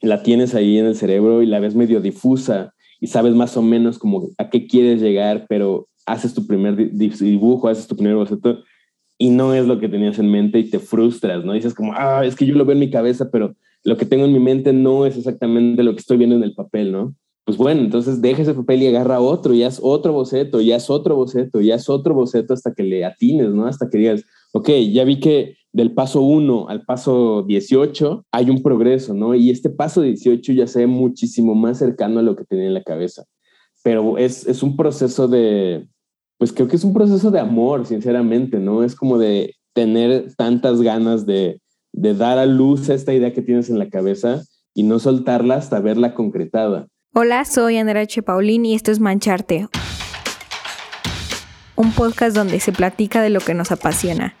la 0.00 0.22
tienes 0.22 0.54
ahí 0.54 0.78
en 0.78 0.86
el 0.86 0.96
cerebro 0.96 1.42
y 1.42 1.46
la 1.46 1.60
ves 1.60 1.74
medio 1.74 2.00
difusa 2.00 2.74
y 3.00 3.06
sabes 3.06 3.34
más 3.34 3.56
o 3.56 3.62
menos 3.62 3.98
como 3.98 4.28
a 4.38 4.50
qué 4.50 4.66
quieres 4.66 5.00
llegar, 5.00 5.46
pero 5.48 5.88
haces 6.06 6.34
tu 6.34 6.46
primer 6.46 6.76
dibujo, 6.92 7.68
haces 7.68 7.86
tu 7.86 7.96
primer 7.96 8.16
boceto 8.16 8.62
y 9.18 9.30
no 9.30 9.54
es 9.54 9.66
lo 9.66 9.78
que 9.78 9.88
tenías 9.88 10.18
en 10.18 10.30
mente 10.30 10.58
y 10.58 10.70
te 10.70 10.78
frustras, 10.78 11.44
¿no? 11.44 11.52
dices 11.52 11.74
como, 11.74 11.92
ah, 11.94 12.24
es 12.24 12.34
que 12.34 12.46
yo 12.46 12.54
lo 12.54 12.64
veo 12.64 12.72
en 12.72 12.80
mi 12.80 12.90
cabeza, 12.90 13.30
pero 13.30 13.54
lo 13.84 13.96
que 13.96 14.06
tengo 14.06 14.24
en 14.24 14.32
mi 14.32 14.40
mente 14.40 14.72
no 14.72 15.06
es 15.06 15.16
exactamente 15.16 15.82
lo 15.82 15.92
que 15.92 16.00
estoy 16.00 16.16
viendo 16.16 16.36
en 16.36 16.42
el 16.42 16.54
papel, 16.54 16.92
¿no? 16.92 17.14
Pues 17.44 17.56
bueno, 17.56 17.80
entonces 17.80 18.20
deja 18.20 18.42
ese 18.42 18.54
papel 18.54 18.82
y 18.82 18.86
agarra 18.86 19.20
otro, 19.20 19.54
y 19.54 19.62
haz 19.62 19.80
otro 19.82 20.12
boceto, 20.12 20.60
y 20.60 20.72
haz 20.72 20.90
otro 20.90 21.16
boceto, 21.16 21.60
y 21.60 21.70
haz 21.70 21.88
otro 21.88 22.14
boceto 22.14 22.54
hasta 22.54 22.74
que 22.74 22.82
le 22.82 23.04
atines, 23.04 23.48
¿no? 23.50 23.66
Hasta 23.66 23.88
que 23.88 23.98
digas, 23.98 24.24
ok, 24.52 24.68
ya 24.92 25.04
vi 25.04 25.18
que 25.18 25.56
del 25.72 25.92
paso 25.92 26.22
1 26.22 26.68
al 26.68 26.84
paso 26.84 27.42
18 27.42 28.26
hay 28.32 28.50
un 28.50 28.62
progreso, 28.62 29.14
¿no? 29.14 29.34
Y 29.34 29.50
este 29.50 29.70
paso 29.70 30.02
18 30.02 30.52
ya 30.52 30.66
se 30.66 30.80
ve 30.80 30.86
muchísimo 30.86 31.54
más 31.54 31.78
cercano 31.78 32.20
a 32.20 32.22
lo 32.22 32.36
que 32.36 32.44
tenía 32.44 32.66
en 32.66 32.74
la 32.74 32.82
cabeza. 32.82 33.24
Pero 33.82 34.18
es, 34.18 34.46
es 34.46 34.62
un 34.62 34.76
proceso 34.76 35.28
de, 35.28 35.86
pues 36.38 36.52
creo 36.52 36.68
que 36.68 36.76
es 36.76 36.84
un 36.84 36.92
proceso 36.92 37.30
de 37.30 37.40
amor, 37.40 37.86
sinceramente, 37.86 38.58
¿no? 38.58 38.82
Es 38.82 38.94
como 38.94 39.16
de 39.18 39.54
tener 39.72 40.34
tantas 40.36 40.82
ganas 40.82 41.24
de, 41.24 41.60
de 41.92 42.14
dar 42.14 42.38
a 42.38 42.46
luz 42.46 42.88
esta 42.88 43.14
idea 43.14 43.32
que 43.32 43.42
tienes 43.42 43.70
en 43.70 43.78
la 43.78 43.88
cabeza 43.88 44.42
y 44.74 44.82
no 44.82 44.98
soltarla 44.98 45.54
hasta 45.54 45.80
verla 45.80 46.14
concretada. 46.14 46.88
Hola, 47.14 47.44
soy 47.44 47.76
Andrea 47.76 48.02
H. 48.02 48.22
Paulín 48.22 48.64
y 48.64 48.74
esto 48.74 48.92
es 48.92 49.00
Mancharte, 49.00 49.68
un 51.74 51.92
podcast 51.92 52.36
donde 52.36 52.60
se 52.60 52.72
platica 52.72 53.20
de 53.22 53.30
lo 53.30 53.40
que 53.40 53.54
nos 53.54 53.72
apasiona, 53.72 54.34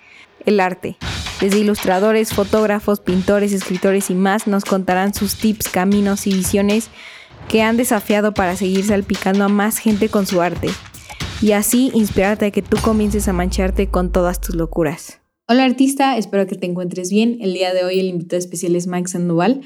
el 0.46 0.60
arte. 0.60 0.96
Desde 1.40 1.58
ilustradores, 1.58 2.34
fotógrafos, 2.34 3.00
pintores, 3.00 3.54
escritores 3.54 4.10
y 4.10 4.14
más 4.14 4.46
nos 4.46 4.66
contarán 4.66 5.14
sus 5.14 5.36
tips, 5.36 5.70
caminos 5.70 6.26
y 6.26 6.34
visiones 6.34 6.90
que 7.48 7.62
han 7.62 7.78
desafiado 7.78 8.34
para 8.34 8.56
seguir 8.56 8.84
salpicando 8.84 9.44
a 9.44 9.48
más 9.48 9.78
gente 9.78 10.10
con 10.10 10.26
su 10.26 10.42
arte 10.42 10.68
y 11.40 11.52
así 11.52 11.90
inspirarte 11.94 12.44
a 12.44 12.50
que 12.50 12.60
tú 12.60 12.76
comiences 12.82 13.26
a 13.26 13.32
mancharte 13.32 13.88
con 13.88 14.12
todas 14.12 14.40
tus 14.42 14.54
locuras. 14.54 15.20
Hola 15.48 15.64
artista, 15.64 16.18
espero 16.18 16.46
que 16.46 16.56
te 16.56 16.66
encuentres 16.66 17.10
bien. 17.10 17.38
El 17.40 17.54
día 17.54 17.72
de 17.72 17.84
hoy 17.84 17.98
el 17.98 18.06
invitado 18.06 18.38
especial 18.38 18.76
es 18.76 18.86
Mike 18.86 19.08
Sandoval. 19.08 19.62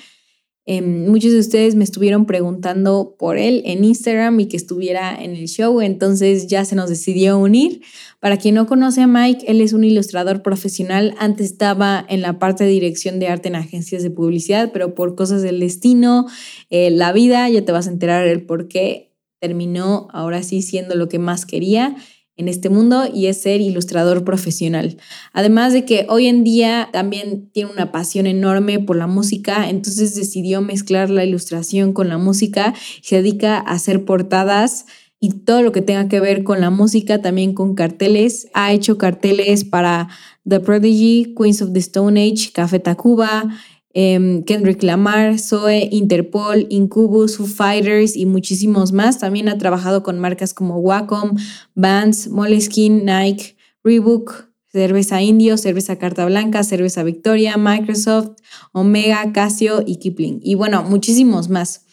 Em, 0.67 1.07
muchos 1.11 1.33
de 1.33 1.41
ustedes 1.41 1.75
me 1.75 1.85
estuvieron 1.85 2.25
preguntando 2.25 3.17
por 3.19 3.37
él 3.37 3.63
en 3.67 3.85
Instagram 3.85 4.41
y 4.41 4.47
que 4.47 4.57
estuviera 4.57 5.15
en 5.15 5.37
el 5.37 5.47
show, 5.47 5.83
entonces 5.83 6.47
ya 6.47 6.65
se 6.65 6.75
nos 6.75 6.89
decidió 6.89 7.39
unir. 7.39 7.83
Para 8.19 8.39
quien 8.39 8.55
no 8.55 8.67
conoce 8.67 9.03
a 9.03 9.07
Mike, 9.07 9.45
él 9.47 9.61
es 9.61 9.75
un 9.75 9.85
ilustrador 9.85 10.43
profesional. 10.43 11.15
Antes 11.19 11.51
estaba 11.51 12.07
en 12.09 12.23
la 12.23 12.39
parte 12.39 12.65
de 12.65 12.71
dirección 12.71 13.19
de 13.19 13.29
arte 13.29 13.49
en 13.49 13.57
agencias 13.57 14.03
de 14.03 14.11
publicidad, 14.11 14.71
pero 14.73 14.95
por 14.95 15.15
cosas 15.17 15.43
del 15.43 15.61
destino, 15.61 16.27
eh, 16.71 16.91
la 16.91 17.13
vida, 17.13 17.47
ya 17.51 17.63
te 17.63 17.73
vas 17.73 17.87
a 17.87 17.91
enterar 17.91 18.27
el 18.27 18.47
por 18.47 18.69
qué 18.69 19.11
terminó 19.41 20.09
ahora 20.13 20.43
sí 20.43 20.63
siendo 20.63 20.95
lo 20.95 21.11
que 21.11 21.19
más 21.19 21.45
quería 21.45 21.97
en 22.37 22.49
este 22.49 22.69
mundo 22.69 23.05
y 23.13 23.27
es 23.27 23.41
ser 23.41 23.61
ilustrador 23.61 24.25
profesional. 24.25 24.97
Además 25.33 25.73
de 25.73 25.85
que 25.85 26.07
hoy 26.09 26.27
en 26.27 26.43
día 26.45 26.89
también 26.93 27.49
tiene 27.53 27.71
una 27.71 27.93
pasión 27.93 28.27
enorme 28.27 28.81
por 28.81 28.97
la 28.97 29.07
música, 29.07 29.69
entonces 29.69 30.15
decidió 30.15 30.61
mezclar 30.61 31.11
la 31.11 31.25
ilustración 31.25 31.93
con 31.93 32.09
la 32.09 32.19
música 32.19 32.75
se 33.03 33.17
dedica 33.17 33.57
a 33.59 33.73
hacer 33.73 34.05
portadas 34.05 34.87
y 35.21 35.31
todo 35.31 35.63
lo 35.63 35.73
que 35.73 35.83
tenga 35.83 36.09
que 36.09 36.21
ver 36.21 36.45
con 36.45 36.61
la 36.61 36.71
música, 36.71 37.23
también 37.23 37.55
con 37.55 37.75
carteles. 37.75 38.49
Ha 38.53 38.73
hecho 38.73 38.99
carteles 38.99 39.65
para 39.65 40.09
The 40.47 40.61
Prodigy, 40.61 41.35
Queens 41.37 41.63
of 41.63 41.73
the 41.73 41.79
Stone 41.79 42.21
Age, 42.21 42.51
Café 42.53 42.79
Tacuba, 42.79 43.55
Em, 43.97 44.43
Kendrick 44.43 44.83
Lamar, 44.83 45.39
Zoe, 45.39 45.89
Interpol, 45.93 46.67
Incubus, 46.69 47.37
Foo 47.37 47.47
Fighters 47.47 48.17
y 48.17 48.27
muchísimos 48.27 48.93
más. 48.93 49.21
También 49.21 49.49
ha 49.49 49.57
trabajado 49.57 50.03
con 50.03 50.19
marcas 50.19 50.53
como 50.53 50.79
Wacom, 50.79 51.37
Vans, 51.77 52.29
Moleskine, 52.29 53.05
Nike, 53.05 53.57
Reebok, 53.85 54.49
Cerveza 54.73 55.23
Indio, 55.23 55.57
Cerveza 55.57 55.97
Carta 55.97 56.27
Blanca, 56.27 56.65
Cerveza 56.65 57.05
Victoria, 57.05 57.57
Microsoft, 57.57 58.33
Omega, 58.73 59.33
Casio 59.33 59.85
y 59.87 59.97
Kipling. 60.01 60.41
Y 60.43 60.57
bueno, 60.57 60.83
muchísimos 60.83 61.49
más. 61.49 61.87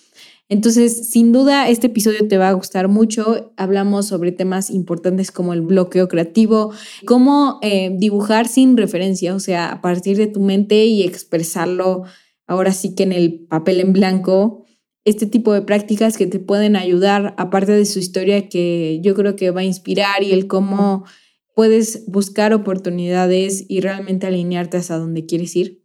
Entonces, 0.52 1.10
sin 1.10 1.32
duda, 1.32 1.70
este 1.70 1.88
episodio 1.88 2.28
te 2.28 2.38
va 2.38 2.50
a 2.50 2.54
gustar 2.54 2.90
mucho. 2.90 3.54
Hablamos 3.56 4.08
sobre 4.08 4.34
temas 4.34 4.70
importantes 4.70 5.32
como 5.32 5.54
el 5.54 5.62
bloqueo 5.62 6.10
creativo, 6.10 6.74
cómo 7.06 7.58
eh, 7.62 7.96
dibujar 7.98 8.50
sin 8.50 8.76
referencia, 8.76 9.34
o 9.34 9.40
sea, 9.40 9.72
a 9.72 9.82
partir 9.82 10.18
de 10.18 10.28
tu 10.28 10.42
mente 10.42 10.84
y 10.84 11.04
expresarlo 11.04 12.04
ahora 12.48 12.74
sí 12.74 12.96
que 12.96 13.04
en 13.04 13.14
el 13.14 13.46
papel 13.48 13.80
en 13.80 13.94
blanco. 13.94 14.66
Este 15.06 15.26
tipo 15.26 15.54
de 15.54 15.62
prácticas 15.62 16.18
que 16.18 16.28
te 16.28 16.40
pueden 16.40 16.76
ayudar, 16.76 17.34
aparte 17.38 17.72
de 17.72 17.86
su 17.86 18.00
historia 18.00 18.50
que 18.50 19.00
yo 19.02 19.16
creo 19.16 19.38
que 19.38 19.52
va 19.52 19.62
a 19.62 19.64
inspirar 19.64 20.22
y 20.22 20.34
el 20.34 20.48
cómo 20.48 21.06
puedes 21.56 22.06
buscar 22.08 22.54
oportunidades 22.54 23.64
y 23.70 23.80
realmente 23.80 24.28
alinearte 24.28 24.76
hasta 24.76 24.98
donde 24.98 25.26
quieres 25.26 25.56
ir. 25.56 25.81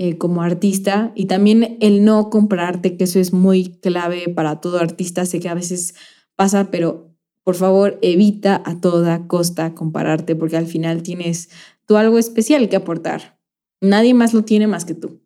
Eh, 0.00 0.16
como 0.16 0.42
artista 0.42 1.10
y 1.16 1.26
también 1.26 1.76
el 1.80 2.04
no 2.04 2.30
comprarte, 2.30 2.96
que 2.96 3.02
eso 3.02 3.18
es 3.18 3.32
muy 3.32 3.80
clave 3.80 4.28
para 4.28 4.60
todo 4.60 4.78
artista. 4.78 5.26
Sé 5.26 5.40
que 5.40 5.48
a 5.48 5.54
veces 5.54 5.96
pasa, 6.36 6.70
pero 6.70 7.16
por 7.42 7.56
favor 7.56 7.98
evita 8.00 8.62
a 8.64 8.80
toda 8.80 9.26
costa 9.26 9.74
compararte 9.74 10.36
porque 10.36 10.56
al 10.56 10.68
final 10.68 11.02
tienes 11.02 11.48
tú 11.84 11.96
algo 11.96 12.16
especial 12.16 12.68
que 12.68 12.76
aportar. 12.76 13.40
Nadie 13.80 14.14
más 14.14 14.34
lo 14.34 14.44
tiene 14.44 14.68
más 14.68 14.84
que 14.84 14.94
tú. 14.94 15.20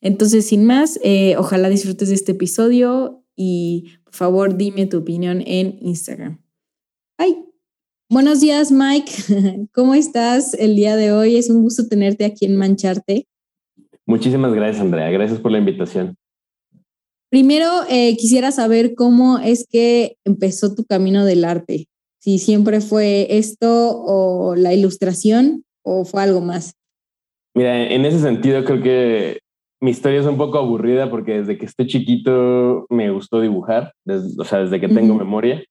Entonces, 0.00 0.46
sin 0.46 0.64
más, 0.64 1.00
eh, 1.02 1.34
ojalá 1.36 1.68
disfrutes 1.68 2.10
de 2.10 2.14
este 2.14 2.32
episodio 2.32 3.24
y 3.34 3.94
por 4.04 4.14
favor 4.14 4.56
dime 4.56 4.86
tu 4.86 4.98
opinión 4.98 5.42
en 5.44 5.76
Instagram. 5.80 6.40
Ay, 7.18 7.44
buenos 8.08 8.40
días 8.40 8.70
Mike, 8.70 9.68
¿cómo 9.72 9.94
estás 9.94 10.54
el 10.54 10.76
día 10.76 10.94
de 10.94 11.10
hoy? 11.10 11.36
Es 11.36 11.50
un 11.50 11.62
gusto 11.62 11.88
tenerte 11.88 12.24
aquí 12.24 12.44
en 12.44 12.54
Mancharte. 12.54 13.26
Muchísimas 14.06 14.52
gracias, 14.52 14.80
Andrea. 14.80 15.10
Gracias 15.10 15.40
por 15.40 15.52
la 15.52 15.58
invitación. 15.58 16.16
Primero, 17.30 17.66
eh, 17.88 18.16
quisiera 18.16 18.52
saber 18.52 18.94
cómo 18.94 19.38
es 19.38 19.66
que 19.68 20.16
empezó 20.24 20.74
tu 20.74 20.84
camino 20.84 21.24
del 21.24 21.44
arte. 21.44 21.86
Si 22.20 22.38
siempre 22.38 22.80
fue 22.80 23.26
esto 23.36 23.68
o 23.68 24.54
la 24.54 24.72
ilustración 24.72 25.64
o 25.82 26.04
fue 26.04 26.22
algo 26.22 26.40
más. 26.40 26.74
Mira, 27.54 27.90
en 27.90 28.04
ese 28.04 28.20
sentido 28.20 28.64
creo 28.64 28.82
que 28.82 29.40
mi 29.80 29.90
historia 29.90 30.20
es 30.20 30.26
un 30.26 30.36
poco 30.36 30.58
aburrida 30.58 31.10
porque 31.10 31.40
desde 31.40 31.58
que 31.58 31.66
estoy 31.66 31.86
chiquito 31.86 32.86
me 32.88 33.10
gustó 33.10 33.40
dibujar, 33.40 33.92
o 34.06 34.44
sea, 34.44 34.60
desde 34.60 34.80
que 34.80 34.88
tengo 34.88 35.14
memoria. 35.14 35.62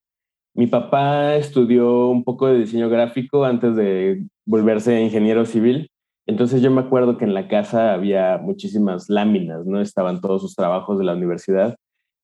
Mi 0.55 0.67
papá 0.67 1.35
estudió 1.35 2.09
un 2.09 2.23
poco 2.23 2.47
de 2.47 2.59
diseño 2.59 2.89
gráfico 2.89 3.43
antes 3.43 3.75
de 3.75 4.23
volverse 4.45 5.01
ingeniero 5.01 5.45
civil 5.45 5.89
entonces 6.25 6.61
yo 6.61 6.71
me 6.71 6.81
acuerdo 6.81 7.17
que 7.17 7.25
en 7.25 7.33
la 7.33 7.47
casa 7.47 7.93
había 7.93 8.37
muchísimas 8.37 9.09
láminas, 9.09 9.65
¿no? 9.65 9.81
Estaban 9.81 10.21
todos 10.21 10.41
sus 10.41 10.55
trabajos 10.55 10.97
de 10.97 11.05
la 11.05 11.13
universidad 11.13 11.75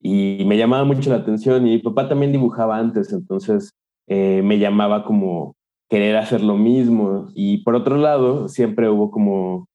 y 0.02 0.44
me 0.46 0.58
llamaba 0.58 0.86
mucho 0.86 1.10
la 1.10 1.18
atención 1.18 1.68
y 1.68 1.72
mi 1.72 1.80
papá 1.80 2.08
también 2.08 2.32
dibujaba 2.32 2.78
antes, 2.78 3.12
entonces 3.12 3.74
eh, 4.08 4.42
me 4.44 4.58
llamaba 4.58 5.04
como 5.04 5.56
querer 5.90 6.16
hacer 6.16 6.42
lo 6.42 6.56
mismo. 6.56 7.30
Y 7.36 7.64
por 7.64 7.76
otro 7.76 7.98
lado, 7.98 8.48
siempre 8.48 8.90
hubo 8.90 9.12
como 9.12 9.68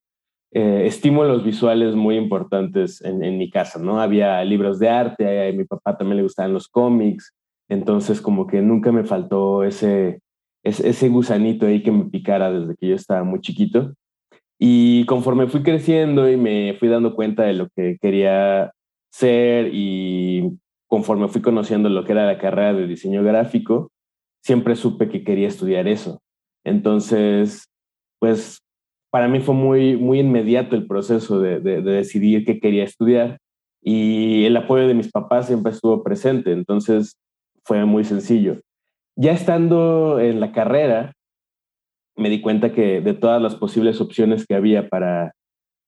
eh, 0.52 0.84
estímulos 0.86 1.44
visuales 1.44 1.94
muy 1.94 2.16
importantes 2.16 3.02
en, 3.02 3.38
mi 3.38 3.50
casa, 3.50 3.78
¿no? 3.78 4.00
Había 4.00 4.42
libros 4.44 4.78
de 4.78 4.88
arte, 4.88 5.48
a 5.48 5.52
mi 5.52 5.64
papá 5.64 5.96
también 5.98 6.18
le 6.18 6.22
gustaban 6.22 6.52
los 6.54 6.68
cómics, 6.68 7.34
entonces 7.68 8.20
como 8.20 8.46
que 8.46 8.62
nunca 8.62 8.92
me 8.92 9.04
faltó 9.04 9.64
ese, 9.64 10.20
ese, 10.62 10.88
ese 10.88 11.08
gusanito 11.08 11.66
ahí 11.66 11.82
que 11.82 11.90
me 11.92 12.04
picara 12.04 12.52
desde 12.52 12.76
que 12.76 12.88
yo 12.88 12.94
estaba 12.94 13.24
muy 13.24 13.40
chiquito. 13.40 13.92
Y 14.58 15.04
conforme 15.06 15.48
fui 15.48 15.62
creciendo 15.62 16.30
y 16.30 16.36
me 16.36 16.74
fui 16.78 16.88
dando 16.88 17.14
cuenta 17.14 17.42
de 17.44 17.54
lo 17.54 17.68
que 17.74 17.98
quería 18.00 18.72
ser 19.10 19.70
y 19.72 20.58
conforme 20.86 21.28
fui 21.28 21.42
conociendo 21.42 21.88
lo 21.88 22.04
que 22.04 22.12
era 22.12 22.26
la 22.26 22.38
carrera 22.38 22.72
de 22.72 22.86
diseño 22.86 23.22
gráfico, 23.22 23.90
siempre 24.42 24.76
supe 24.76 25.08
que 25.08 25.24
quería 25.24 25.48
estudiar 25.48 25.88
eso. 25.88 26.20
Entonces, 26.64 27.66
pues 28.20 28.60
para 29.10 29.28
mí 29.28 29.40
fue 29.40 29.54
muy, 29.54 29.96
muy 29.96 30.20
inmediato 30.20 30.76
el 30.76 30.86
proceso 30.86 31.40
de, 31.40 31.60
de, 31.60 31.82
decidir 31.82 32.44
qué 32.44 32.58
quería 32.58 32.84
estudiar 32.84 33.38
y 33.82 34.44
el 34.44 34.56
apoyo 34.56 34.88
de 34.88 34.94
mis 34.94 35.10
papás 35.10 35.46
siempre 35.46 35.72
estuvo 35.72 36.02
presente, 36.02 36.52
entonces 36.52 37.16
fue 37.64 37.84
muy 37.84 38.04
sencillo. 38.04 38.60
Ya 39.16 39.32
estando 39.32 40.18
en 40.18 40.40
la 40.40 40.52
carrera, 40.52 41.13
me 42.16 42.30
di 42.30 42.40
cuenta 42.40 42.72
que 42.72 43.00
de 43.00 43.14
todas 43.14 43.40
las 43.42 43.54
posibles 43.54 44.00
opciones 44.00 44.46
que 44.46 44.54
había 44.54 44.88
para, 44.88 45.32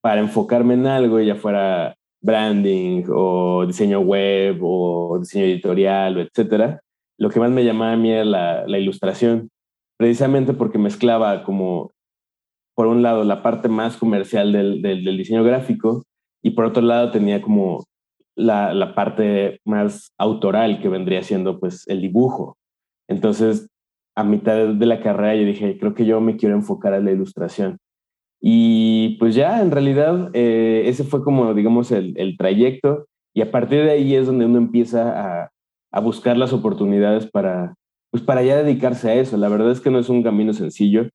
para 0.01 0.21
enfocarme 0.21 0.75
en 0.75 0.87
algo, 0.87 1.21
ya 1.21 1.35
fuera 1.35 1.97
branding 2.21 3.05
o 3.09 3.65
diseño 3.67 4.01
web 4.01 4.59
o 4.63 5.19
diseño 5.21 5.45
editorial 5.45 6.17
o 6.17 6.21
etcétera, 6.21 6.81
lo 7.19 7.31
que 7.31 7.41
más 7.41 7.51
me 7.51 7.65
llamaba 7.65 7.93
a 7.93 7.97
mí 7.97 8.11
era 8.11 8.25
la, 8.25 8.67
la 8.67 8.79
ilustración, 8.79 9.51
precisamente 9.97 10.53
porque 10.53 10.79
mezclaba 10.79 11.45
como, 11.45 11.93
por 12.75 12.87
un 12.89 13.03
lado, 13.03 13.25
la 13.25 13.43
parte 13.43 13.69
más 13.69 13.97
comercial 13.97 14.53
del, 14.53 14.83
del, 14.83 15.05
del, 15.05 15.17
diseño 15.17 15.45
gráfico 15.45 16.03
y 16.43 16.51
por 16.51 16.67
otro 16.67 16.83
lado 16.83 17.11
tenía 17.11 17.41
como 17.41 17.85
la, 18.37 18.75
la, 18.75 18.95
parte 18.95 19.61
más 19.65 20.11
autoral 20.19 20.81
que 20.81 20.89
vendría 20.89 21.23
siendo 21.23 21.59
pues 21.59 21.89
el 21.89 22.03
dibujo. 22.03 22.57
Entonces, 23.09 23.69
a 24.17 24.25
mitad 24.25 24.69
de 24.69 24.87
la 24.87 25.01
carrera 25.01 25.37
yo 25.37 25.45
dije, 25.47 25.79
creo 25.79 25.95
que 25.95 26.07
yo 26.07 26.21
me 26.21 26.37
quiero 26.37 26.55
enfocar 26.55 26.95
a 26.95 27.01
la 27.01 27.13
ilustración. 27.13 27.79
Y 28.41 29.17
pues 29.19 29.35
ya, 29.35 29.61
en 29.61 29.71
realidad, 29.71 30.31
eh, 30.33 30.85
ese 30.87 31.05
fue 31.05 31.23
como, 31.23 31.53
digamos, 31.55 31.93
el, 31.93 32.15
el, 32.17 32.37
trayecto. 32.37 33.07
Y 33.35 33.43
a 33.43 33.51
partir 33.51 33.85
de 33.85 33.91
ahí 33.91 34.15
es 34.15 34.27
donde 34.27 34.47
uno 34.47 34.59
empieza 34.59 35.43
a, 35.43 35.51
a, 35.93 36.01
buscar 36.01 36.37
las 36.37 36.53
oportunidades 36.53 37.27
para, 37.31 37.75
pues 38.11 38.23
para 38.23 38.43
ya 38.43 38.57
dedicarse 38.57 39.11
a 39.11 39.15
eso. 39.15 39.37
La 39.37 39.49
verdad 39.49 39.71
es 39.71 39.81
que 39.81 39.91
no 39.91 39.99
es 39.99 40.09
un 40.09 40.23
camino 40.23 40.55
sencillo. 40.55 41.09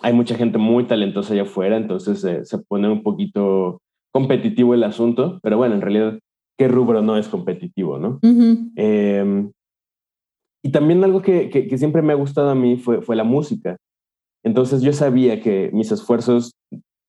Hay 0.00 0.12
mucha 0.12 0.36
gente 0.36 0.58
muy 0.58 0.84
talentosa 0.84 1.32
allá 1.34 1.42
afuera, 1.42 1.76
entonces 1.76 2.22
eh, 2.24 2.44
se 2.44 2.58
pone 2.58 2.88
un 2.88 3.02
poquito 3.02 3.80
competitivo 4.12 4.74
el 4.74 4.84
asunto, 4.84 5.40
pero 5.42 5.56
bueno, 5.56 5.74
en 5.74 5.80
realidad, 5.80 6.18
¿qué 6.56 6.68
rubro 6.68 7.02
no 7.02 7.16
es 7.16 7.28
competitivo, 7.28 7.98
no? 7.98 8.20
eh, 8.76 9.48
y 10.64 10.70
también 10.70 11.04
algo 11.04 11.20
que, 11.20 11.50
que, 11.50 11.76
siempre 11.76 12.00
me 12.00 12.14
ha 12.14 12.16
gustado 12.16 12.48
a 12.48 12.54
mí 12.54 12.78
fue, 12.78 13.02
fue 13.02 13.16
la 13.16 13.22
música. 13.22 13.76
Entonces 14.42 14.80
yo 14.80 14.94
sabía 14.94 15.42
que 15.42 15.70
mis 15.74 15.92
esfuerzos 15.92 16.52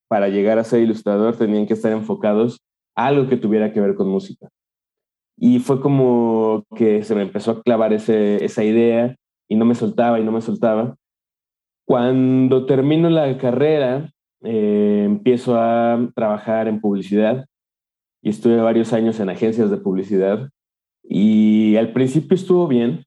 para 0.10 0.28
llegar 0.28 0.60
a 0.60 0.66
ser 0.66 0.82
ilustrador 0.82 1.38
tenían 1.38 1.66
que 1.66 1.74
estar 1.74 1.94
enfocados 1.94 2.60
a 2.98 3.06
algo 3.06 3.30
que 3.30 3.38
tuviera 3.38 3.72
que 3.72 3.80
ver 3.80 3.96
con 3.96 4.10
música. 4.10 4.50
Y 5.38 5.60
fue 5.60 5.80
como 5.80 6.66
que 6.76 7.04
se 7.04 7.16
me 7.16 7.22
empezó 7.22 7.52
a 7.52 7.64
clavar 7.64 7.94
ese, 7.94 8.44
esa 8.44 8.66
idea 8.66 9.16
y 9.48 9.56
no 9.56 9.64
me 9.64 9.76
soltaba 9.76 10.20
y 10.20 10.26
no 10.26 10.34
me 10.34 10.42
soltaba. 10.42 10.98
Cuando 11.88 12.66
termino 12.66 13.10
la 13.10 13.38
carrera, 13.38 14.12
eh, 14.44 15.04
empiezo 15.06 15.56
a 15.58 16.12
trabajar 16.14 16.68
en 16.68 16.82
publicidad 16.82 17.46
y 18.22 18.32
estuve 18.32 18.58
varios 18.58 18.92
años 18.92 19.22
en 19.22 19.30
agencias 19.30 19.72
de 19.72 19.78
publicidad 19.78 20.50
y 21.02 21.78
al 21.78 21.94
principio 21.94 22.36
estuvo 22.36 22.68
bien. 22.68 23.05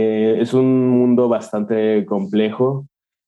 Eh, 0.00 0.40
es 0.40 0.54
un 0.54 0.88
mundo 0.88 1.28
bastante 1.28 2.06
complejo. 2.06 2.86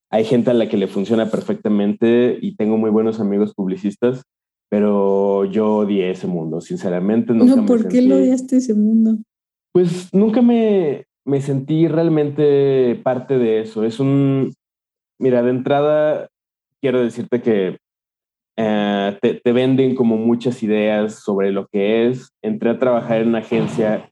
Hay 0.09 0.25
gente 0.25 0.53
a 0.53 0.55
la 0.55 0.69
que 0.69 0.77
le 0.77 0.87
funciona 0.87 1.29
perfectamente 1.29 2.39
y 2.41 2.55
tengo 2.55 2.77
muy 2.77 2.91
buenos 2.91 3.19
amigos 3.19 3.55
publicistas, 3.55 4.23
pero 4.69 5.45
yo 5.47 5.79
odié 5.79 6.11
ese 6.11 6.29
mundo, 6.29 6.61
sinceramente. 6.61 7.33
Nunca 7.33 7.57
no, 7.57 7.67
¿por 7.67 7.89
qué 7.89 8.03
lo 8.03 8.17
odiaste 8.17 8.59
ese 8.59 8.75
mundo? 8.75 9.19
Pues 9.73 10.15
nunca 10.15 10.43
me, 10.43 11.07
me 11.25 11.41
sentí 11.41 11.89
realmente 11.89 13.01
parte 13.03 13.39
de 13.39 13.63
eso. 13.63 13.83
Es 13.83 13.99
un, 13.99 14.55
mira, 15.19 15.43
de 15.43 15.51
entrada 15.51 16.29
quiero 16.81 17.03
decirte 17.03 17.43
que 17.43 17.79
eh, 18.57 19.19
te, 19.21 19.35
te, 19.35 19.53
venden 19.53 19.97
como 19.97 20.17
muchas 20.17 20.63
ideas 20.63 21.17
sobre 21.17 21.51
lo 21.51 21.67
que 21.67 22.09
es. 22.09 22.31
Entré 22.43 22.71
a 22.71 22.79
trabajar 22.79 23.23
en 23.23 23.29
una 23.29 23.39
agencia 23.39 24.11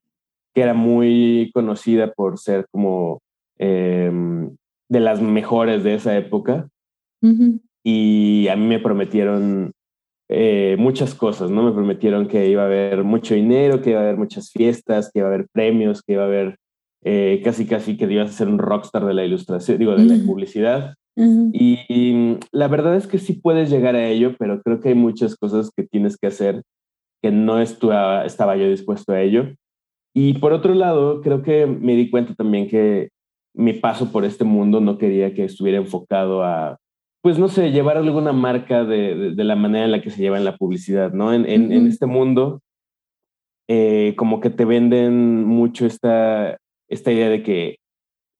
que 0.59 0.65
era 0.65 0.75
muy 0.75 1.53
conocida 1.55 2.13
por 2.13 2.37
ser 2.37 2.67
como 2.73 3.23
eh, 3.61 4.11
de 4.89 5.01
las 5.01 5.23
mejores 5.23 5.85
de 5.85 5.95
esa 5.95 6.19
época. 6.19 6.69
Uh 7.23 7.29
-huh. 7.29 7.61
Y 7.85 8.49
a 8.49 8.57
mí 8.57 8.67
me 8.67 8.81
prometieron 8.81 9.71
eh, 10.29 10.75
muchas 10.77 11.15
cosas, 11.15 11.49
¿no? 11.49 11.63
Me 11.63 11.71
prometieron 11.71 12.27
que 12.27 12.49
iba 12.49 12.63
a 12.63 12.67
haber 12.67 13.05
mucho 13.05 13.37
dinero, 13.37 13.81
que 13.81 13.91
iba 13.91 14.01
a 14.01 14.03
haber 14.03 14.17
muchas 14.17 14.51
fiestas, 14.51 15.13
que 15.13 15.21
iba 15.21 15.29
a 15.29 15.33
haber 15.33 15.47
premios, 15.53 16.03
que 16.03 16.15
iba 16.15 16.25
a 16.25 16.27
haber 16.27 16.57
eh, 17.05 17.41
casi 17.45 17.65
casi 17.65 17.97
que 17.97 18.13
ibas 18.13 18.31
a 18.31 18.33
ser 18.33 18.49
un 18.49 18.59
rockstar 18.59 19.05
de 19.07 19.15
la 19.15 19.25
ilustración, 19.25 19.79
digo, 19.79 19.95
de 19.95 20.07
la 20.07 20.27
publicidad. 20.27 20.95
Uh 21.15 21.23
-huh. 21.23 21.51
y, 21.53 21.79
y, 21.89 22.39
la 22.51 22.67
verdad 22.67 22.97
es 22.97 23.07
que 23.07 23.19
sí 23.19 23.35
puedes 23.35 23.71
llegar 23.71 23.95
a 23.95 24.09
ello, 24.09 24.35
pero 24.41 24.61
creo 24.61 24.81
que 24.81 24.89
hay 24.89 24.97
muchas 24.97 25.37
cosas 25.37 25.71
que 25.71 25.85
tienes 25.85 26.17
que 26.17 26.27
hacer 26.27 26.63
que 27.23 27.31
no 27.31 27.61
estuva, 27.61 28.25
estaba 28.25 28.57
yo 28.57 28.69
dispuesto 28.69 29.13
a 29.13 29.21
ello. 29.21 29.55
Y 30.21 30.35
por 30.35 30.53
otro 30.53 30.75
lado, 30.75 31.21
creo 31.21 31.43
que 31.45 31.65
me 31.67 31.95
di 31.95 32.11
cuenta 32.11 32.35
también 32.35 32.67
que 32.67 33.11
mi 33.55 33.73
paso 33.73 34.11
por 34.11 34.25
este 34.25 34.43
mundo 34.43 34.81
no 34.81 34.99
quería 34.99 35.33
que 35.33 35.45
estuviera 35.45 35.79
enfocado 35.79 36.43
a, 36.43 36.77
pues 37.23 37.39
no 37.39 37.47
sé, 37.47 37.71
llevar 37.71 37.99
alguna 37.99 38.33
marca 38.33 38.83
de, 38.85 39.15
de, 39.15 39.35
de 39.37 39.45
la 39.45 39.55
manera 39.55 39.85
en 39.85 39.93
la 39.93 40.03
que 40.03 40.11
se 40.11 40.21
lleva 40.21 40.37
en 40.37 40.45
la 40.45 40.57
publicidad, 40.57 41.13
¿no? 41.13 41.33
En, 41.33 41.47
en, 41.47 41.67
uh 41.67 41.69
-huh. 41.69 41.77
en 41.77 41.87
este 41.87 42.07
mundo, 42.07 42.63
eh, 43.69 44.15
como 44.17 44.41
que 44.41 44.51
te 44.51 44.65
venden 44.65 45.45
mucho 45.45 45.87
esta, 45.87 46.59
esta 46.89 47.13
idea 47.13 47.29
de 47.29 47.45
que 47.45 47.77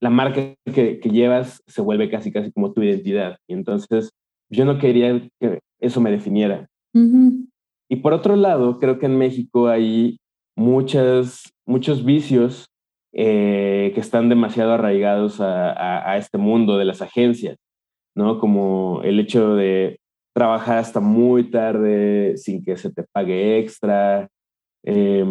la 0.01 0.11
marca 0.11 0.55
que, 0.75 0.99
que, 0.99 1.11
llevas 1.11 1.63
se 1.69 1.81
vuelve 1.81 2.11
casi, 2.11 2.33
casi 2.33 2.51
como 2.51 2.73
tu 2.73 2.83
identidad. 2.83 3.39
Y 3.49 3.53
entonces 3.53 4.11
yo 4.51 4.65
no 4.65 4.79
quería 4.81 5.29
que 5.41 5.61
eso 5.81 6.01
me 6.01 6.11
definiera. 6.11 6.67
Uh 6.93 6.99
-huh. 6.99 7.47
Y 7.89 7.97
por 7.97 8.15
otro 8.15 8.35
lado, 8.35 8.81
creo 8.81 8.99
que 8.99 9.07
en 9.07 9.17
México 9.17 9.69
hay 9.69 10.19
muchas, 10.59 11.55
muchos 11.69 12.05
vicios 12.05 12.71
eh, 13.13 13.93
que 13.95 14.01
están 14.01 14.29
demasiado 14.29 14.73
arraigados 14.73 15.41
a, 15.41 16.17
este 16.17 16.39
mundo 16.39 16.79
de 16.79 16.85
las 16.85 17.03
agencias, 17.03 17.57
¿no? 18.17 18.39
Como 18.39 19.03
el 19.05 19.21
hecho 19.21 19.55
de 19.55 20.01
trabajar 20.35 20.79
hasta 20.79 21.01
muy 21.01 21.51
tarde 21.51 22.37
sin 22.37 22.65
que 22.65 22.77
se 22.77 22.93
te 22.93 23.05
pague 23.13 23.59
extra, 23.59 24.29
eh, 24.85 25.25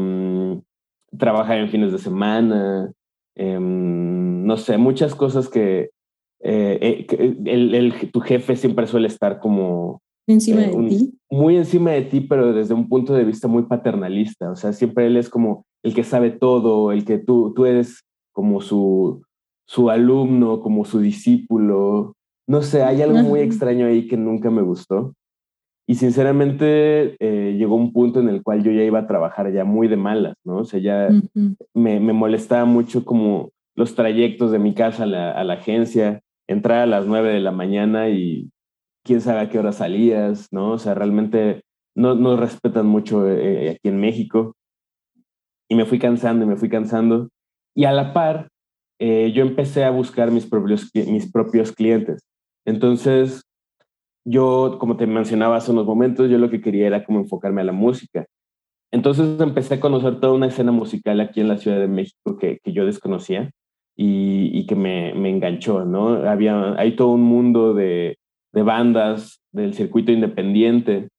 trabajar 1.17 1.57
en 1.57 1.69
fines 1.69 1.91
de 1.91 1.97
semana, 1.99 2.91
eh, 3.35 3.59
no 3.59 4.57
sé, 4.57 4.77
muchas 4.77 5.15
cosas 5.15 5.49
que, 5.49 5.91
eh, 6.39 7.05
eh, 7.09 8.09
tu 8.11 8.19
jefe 8.19 8.55
siempre 8.55 8.87
suele 8.87 9.07
estar 9.07 9.39
como... 9.39 10.01
Encima 10.27 10.61
de 10.61 10.73
un, 10.73 10.89
ti. 10.89 11.17
Muy 11.29 11.55
encima 11.55 11.91
de 11.91 12.01
ti, 12.03 12.21
pero 12.21 12.53
desde 12.53 12.73
un 12.73 12.89
punto 12.89 13.13
de 13.13 13.23
vista 13.23 13.47
muy 13.47 13.63
paternalista. 13.63 14.51
O 14.51 14.55
sea, 14.55 14.73
siempre 14.73 15.07
él 15.07 15.17
es 15.17 15.29
como 15.29 15.65
el 15.83 15.93
que 15.93 16.03
sabe 16.03 16.31
todo, 16.31 16.91
el 16.91 17.05
que 17.05 17.17
tú, 17.17 17.53
tú 17.55 17.65
eres 17.65 18.03
como 18.33 18.61
su, 18.61 19.23
su 19.65 19.89
alumno, 19.89 20.59
como 20.59 20.85
su 20.85 20.99
discípulo. 20.99 22.13
No 22.45 22.61
sé, 22.61 22.83
hay 22.83 23.01
algo 23.01 23.19
muy 23.19 23.39
extraño 23.39 23.87
ahí 23.87 24.07
que 24.07 24.17
nunca 24.17 24.49
me 24.51 24.61
gustó. 24.61 25.13
Y 25.89 25.95
sinceramente 25.95 27.15
eh, 27.19 27.55
llegó 27.57 27.75
un 27.75 27.93
punto 27.93 28.19
en 28.19 28.27
el 28.27 28.43
cual 28.43 28.61
yo 28.61 28.71
ya 28.71 28.83
iba 28.83 28.99
a 28.99 29.07
trabajar 29.07 29.53
ya 29.53 29.63
muy 29.63 29.87
de 29.87 29.95
malas, 29.95 30.35
¿no? 30.43 30.57
O 30.57 30.65
sea, 30.65 30.81
ya 30.81 31.07
uh 31.09 31.21
-huh. 31.33 31.55
me, 31.73 32.01
me, 32.01 32.11
molestaba 32.11 32.65
mucho 32.65 33.05
como 33.05 33.51
los 33.73 33.95
trayectos 33.95 34.51
de 34.51 34.59
mi 34.59 34.73
casa 34.73 35.03
a 35.03 35.05
la, 35.05 35.31
a 35.31 35.45
la, 35.45 35.53
agencia, 35.53 36.21
entrar 36.47 36.79
a 36.79 36.87
las 36.87 37.07
nueve 37.07 37.29
de 37.29 37.39
la 37.39 37.53
mañana 37.53 38.09
y 38.09 38.49
quién 39.07 39.21
sabe 39.21 39.39
a 39.39 39.49
qué 39.49 39.57
hora 39.57 39.71
salías, 39.71 40.47
¿no? 40.51 40.73
O 40.73 40.77
sea, 40.77 40.93
realmente 40.93 41.63
no 41.95 42.13
nos 42.13 42.19
no 42.19 42.37
respetan 42.37 42.85
mucho 42.85 43.27
eh, 43.27 43.71
aquí 43.71 43.89
en 43.89 43.99
México. 43.99 44.55
Y 45.69 45.75
me 45.75 45.85
fui 45.85 45.99
cansando 45.99 46.45
y 46.45 46.47
me 46.47 46.57
fui 46.57 46.69
cansando. 46.69 47.29
Y 47.75 47.85
a 47.85 47.91
la 47.91 48.13
par, 48.13 48.49
eh, 48.99 49.31
yo 49.33 49.41
empecé 49.43 49.83
a 49.83 49.89
buscar 49.89 50.31
mis 50.31 50.45
propios, 50.45 50.91
mis 50.93 51.31
propios 51.31 51.71
clientes. 51.71 52.21
Entonces, 52.65 53.43
yo, 54.25 54.77
como 54.79 54.97
te 54.97 55.07
mencionaba 55.07 55.57
hace 55.57 55.71
unos 55.71 55.85
momentos, 55.85 56.29
yo 56.29 56.37
lo 56.37 56.49
que 56.49 56.61
quería 56.61 56.87
era 56.87 57.05
como 57.05 57.19
enfocarme 57.19 57.61
a 57.61 57.65
la 57.65 57.71
música. 57.71 58.25
Entonces 58.91 59.39
empecé 59.39 59.75
a 59.75 59.79
conocer 59.79 60.19
toda 60.19 60.33
una 60.33 60.47
escena 60.47 60.71
musical 60.71 61.19
aquí 61.19 61.41
en 61.41 61.47
la 61.47 61.57
Ciudad 61.57 61.79
de 61.79 61.87
México 61.87 62.37
que, 62.37 62.59
que 62.63 62.73
yo 62.73 62.85
desconocía 62.85 63.51
y, 63.95 64.51
y 64.57 64.65
que 64.65 64.75
me, 64.75 65.13
me, 65.13 65.29
enganchó, 65.29 65.83
¿no? 65.83 66.29
Había, 66.29 66.73
hay 66.79 66.95
todo 66.95 67.09
un 67.09 67.23
mundo 67.23 67.73
de, 67.73 68.17
de 68.57 68.63
bandas 68.63 69.39
del 69.51 69.75
circuito 69.75 70.11
independiente, 70.11 71.09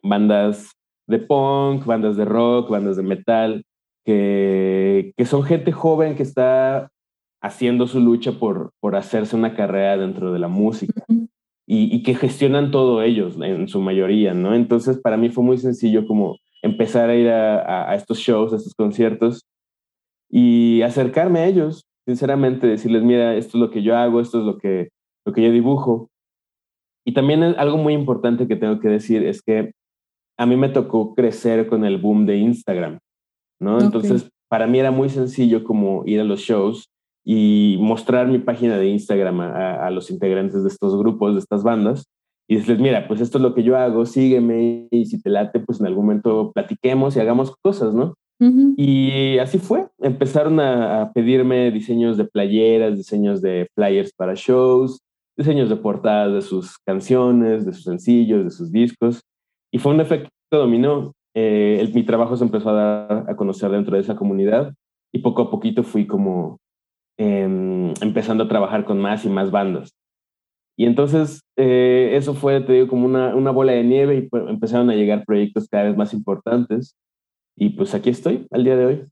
bandas 0.00 0.70
de 1.08 1.18
punk, 1.18 1.84
bandas 1.84 2.16
de 2.16 2.24
rock, 2.24 2.70
bandas 2.70 2.96
de 2.96 3.02
metal, 3.02 3.64
que, 4.04 5.12
que 5.16 5.24
son 5.24 5.42
gente 5.42 5.72
joven 5.72 6.14
que 6.14 6.22
está 6.22 6.88
haciendo 7.42 7.88
su 7.88 7.98
lucha 7.98 8.30
por, 8.30 8.70
por 8.78 8.94
hacerse 8.94 9.34
una 9.34 9.56
carrera 9.56 9.96
dentro 9.96 10.32
de 10.32 10.38
la 10.38 10.46
música. 10.46 11.04
Y, 11.68 11.92
y, 11.92 12.04
que 12.04 12.14
gestionan 12.14 12.70
todo 12.70 13.02
ellos 13.02 13.36
en 13.42 13.66
su 13.66 13.80
mayoría, 13.80 14.32
¿no? 14.32 14.54
Entonces, 14.54 15.00
para 15.00 15.16
mí 15.16 15.30
fue 15.30 15.42
muy 15.42 15.58
sencillo 15.58 16.06
como 16.06 16.38
empezar 16.62 17.10
a 17.10 17.16
ir 17.16 17.28
a, 17.28 17.58
a, 17.58 17.90
a, 17.90 17.96
estos 17.96 18.18
shows, 18.18 18.52
a 18.52 18.56
estos 18.56 18.72
conciertos 18.74 19.44
y 20.30 20.82
acercarme 20.82 21.40
a 21.40 21.46
ellos, 21.46 21.82
sinceramente, 22.06 22.68
decirles, 22.68 23.02
mira, 23.02 23.34
esto 23.34 23.58
es 23.58 23.60
lo 23.62 23.70
que 23.72 23.82
yo 23.82 23.96
hago, 23.96 24.20
esto 24.20 24.38
es 24.38 24.44
lo 24.44 24.58
que, 24.58 24.90
lo 25.24 25.32
que 25.32 25.42
yo 25.42 25.50
dibujo. 25.50 26.08
Y 27.06 27.14
también 27.14 27.42
algo 27.44 27.78
muy 27.78 27.94
importante 27.94 28.48
que 28.48 28.56
tengo 28.56 28.80
que 28.80 28.88
decir 28.88 29.24
es 29.24 29.40
que 29.40 29.72
a 30.36 30.44
mí 30.44 30.56
me 30.56 30.68
tocó 30.68 31.14
crecer 31.14 31.68
con 31.68 31.84
el 31.84 31.98
boom 31.98 32.26
de 32.26 32.36
Instagram, 32.36 32.98
¿no? 33.60 33.76
Okay. 33.76 33.86
Entonces, 33.86 34.28
para 34.48 34.66
mí 34.66 34.80
era 34.80 34.90
muy 34.90 35.08
sencillo 35.08 35.62
como 35.62 36.02
ir 36.04 36.20
a 36.20 36.24
los 36.24 36.40
shows 36.40 36.90
y 37.24 37.76
mostrar 37.80 38.26
mi 38.26 38.38
página 38.38 38.76
de 38.76 38.88
Instagram 38.88 39.40
a, 39.40 39.86
a, 39.86 39.90
los 39.90 40.10
integrantes 40.10 40.62
de 40.62 40.68
estos 40.68 40.98
grupos, 40.98 41.34
de 41.34 41.38
estas 41.38 41.62
bandas, 41.62 42.06
y 42.48 42.56
decirles, 42.56 42.80
mira, 42.80 43.06
pues 43.06 43.20
esto 43.20 43.38
es 43.38 43.42
lo 43.42 43.54
que 43.54 43.62
yo 43.62 43.76
hago, 43.76 44.04
sígueme, 44.04 44.88
y 44.90 45.06
si 45.06 45.22
te 45.22 45.30
late, 45.30 45.60
pues 45.60 45.80
en 45.80 45.86
algún 45.86 46.06
momento 46.06 46.50
platiquemos 46.52 47.16
y 47.16 47.20
hagamos 47.20 47.54
cosas, 47.62 47.94
¿no? 47.94 48.14
Uh 48.40 48.46
-huh. 48.46 48.74
Y 48.76 49.38
así 49.38 49.58
fue, 49.58 49.86
empezaron 50.00 50.58
a, 50.58 51.02
a, 51.02 51.12
pedirme 51.12 51.70
diseños 51.70 52.16
de 52.16 52.24
playeras, 52.24 52.96
diseños 52.96 53.40
de 53.40 53.68
flyers 53.74 54.12
para 54.12 54.34
shows, 54.34 55.00
diseños 55.36 55.68
de 55.68 55.76
portadas 55.76 56.32
de 56.32 56.42
sus 56.42 56.78
canciones, 56.78 57.66
de 57.66 57.72
sus 57.72 57.84
sencillos, 57.84 58.44
de 58.44 58.50
sus 58.50 58.72
discos, 58.72 59.22
y 59.72 59.78
fue 59.78 59.92
un 59.92 60.00
efecto 60.00 60.30
dominó. 60.50 61.12
eh, 61.34 61.90
mi 61.94 62.02
trabajo 62.02 62.36
se 62.36 62.44
empezó 62.44 62.70
a 62.70 62.72
dar 62.72 63.24
a 63.28 63.36
conocer 63.36 63.70
dentro 63.70 63.94
de 63.94 64.00
esa 64.00 64.16
comunidad 64.16 64.72
y 65.12 65.18
poco 65.18 65.42
a 65.42 65.50
poquito 65.50 65.82
fui 65.82 66.06
como 66.06 66.58
em, 67.18 67.92
empezando 68.00 68.44
a 68.44 68.48
trabajar 68.48 68.84
con 68.84 68.98
más 68.98 69.24
y 69.24 69.28
más 69.28 69.50
bandas. 69.50 69.90
Y 70.78 70.84
entonces 70.84 71.40
eh, 71.56 72.10
eso 72.14 72.34
fue, 72.34 72.60
te 72.60 72.74
digo, 72.74 72.88
como 72.88 73.06
una, 73.06 73.34
una 73.34 73.50
bola 73.50 73.72
de 73.72 73.82
nieve 73.82 74.16
y 74.16 74.22
pues, 74.28 74.44
empezaron 74.48 74.90
a 74.90 74.94
llegar 74.94 75.24
proyectos 75.24 75.68
cada 75.68 75.84
vez 75.84 75.96
más 75.96 76.12
importantes. 76.12 76.94
Y 77.56 77.70
pues 77.70 77.94
aquí 77.94 78.10
estoy 78.10 78.46
al 78.50 78.64
día 78.64 78.76
de 78.76 78.86
hoy. 78.86 79.04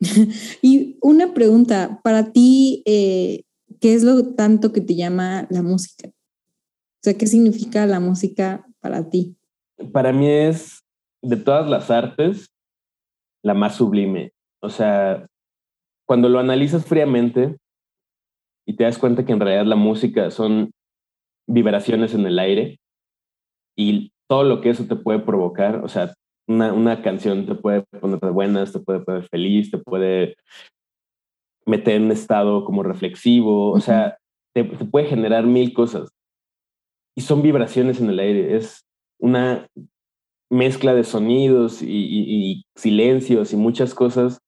y 0.62 0.98
una 1.00 1.32
pregunta, 1.32 2.00
para 2.02 2.32
ti, 2.32 2.82
eh, 2.86 3.44
¿qué 3.84 3.92
es 3.92 4.02
lo 4.02 4.34
tanto 4.34 4.72
que 4.72 4.80
te 4.80 4.94
llama 4.94 5.46
la 5.50 5.60
música? 5.60 6.08
O 6.08 7.02
sea, 7.02 7.18
¿qué 7.18 7.26
significa 7.26 7.84
la 7.84 8.00
música 8.00 8.66
para 8.80 9.10
ti? 9.10 9.36
Para 9.92 10.10
mí 10.10 10.26
es, 10.26 10.80
de 11.22 11.36
todas 11.36 11.68
las 11.68 11.90
artes, 11.90 12.48
la 13.42 13.52
más 13.52 13.74
sublime. 13.76 14.32
O 14.62 14.70
sea, 14.70 15.26
cuando 16.08 16.30
lo 16.30 16.38
analizas 16.38 16.86
fríamente, 16.86 17.58
y 18.66 18.74
te 18.74 18.84
das 18.84 18.96
cuenta 18.96 19.26
que 19.26 19.32
en 19.32 19.40
realidad 19.40 19.66
la 19.66 19.76
música 19.76 20.30
son 20.30 20.70
vibraciones 21.46 22.14
en 22.14 22.24
el 22.24 22.38
aire 22.38 22.78
y 23.76 24.12
todo 24.30 24.44
lo 24.44 24.62
que 24.62 24.70
eso 24.70 24.86
te 24.86 24.96
puede 24.96 25.18
provocar, 25.18 25.84
o 25.84 25.88
sea, 25.88 26.14
una, 26.48 26.72
una 26.72 27.02
canción 27.02 27.44
te 27.44 27.54
puede 27.54 27.82
poner 28.00 28.18
de 28.18 28.30
buenas, 28.30 28.72
te 28.72 28.78
puede 28.78 29.00
poner 29.00 29.28
feliz, 29.28 29.70
te 29.70 29.76
puede 29.76 30.36
meter 31.66 31.96
en 31.96 32.04
un 32.04 32.12
estado 32.12 32.64
como 32.64 32.82
reflexivo, 32.82 33.72
o 33.72 33.80
sea, 33.80 34.18
te, 34.54 34.64
puede 34.64 35.06
generar 35.06 35.46
mil 35.46 35.72
cosas. 35.72 36.10
Y 37.16 37.22
son 37.22 37.42
vibraciones 37.42 38.00
en 38.00 38.10
el 38.10 38.18
aire, 38.18 38.56
es 38.56 38.84
una 39.20 39.68
mezcla 40.50 40.94
de 40.94 41.04
sonidos 41.04 41.82
y, 41.82 41.86
y 41.88 42.64
silencios 42.76 43.52
y 43.52 43.56
muchas 43.56 43.94
cosas 43.94 44.40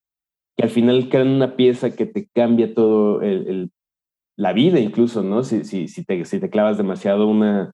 que 0.57 0.65
al 0.65 0.71
final 0.71 1.09
crean 1.09 1.29
una 1.29 1.57
pieza 1.57 1.95
que 1.95 2.07
te 2.07 2.29
cambia 2.35 2.75
todo 2.75 3.21
el, 3.23 3.47
el, 3.49 3.71
la 4.37 4.53
vida 4.53 4.81
incluso, 4.81 5.23
¿no? 5.23 5.43
Si, 5.43 5.65
si, 5.65 5.89
si, 5.89 6.05
te, 6.05 6.25
si 6.25 6.41
te 6.41 6.51
clavas 6.51 6.79
demasiado, 6.79 7.27
una, 7.27 7.73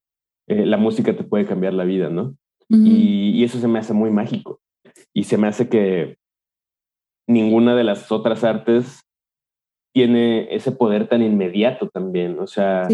eh, 0.49 0.67
la 0.67 0.77
música 0.77 1.17
te 1.17 1.25
puede 1.25 1.47
cambiar 1.47 1.75
la 1.75 1.85
vida, 1.85 2.09
¿no? 2.11 2.37
y, 2.69 3.33
y, 3.39 3.45
eso 3.45 3.59
se 3.59 3.69
me 3.69 3.79
hace 3.79 3.93
muy 3.93 4.11
mágico. 4.11 4.61
Y 5.13 5.25
se 5.25 5.37
me 5.37 5.47
hace 5.47 5.69
que 5.69 6.17
ninguna 7.29 7.75
de 7.77 7.85
las 7.85 8.11
otras 8.11 8.45
artes 8.45 9.03
tiene 9.93 10.55
ese 10.55 10.73
poder 10.73 11.09
tan 11.09 11.23
inmediato 11.23 11.89
también. 11.89 12.39
O 12.39 12.47
sea, 12.47 12.89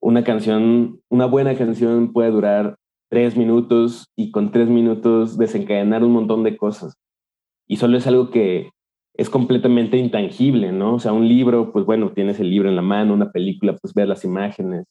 una 0.00 0.24
canción, 0.24 1.00
una 1.08 1.26
buena 1.26 1.54
canción 1.56 2.12
puede 2.12 2.30
durar 2.30 2.76
tres 3.10 3.36
minutos 3.36 4.06
y 4.16 4.30
con 4.30 4.52
tres 4.52 4.68
minutos 4.68 5.36
desencadenar 5.36 6.04
un 6.04 6.12
montón 6.12 6.42
de 6.42 6.56
cosas. 6.56 6.94
Y 7.68 7.76
solo 7.76 7.98
es 7.98 8.06
algo 8.06 8.30
que 8.30 8.70
es 9.14 9.28
completamente 9.28 9.96
intangible, 9.96 10.72
¿no? 10.72 10.94
O 10.94 10.98
sea, 10.98 11.12
un 11.12 11.28
libro, 11.28 11.72
pues 11.72 11.84
bueno, 11.84 12.12
tienes 12.12 12.40
el 12.40 12.50
libro 12.50 12.68
en 12.68 12.76
la 12.76 12.82
mano, 12.82 13.12
una 13.12 13.32
película, 13.32 13.76
pues 13.76 13.92
ver 13.92 14.08
las 14.08 14.24
imágenes, 14.24 14.86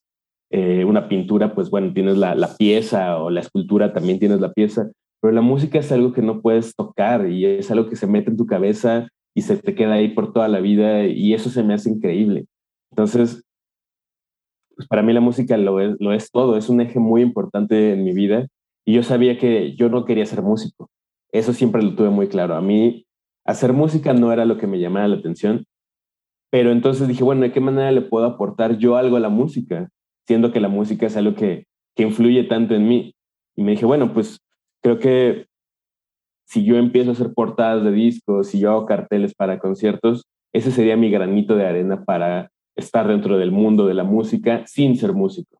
eh, 0.51 0.85
una 0.85 1.07
pintura, 1.07 1.55
pues 1.55 1.69
bueno, 1.69 1.93
tienes 1.93 2.17
la, 2.17 2.35
la, 2.35 2.55
pieza 2.55 3.17
o 3.17 3.29
la 3.29 3.39
escultura, 3.39 3.93
también 3.93 4.19
tienes 4.19 4.39
la 4.41 4.51
pieza, 4.51 4.91
pero 5.21 5.33
la 5.33 5.41
música 5.41 5.79
es 5.79 5.91
algo 5.91 6.13
que 6.13 6.21
no 6.21 6.41
puedes 6.41 6.75
tocar 6.75 7.29
y 7.29 7.45
es 7.45 7.71
algo 7.71 7.89
que 7.89 7.95
se 7.95 8.07
mete 8.07 8.29
en 8.29 8.37
tu 8.37 8.45
cabeza 8.45 9.07
y 9.35 9.41
se 9.41 9.57
te 9.57 9.75
queda 9.75 9.93
ahí 9.93 10.09
por 10.09 10.33
toda 10.33 10.47
la 10.47 10.59
vida 10.59 11.05
y 11.05 11.33
eso 11.33 11.49
se 11.49 11.63
me 11.63 11.73
hace 11.73 11.89
increíble. 11.89 12.45
Entonces, 12.91 13.43
pues 14.75 14.87
para 14.87 15.03
mí 15.03 15.13
la 15.13 15.21
música 15.21 15.57
lo 15.57 15.79
es, 15.79 15.95
lo 15.99 16.13
es 16.13 16.31
todo, 16.31 16.57
es 16.57 16.69
un 16.69 16.81
eje 16.81 16.99
muy 16.99 17.21
importante 17.21 17.93
en 17.93 18.03
mi 18.03 18.13
vida 18.13 18.47
y 18.85 18.93
yo 18.93 19.03
sabía 19.03 19.37
que 19.37 19.75
yo 19.75 19.89
no 19.89 20.05
quería 20.05 20.25
ser 20.25 20.41
músico. 20.41 20.89
Eso 21.31 21.53
siempre 21.53 21.83
lo 21.83 21.95
tuve 21.95 22.09
muy 22.09 22.27
claro. 22.27 22.55
A 22.55 22.61
mí 22.61 23.05
hacer 23.45 23.73
música 23.73 24.13
no 24.13 24.31
era 24.31 24.45
lo 24.45 24.57
que 24.57 24.67
me 24.67 24.79
llamaba 24.79 25.07
la 25.07 25.17
atención, 25.17 25.65
pero 26.49 26.71
entonces 26.71 27.07
dije, 27.07 27.23
bueno, 27.23 27.41
¿de 27.41 27.51
qué 27.51 27.59
manera 27.59 27.91
le 27.91 28.01
puedo 28.01 28.25
aportar 28.25 28.77
yo 28.77 28.95
algo 28.95 29.17
a 29.17 29.19
la 29.19 29.29
música? 29.29 29.89
Siendo 30.25 30.51
que 30.51 30.59
la 30.59 30.69
música 30.69 31.07
es 31.07 31.17
algo 31.17 31.35
que, 31.35 31.65
que 31.95 32.03
influye 32.03 32.43
tanto 32.45 32.73
en 32.73 32.87
mí. 32.87 33.13
Y 33.55 33.63
me 33.63 33.71
dije, 33.71 33.85
bueno, 33.85 34.13
pues 34.13 34.39
creo 34.81 34.97
que 34.97 35.48
si 36.49 36.65
yo 36.65 36.77
empiezo 36.77 37.11
a 37.11 37.13
hacer 37.13 37.31
portadas 37.33 37.83
de 37.83 37.91
discos, 37.91 38.47
si 38.47 38.59
yo 38.59 38.71
hago 38.71 38.87
carteles 38.87 39.35
para 39.35 39.59
conciertos, 39.59 40.25
ese 40.51 40.71
sería 40.71 40.97
mi 40.97 41.11
granito 41.11 41.55
de 41.55 41.67
arena 41.67 42.03
para 42.03 42.49
estar 42.75 43.07
dentro 43.07 43.37
del 43.37 43.51
mundo 43.51 43.85
de 43.85 43.93
la 43.93 44.03
música 44.03 44.65
sin 44.65 44.97
ser 44.97 45.13
músico. 45.13 45.59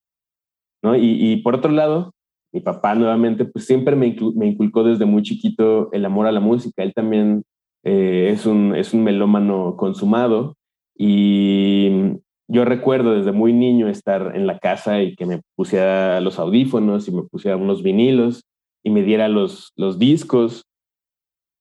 ¿no? 0.81 0.95
Y, 0.95 1.31
y 1.31 1.37
por 1.43 1.53
otro 1.53 1.71
lado, 1.71 2.15
mi 2.51 2.61
papá 2.61 2.95
nuevamente, 2.95 3.45
pues 3.45 3.65
siempre 3.65 3.95
me, 3.95 4.15
me, 4.35 4.47
inculcó 4.47 4.83
desde 4.83 5.05
muy 5.05 5.21
chiquito 5.21 5.91
el 5.91 6.05
amor 6.05 6.25
a 6.25 6.31
la 6.31 6.39
música. 6.39 6.81
Él 6.81 6.95
también 6.95 7.43
eh, 7.83 8.29
es, 8.31 8.47
un, 8.47 8.75
es 8.75 8.91
un 8.91 9.03
melómano 9.03 9.75
consumado 9.77 10.55
y 10.97 12.17
yo 12.47 12.65
recuerdo 12.65 13.13
desde 13.13 13.31
muy 13.31 13.53
niño 13.53 13.89
estar 13.89 14.35
en 14.35 14.47
la 14.47 14.57
casa 14.57 15.03
y 15.03 15.15
que 15.15 15.27
me 15.27 15.41
pusiera 15.55 16.19
los 16.19 16.39
audífonos 16.39 17.07
y 17.07 17.11
me 17.11 17.21
pusiera 17.21 17.57
unos 17.57 17.83
vinilos 17.83 18.41
y 18.83 18.89
me 18.89 19.03
diera 19.03 19.27
los, 19.27 19.71
los 19.75 19.99
discos 19.99 20.65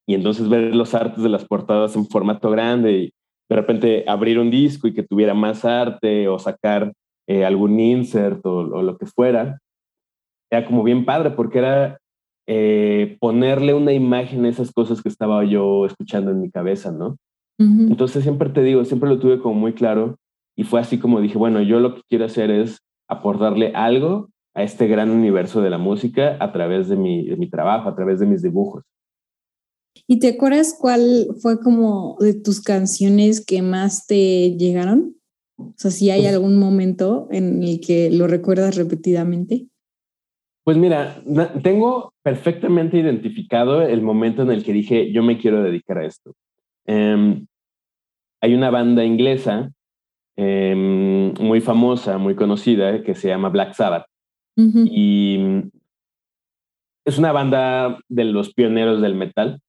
y 0.09 0.15
entonces 0.15 0.49
ver 0.49 0.75
los 0.75 0.95
artes 0.95 1.21
de 1.21 1.29
las 1.29 1.45
portadas 1.45 1.95
en 1.95 2.07
formato 2.07 2.49
grande 2.49 2.93
y 2.93 3.13
de 3.47 3.55
repente 3.55 4.05
abrir 4.07 4.39
un 4.39 4.49
disco 4.49 4.87
y 4.87 4.93
que 4.95 5.03
tuviera 5.03 5.35
más 5.35 5.65
arte 5.65 6.27
o 6.27 6.39
sacar 6.39 6.93
eh, 7.27 7.45
algún 7.45 7.79
insert 7.79 8.43
o, 8.43 8.57
o, 8.57 8.81
lo 8.81 8.97
que 8.97 9.05
fuera, 9.05 9.59
era 10.51 10.65
como 10.65 10.81
bien 10.81 11.05
padre 11.05 11.29
porque 11.29 11.59
era 11.59 11.99
eh, 12.47 13.17
ponerle 13.19 13.75
una 13.75 13.93
imagen 13.93 14.45
a 14.45 14.49
esas 14.49 14.71
cosas 14.71 15.03
que 15.03 15.09
estaba 15.09 15.45
yo 15.45 15.85
escuchando 15.85 16.31
en 16.31 16.41
mi 16.41 16.49
cabeza, 16.49 16.91
¿no? 16.91 17.17
Entonces 17.59 18.23
siempre 18.23 18.49
te 18.49 18.63
digo, 18.63 18.85
siempre 18.85 19.09
lo 19.09 19.19
tuve 19.19 19.39
como 19.39 19.53
muy 19.53 19.73
claro 19.73 20.15
y 20.57 20.63
fue 20.63 20.79
así 20.79 20.97
como 20.97 21.21
dije, 21.21 21.37
bueno, 21.37 21.61
yo 21.61 21.79
lo 21.79 21.93
que 21.93 22.01
quiero 22.09 22.25
hacer 22.25 22.49
es 22.49 22.79
aportarle 23.07 23.73
algo 23.75 24.29
a 24.55 24.63
este 24.63 24.87
gran 24.87 25.11
universo 25.11 25.61
de 25.61 25.69
la 25.69 25.77
música 25.77 26.35
a 26.39 26.51
través 26.51 26.89
de 26.89 26.95
mi, 26.95 27.27
de 27.27 27.35
mi 27.35 27.47
trabajo, 27.47 27.89
a 27.89 27.95
través 27.95 28.19
de 28.19 28.25
mis 28.25 28.41
dibujos. 28.41 28.85
¿Y 30.07 30.19
te 30.19 30.29
acuerdas 30.29 30.75
cuál 30.79 31.27
fue 31.41 31.59
como 31.59 32.17
de 32.19 32.33
tus 32.33 32.61
canciones 32.61 33.45
que 33.45 33.61
más 33.61 34.07
te 34.07 34.55
llegaron? 34.57 35.15
O 35.57 35.73
sea, 35.75 35.91
si 35.91 36.09
hay 36.09 36.25
algún 36.25 36.57
momento 36.57 37.27
en 37.31 37.63
el 37.63 37.79
que 37.79 38.09
lo 38.09 38.27
recuerdas 38.27 38.75
repetidamente. 38.75 39.67
Pues 40.63 40.77
mira, 40.77 41.21
tengo 41.63 42.13
perfectamente 42.23 42.97
identificado 42.97 43.81
el 43.81 44.01
momento 44.01 44.43
en 44.43 44.51
el 44.51 44.63
que 44.63 44.73
dije, 44.73 45.11
yo 45.11 45.23
me 45.23 45.37
quiero 45.37 45.63
dedicar 45.63 45.97
a 45.97 46.05
esto. 46.05 46.33
Em, 46.85 47.45
hay 48.41 48.53
una 48.53 48.69
banda 48.69 49.03
inglesa 49.03 49.71
em, 50.37 51.33
muy 51.39 51.59
famosa, 51.59 52.17
muy 52.17 52.35
conocida, 52.35 53.03
que 53.03 53.15
se 53.15 53.27
llama 53.27 53.49
Black 53.49 53.73
Sabbath. 53.73 54.05
Y 54.55 55.39
es 57.05 57.17
una 57.17 57.31
banda 57.31 57.97
de 58.09 58.25
los 58.25 58.53
pioneros 58.53 59.01
del 59.01 59.15
metal. 59.15 59.61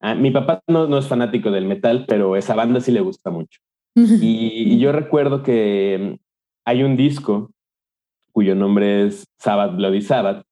Ah, 0.00 0.14
mi 0.14 0.30
papá 0.30 0.62
no, 0.68 0.86
no, 0.86 0.98
es 0.98 1.08
fanático 1.08 1.50
del 1.50 1.66
metal, 1.66 2.04
pero 2.06 2.36
esa 2.36 2.54
banda 2.54 2.80
sí 2.80 2.92
le 2.92 3.00
gusta 3.00 3.30
mucho. 3.30 3.60
y, 3.96 4.74
y, 4.74 4.78
yo 4.78 4.92
recuerdo 4.92 5.42
que 5.42 5.94
em, 5.94 6.18
hay 6.64 6.82
un 6.84 6.96
disco 6.96 7.50
cuyo 8.32 8.54
nombre 8.54 9.06
es 9.06 9.26
Sabbath 9.38 9.74
Bloody 9.74 10.00
Sabbath, 10.00 10.44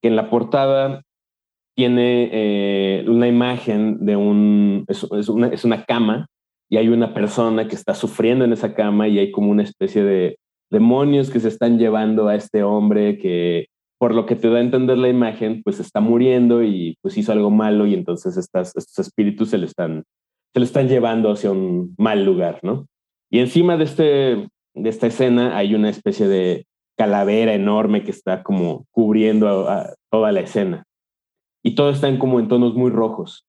que 0.00 0.08
en 0.08 0.16
la 0.16 0.30
portada 0.30 1.02
tiene 1.74 2.28
eh, 2.32 3.04
una 3.08 3.26
imagen 3.26 4.04
de 4.04 4.16
un, 4.16 4.84
es, 4.88 5.02
una, 5.28 5.48
es, 5.48 5.64
una, 5.64 5.84
cama 5.84 6.26
y 6.70 6.76
hay 6.76 6.88
una 6.88 7.14
persona 7.14 7.66
que 7.66 7.74
está 7.74 7.94
sufriendo 7.94 8.44
en 8.44 8.52
esa 8.52 8.74
cama 8.74 9.08
y 9.08 9.18
hay 9.18 9.30
como 9.30 9.50
una 9.50 9.62
especie 9.62 10.04
de 10.04 10.38
demonios 10.70 11.30
que 11.30 11.40
se 11.40 11.48
están 11.48 11.78
llevando 11.78 12.28
a 12.28 12.34
este 12.34 12.62
hombre 12.62 13.18
que 13.18 13.66
por 14.02 14.16
lo 14.16 14.26
que 14.26 14.34
te 14.34 14.50
da 14.50 14.56
a 14.56 14.62
entender 14.62 14.98
la 14.98 15.08
imagen, 15.08 15.62
pues 15.62 15.78
está 15.78 16.00
muriendo 16.00 16.64
y 16.64 16.98
pues 17.02 17.16
hizo 17.16 17.30
algo 17.30 17.52
malo 17.52 17.86
y 17.86 17.94
entonces 17.94 18.36
estos 18.36 18.98
espíritus 18.98 19.50
se 19.50 19.58
le 19.58 19.66
están, 19.66 20.02
se 20.52 20.58
le 20.58 20.64
están 20.64 20.88
llevando 20.88 21.30
hacia 21.30 21.52
un 21.52 21.94
mal 21.96 22.24
lugar, 22.24 22.58
¿no? 22.64 22.88
Y 23.30 23.38
encima 23.38 23.76
de, 23.76 23.84
este, 23.84 24.02
de 24.74 24.88
esta 24.88 25.06
escena 25.06 25.56
hay 25.56 25.76
una 25.76 25.88
especie 25.88 26.26
de, 26.26 26.66
calavera 26.98 27.54
enorme 27.54 28.02
que 28.02 28.10
está 28.10 28.42
como 28.42 28.86
cubriendo 28.90 29.68
a, 29.68 29.94
toda 30.10 30.32
la 30.32 30.40
escena. 30.40 30.82
Y 31.62 31.76
todo 31.76 31.90
está 31.90 32.08
en 32.08 32.18
como 32.18 32.40
en 32.40 32.48
tonos 32.48 32.74
muy 32.74 32.90
rojos. 32.90 33.46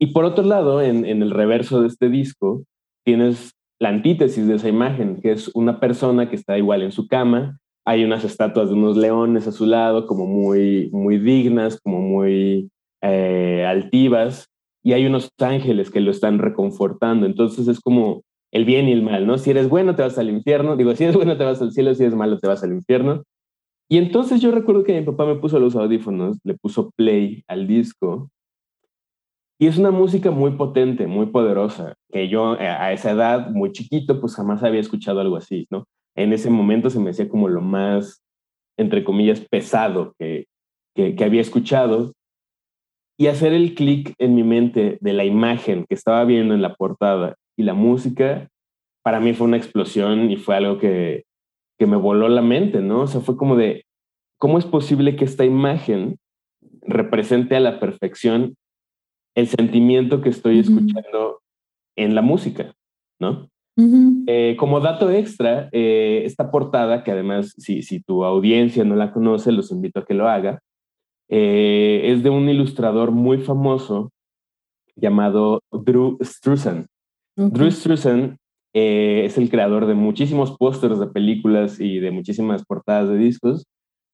Y 0.00 0.08
por 0.08 0.24
otro 0.24 0.42
lado, 0.42 0.82
en, 0.82 1.04
en 1.04 1.22
el 1.22 1.30
reverso 1.30 1.80
de 1.80 1.86
este 1.86 2.08
disco, 2.08 2.64
tienes 3.04 3.52
la 3.78 3.90
antítesis 3.90 4.48
de 4.48 4.56
esa 4.56 4.68
imagen, 4.68 5.20
que 5.22 5.30
es 5.30 5.46
una 5.54 5.78
persona 5.78 6.28
que 6.28 6.34
está 6.34 6.58
igual 6.58 6.82
en 6.82 6.90
su 6.90 7.06
cama, 7.06 7.60
hay 7.88 8.04
unas 8.04 8.22
estatuas 8.22 8.68
de 8.68 8.74
unos 8.74 8.98
leones 8.98 9.46
a 9.46 9.52
su 9.52 9.64
lado, 9.64 10.06
como 10.06 10.26
muy, 10.26 10.90
muy 10.92 11.16
dignas, 11.16 11.80
como 11.80 12.00
muy 12.00 12.70
eh, 13.00 13.64
altivas, 13.66 14.50
y 14.82 14.92
hay 14.92 15.06
unos 15.06 15.30
ángeles 15.38 15.90
que 15.90 16.02
lo 16.02 16.10
están 16.10 16.38
reconfortando. 16.38 17.24
Entonces 17.24 17.66
es 17.66 17.80
como 17.80 18.24
el 18.52 18.66
bien 18.66 18.88
y 18.88 18.92
el 18.92 19.00
mal, 19.00 19.26
¿no? 19.26 19.38
Si 19.38 19.48
eres 19.48 19.70
bueno, 19.70 19.96
te 19.96 20.02
vas 20.02 20.18
al 20.18 20.28
infierno. 20.28 20.76
Digo, 20.76 20.94
si 20.94 21.04
eres 21.04 21.16
bueno, 21.16 21.38
te 21.38 21.44
vas 21.44 21.62
al 21.62 21.72
cielo, 21.72 21.94
si 21.94 22.02
eres 22.02 22.14
malo, 22.14 22.38
te 22.38 22.46
vas 22.46 22.62
al 22.62 22.74
infierno. 22.74 23.22
Y 23.88 23.96
entonces 23.96 24.42
yo 24.42 24.50
recuerdo 24.50 24.84
que 24.84 25.00
mi 25.00 25.06
papá 25.06 25.24
me 25.24 25.36
puso 25.36 25.58
los 25.58 25.74
audífonos, 25.74 26.36
le 26.44 26.58
puso 26.58 26.90
play 26.94 27.42
al 27.48 27.66
disco. 27.66 28.28
Y 29.58 29.66
es 29.66 29.78
una 29.78 29.92
música 29.92 30.30
muy 30.30 30.50
potente, 30.50 31.06
muy 31.06 31.26
poderosa, 31.26 31.94
que 32.12 32.28
yo 32.28 32.54
eh, 32.56 32.68
a 32.68 32.92
esa 32.92 33.12
edad, 33.12 33.48
muy 33.50 33.72
chiquito, 33.72 34.20
pues 34.20 34.34
jamás 34.34 34.62
había 34.62 34.80
escuchado 34.80 35.20
algo 35.20 35.36
así, 35.36 35.66
¿no? 35.70 35.86
En 36.18 36.32
ese 36.32 36.50
momento 36.50 36.90
se 36.90 36.98
me 36.98 37.10
hacía 37.10 37.28
como 37.28 37.48
lo 37.48 37.60
más, 37.60 38.22
entre 38.76 39.04
comillas, 39.04 39.40
pesado 39.40 40.14
que, 40.18 40.46
que, 40.94 41.14
que 41.14 41.24
había 41.24 41.40
escuchado. 41.40 42.12
Y 43.20 43.26
hacer 43.26 43.52
el 43.52 43.74
clic 43.74 44.14
en 44.18 44.34
mi 44.34 44.44
mente 44.44 44.98
de 45.00 45.12
la 45.12 45.24
imagen 45.24 45.84
que 45.88 45.94
estaba 45.94 46.24
viendo 46.24 46.54
en 46.54 46.62
la 46.62 46.74
portada 46.74 47.34
y 47.56 47.64
la 47.64 47.74
música, 47.74 48.48
para 49.02 49.20
mí 49.20 49.32
fue 49.32 49.46
una 49.46 49.56
explosión 49.56 50.30
y 50.30 50.36
fue 50.36 50.56
algo 50.56 50.78
que, 50.78 51.24
que 51.78 51.86
me 51.86 51.96
voló 51.96 52.28
la 52.28 52.42
mente, 52.42 52.80
¿no? 52.80 53.02
O 53.02 53.06
sea, 53.06 53.20
fue 53.20 53.36
como 53.36 53.56
de, 53.56 53.84
¿cómo 54.38 54.58
es 54.58 54.66
posible 54.66 55.16
que 55.16 55.24
esta 55.24 55.44
imagen 55.44 56.18
represente 56.82 57.56
a 57.56 57.60
la 57.60 57.80
perfección 57.80 58.56
el 59.34 59.46
sentimiento 59.46 60.20
que 60.20 60.30
estoy 60.30 60.58
escuchando 60.58 61.40
en 61.96 62.14
la 62.14 62.22
música, 62.22 62.74
¿no? 63.20 63.48
Eh, 64.26 64.56
como 64.58 64.80
dato 64.80 65.08
extra, 65.10 65.68
eh, 65.70 66.22
esta 66.24 66.50
portada, 66.50 67.04
que 67.04 67.12
además, 67.12 67.54
si, 67.58 67.82
si, 67.82 68.00
tu 68.00 68.24
audiencia 68.24 68.84
no 68.84 68.96
la 68.96 69.12
conoce, 69.12 69.52
los 69.52 69.70
invito 69.70 70.00
a 70.00 70.04
que 70.04 70.14
lo 70.14 70.28
haga, 70.28 70.60
eh, 71.28 72.02
es 72.04 72.22
de 72.22 72.30
un 72.30 72.48
ilustrador 72.48 73.12
muy 73.12 73.38
famoso 73.38 74.10
llamado 74.96 75.62
Drew 75.70 76.18
Struzan. 76.22 76.86
Drew 77.36 77.70
Struzan 77.70 78.38
eh, 78.74 79.24
es 79.24 79.38
el 79.38 79.50
creador 79.50 79.86
de 79.86 79.94
muchísimos 79.94 80.56
pósters 80.56 80.98
de 80.98 81.06
películas 81.06 81.80
y 81.80 82.00
de 82.00 82.10
muchísimas 82.10 82.64
portadas 82.64 83.08
de 83.08 83.16
discos, 83.16 83.64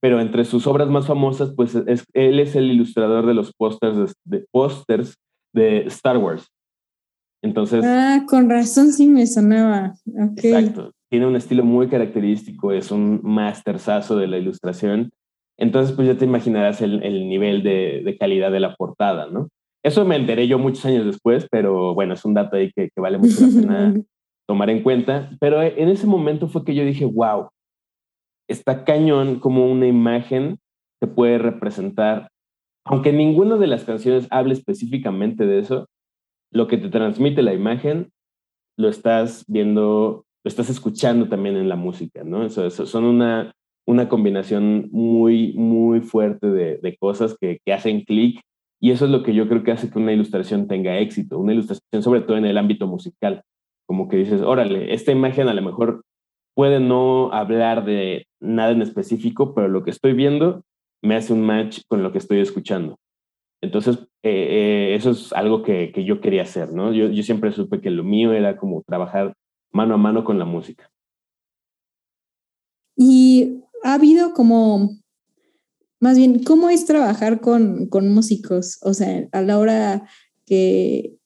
pero 0.01 0.21
entre 0.21 0.45
sus 0.45 0.67
obras 0.67 0.89
más 0.89 1.07
famosas, 1.07 1.55
pues 1.57 1.75
es, 1.75 2.05
él 2.13 2.39
es 2.41 2.55
el 2.57 2.71
ilustrador 2.71 3.27
de 3.27 3.35
los 3.35 3.53
pósters 3.55 4.15
de, 4.25 4.45
pósters 4.51 5.17
de 5.55 5.85
Star 5.87 6.19
Wars. 6.19 6.49
Entonces. 7.45 7.85
Ah, 7.85 8.25
con 8.27 8.49
razón 8.49 8.91
sí 8.91 9.07
me 9.07 9.27
sonaba. 9.27 9.95
Exacto. 10.37 10.93
Tiene 11.11 11.27
un 11.27 11.37
estilo 11.37 11.63
muy 11.63 11.89
característico, 11.89 12.73
es 12.73 12.91
un 12.91 13.21
masterzazo 13.23 14.17
de 14.17 14.27
la 14.27 14.39
ilustración. 14.39 15.13
Entonces, 15.59 15.95
pues 15.95 16.09
ya 16.09 16.17
te 16.17 16.25
imaginarás 16.25 16.81
el, 16.81 17.03
el 17.05 17.29
nivel 17.29 17.63
de, 17.63 18.03
de, 18.03 18.17
calidad 18.17 18.51
de 18.51 18.61
la 18.61 18.75
portada, 18.75 19.29
¿no? 19.31 19.49
Eso 19.85 20.07
me 20.07 20.17
enteré 20.17 20.49
yo 20.49 20.59
muchos 20.59 20.87
años 20.87 21.05
después, 21.05 21.47
pero 21.51 21.95
bueno, 21.95 22.15
es 22.15 22.25
un 22.25 22.33
dato 22.33 22.57
ahí 22.57 22.73
que, 22.75 22.89
que 22.89 23.01
vale 23.01 23.19
mucho 23.19 23.47
la 23.47 23.61
pena 23.61 23.95
tomar 24.49 24.71
en 24.71 24.83
cuenta, 24.83 25.31
pero 25.39 25.63
en 25.63 25.89
ese 25.89 26.07
momento 26.07 26.49
fue 26.49 26.65
que 26.65 26.75
yo 26.75 26.85
dije, 26.85 27.05
wow, 27.05 27.49
está 28.49 28.85
cañón 28.85 29.39
como 29.39 29.71
una 29.71 29.87
imagen 29.87 30.59
se 31.01 31.07
puede 31.07 31.39
representar, 31.39 32.29
aunque 32.87 33.13
ninguna 33.13 33.57
de 33.57 33.67
las 33.67 33.85
canciones 33.85 34.27
hable 34.31 34.55
específicamente 34.55 35.47
de 35.47 35.59
eso, 35.61 35.87
lo 36.55 36.67
que 36.67 36.79
te 36.79 36.89
transmite 36.89 37.43
la 37.43 37.53
imagen, 37.53 38.11
lo 38.79 38.89
estás 38.89 39.45
viendo, 39.47 40.25
lo 40.45 40.49
estás 40.49 40.71
escuchando 40.71 41.29
también 41.29 41.57
en 41.57 41.69
la 41.69 41.77
música, 41.77 42.25
¿no? 42.25 42.47
Eso, 42.47 42.65
eso 42.65 42.87
son 42.87 43.05
una, 43.05 43.53
una 43.87 44.09
combinación 44.09 44.89
muy, 44.91 45.53
muy 45.55 46.01
fuerte 46.01 46.47
de, 46.47 46.79
de 46.79 46.97
cosas 46.97 47.37
que, 47.39 47.59
que 47.65 47.73
hacen 47.73 48.03
clic 48.03 48.41
y 48.81 48.91
eso 48.91 49.05
es 49.05 49.11
lo 49.11 49.23
que 49.23 49.35
yo 49.35 49.49
creo 49.49 49.63
que 49.63 49.73
hace 49.73 49.91
que 49.91 49.99
una 49.99 50.13
ilustración 50.13 50.69
tenga 50.69 50.99
éxito, 50.99 51.39
una 51.39 51.53
ilustración 51.53 52.03
sobre 52.03 52.23
todo 52.23 52.37
en 52.37 52.47
el 52.47 52.59
ámbito 52.59 52.87
musical 52.87 53.43
como 53.87 54.09
que 54.09 54.17
dices, 54.17 54.41
órale, 54.41 54.95
esta 54.95 55.13
imagen 55.13 55.49
a 55.49 55.55
lo 55.55 55.63
mejor 55.63 56.05
puede 56.55 56.81
no 56.81 57.33
hablar 57.33 57.85
de 57.85 58.27
nada 58.41 58.71
en 58.71 58.83
específico, 58.83 59.55
pero 59.55 59.69
lo 59.69 59.83
que 59.83 59.91
estoy 59.91 60.15
viendo 60.15 60.63
me 61.03 61.17
hace 61.17 61.33
un 61.33 61.43
match 61.43 61.81
con 61.89 62.03
lo 62.03 62.13
que 62.13 62.19
estoy 62.19 62.41
escuchando. 62.41 62.97
Entonces, 63.65 63.99
eh, 64.23 64.31
eh, 64.33 64.95
eso 64.95 65.11
es 65.11 65.33
algo 65.33 65.63
que, 65.63 65.93
que, 65.93 66.05
yo 66.05 66.21
quería 66.21 66.43
hacer, 66.43 66.73
¿no? 66.73 66.93
Yo, 66.93 67.09
yo 67.09 67.23
siempre 67.23 67.53
supe 67.53 67.81
que 67.81 67.91
lo 67.91 68.05
mío 68.05 68.33
era 68.33 68.57
como 68.57 68.83
trabajar 68.83 69.35
mano 69.73 69.95
a 69.95 69.99
mano 69.99 70.25
con 70.25 70.39
la 70.39 70.45
música. 70.45 70.91
Y 72.97 73.63
ha 73.83 73.95
habido 73.95 74.33
como, 74.33 74.91
más 76.01 76.17
bien, 76.17 76.45
¿cómo 76.45 76.71
es 76.71 76.87
trabajar 76.87 77.41
con, 77.41 77.89
con 77.89 78.13
músicos? 78.13 78.79
O 78.83 78.95
sea, 78.95 79.27
a 79.33 79.43
la 79.43 79.59
hora 79.59 80.09
que 80.47 81.19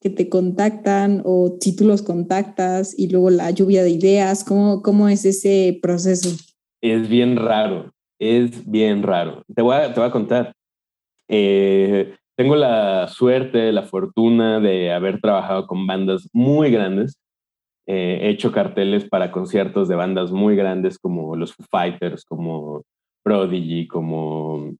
que 0.00 0.10
te 0.10 0.28
contactan 0.28 1.22
o 1.24 1.56
si 1.60 1.74
tú 1.74 1.84
los 1.84 2.02
contactas 2.02 2.96
y 2.96 3.08
luego 3.08 3.30
la 3.30 3.50
lluvia 3.50 3.82
de 3.82 3.90
ideas? 3.90 4.44
¿Cómo, 4.44 4.82
cómo 4.82 5.08
es 5.08 5.24
ese 5.24 5.78
proceso? 5.82 6.30
Es 6.80 7.08
bien 7.08 7.36
raro, 7.36 7.92
es 8.20 8.68
bien 8.70 9.02
raro. 9.02 9.42
Te 9.54 9.62
voy 9.62 9.76
a, 9.76 9.92
te 9.92 9.98
voy 9.98 10.08
a 10.08 10.12
contar. 10.12 10.52
Eh, 11.28 12.14
tengo 12.36 12.56
la 12.56 13.08
suerte, 13.08 13.72
la 13.72 13.82
fortuna 13.82 14.60
de 14.60 14.92
haber 14.92 15.20
trabajado 15.20 15.66
con 15.66 15.86
bandas 15.86 16.28
muy 16.32 16.70
grandes. 16.70 17.18
Eh, 17.86 18.20
he 18.22 18.30
hecho 18.30 18.52
carteles 18.52 19.08
para 19.08 19.32
conciertos 19.32 19.88
de 19.88 19.96
bandas 19.96 20.30
muy 20.30 20.56
grandes 20.56 20.98
como 20.98 21.36
los 21.36 21.54
Foo 21.54 21.66
Fighters, 21.70 22.24
como 22.24 22.84
Prodigy, 23.24 23.88
como 23.88 24.74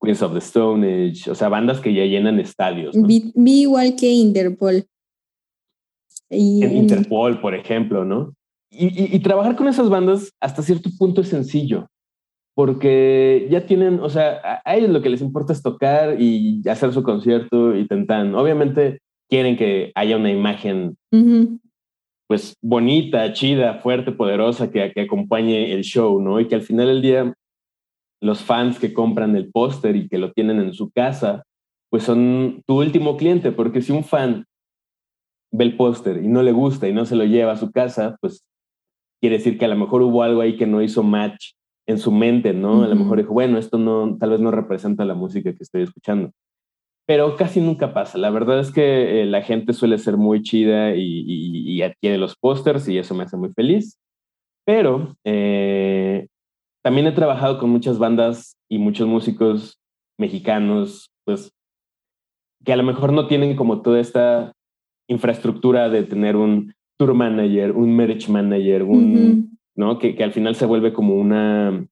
Queens 0.00 0.22
of 0.22 0.32
the 0.32 0.38
Stone 0.38 0.86
Age, 0.86 1.30
o 1.30 1.34
sea, 1.34 1.48
bandas 1.48 1.80
que 1.80 1.92
ya 1.92 2.04
llenan 2.04 2.40
estadios. 2.40 2.96
¿no? 2.96 3.06
Vi, 3.06 3.32
vi, 3.34 3.62
igual 3.62 3.94
que 3.94 4.10
Interpol. 4.10 4.84
Y, 6.30 6.64
en 6.64 6.76
Interpol, 6.78 7.40
por 7.40 7.54
ejemplo, 7.54 8.04
¿no? 8.04 8.32
Y, 8.70 8.86
y, 8.86 9.16
y, 9.16 9.20
trabajar 9.20 9.54
con 9.54 9.68
esas 9.68 9.90
bandas 9.90 10.32
hasta 10.40 10.62
cierto 10.62 10.88
punto 10.98 11.20
es 11.20 11.28
sencillo, 11.28 11.88
porque 12.54 13.48
ya 13.50 13.66
tienen, 13.66 14.00
o 14.00 14.08
sea, 14.10 14.60
a, 14.64 14.76
ellos 14.76 14.90
lo 14.90 15.00
que 15.00 15.08
les 15.08 15.22
importa 15.22 15.52
es 15.52 15.62
tocar 15.62 16.20
y 16.20 16.62
hacer 16.68 16.92
su 16.92 17.02
concierto 17.02 17.74
y 17.74 17.86
tentan. 17.86 18.34
Obviamente 18.34 19.00
quieren 19.28 19.56
que 19.56 19.92
haya 19.94 20.16
una 20.16 20.30
imagen, 20.30 20.96
uh 21.12 21.16
-huh. 21.16 21.60
pues 22.28 22.56
bonita, 22.60 23.32
chida, 23.32 23.78
fuerte, 23.80 24.12
poderosa, 24.12 24.70
que, 24.70 24.92
que 24.92 25.00
acompañe 25.00 25.72
el 25.72 25.82
show, 25.82 26.20
¿no? 26.20 26.40
Y 26.40 26.48
que 26.48 26.54
al 26.54 26.62
final 26.62 26.88
del 26.88 27.02
día 27.02 27.34
los 28.20 28.40
fans 28.42 28.78
que 28.78 28.92
compran 28.92 29.34
el 29.34 29.50
póster 29.50 29.96
y 29.96 30.08
que 30.08 30.18
lo 30.18 30.32
tienen 30.32 30.60
en 30.60 30.74
su 30.74 30.90
casa, 30.90 31.44
pues 31.90 32.04
son 32.04 32.62
tu 32.66 32.80
último 32.80 33.16
cliente, 33.16 33.50
porque 33.50 33.82
si 33.82 33.92
un 33.92 34.04
fan 34.04 34.44
ve 35.50 35.64
el 35.64 35.76
póster 35.76 36.22
y 36.22 36.28
no 36.28 36.42
le 36.42 36.52
gusta 36.52 36.88
y 36.88 36.92
no 36.92 37.04
se 37.04 37.16
lo 37.16 37.24
lleva 37.24 37.52
a 37.52 37.56
su 37.56 37.72
casa, 37.72 38.16
pues 38.20 38.44
quiere 39.20 39.38
decir 39.38 39.58
que 39.58 39.64
a 39.64 39.68
lo 39.68 39.76
mejor 39.76 40.02
hubo 40.02 40.22
algo 40.22 40.40
ahí 40.40 40.56
que 40.56 40.66
no 40.66 40.82
hizo 40.82 41.02
match 41.02 41.52
en 41.86 41.98
su 41.98 42.12
mente, 42.12 42.52
¿no? 42.52 42.78
Uh 42.78 42.80
-huh. 42.80 42.84
A 42.84 42.88
lo 42.88 42.96
mejor 42.96 43.18
dijo, 43.18 43.32
bueno, 43.32 43.58
esto 43.58 43.78
no, 43.78 44.16
tal 44.18 44.30
vez 44.30 44.40
no 44.40 44.50
representa 44.50 45.04
la 45.04 45.14
música 45.14 45.52
que 45.52 45.62
estoy 45.62 45.82
escuchando. 45.82 46.30
Pero 47.06 47.36
casi 47.36 47.60
nunca 47.60 47.92
pasa. 47.92 48.16
La 48.18 48.30
verdad 48.30 48.60
es 48.60 48.70
que 48.70 49.22
eh, 49.22 49.26
la 49.26 49.42
gente 49.42 49.72
suele 49.72 49.98
ser 49.98 50.16
muy 50.16 50.42
chida 50.42 50.94
y, 50.94 51.02
y, 51.02 51.72
y 51.72 51.82
adquiere 51.82 52.16
los 52.18 52.36
pósters 52.36 52.88
y 52.88 52.98
eso 52.98 53.14
me 53.14 53.24
hace 53.24 53.36
muy 53.36 53.50
feliz. 53.52 53.98
Pero 54.64 55.16
eh, 55.24 56.28
también 56.84 57.06
he 57.06 57.12
trabajado 57.12 57.58
con 57.58 57.70
muchas 57.70 57.98
bandas 57.98 58.56
y 58.70 58.78
muchos 58.78 59.08
músicos 59.08 59.78
mexicanos, 60.18 61.10
pues, 61.24 61.50
que 62.64 62.72
a 62.72 62.76
lo 62.76 62.84
mejor 62.84 63.12
no 63.12 63.26
tienen 63.26 63.56
como 63.56 63.82
toda 63.82 63.98
esta 63.98 64.52
infraestructura 65.08 65.88
de 65.88 66.04
tener 66.04 66.36
un 66.36 66.72
tour 66.98 67.14
manager, 67.14 67.72
un 67.72 67.96
merch 67.96 68.28
manager, 68.28 68.84
un. 68.84 69.51
¿No? 69.76 69.98
Que, 69.98 70.14
que, 70.14 70.24
al 70.24 70.32
final 70.32 70.54
se 70.54 70.66
vuelve 70.66 70.92
como 70.92 71.14
una, 71.14 71.86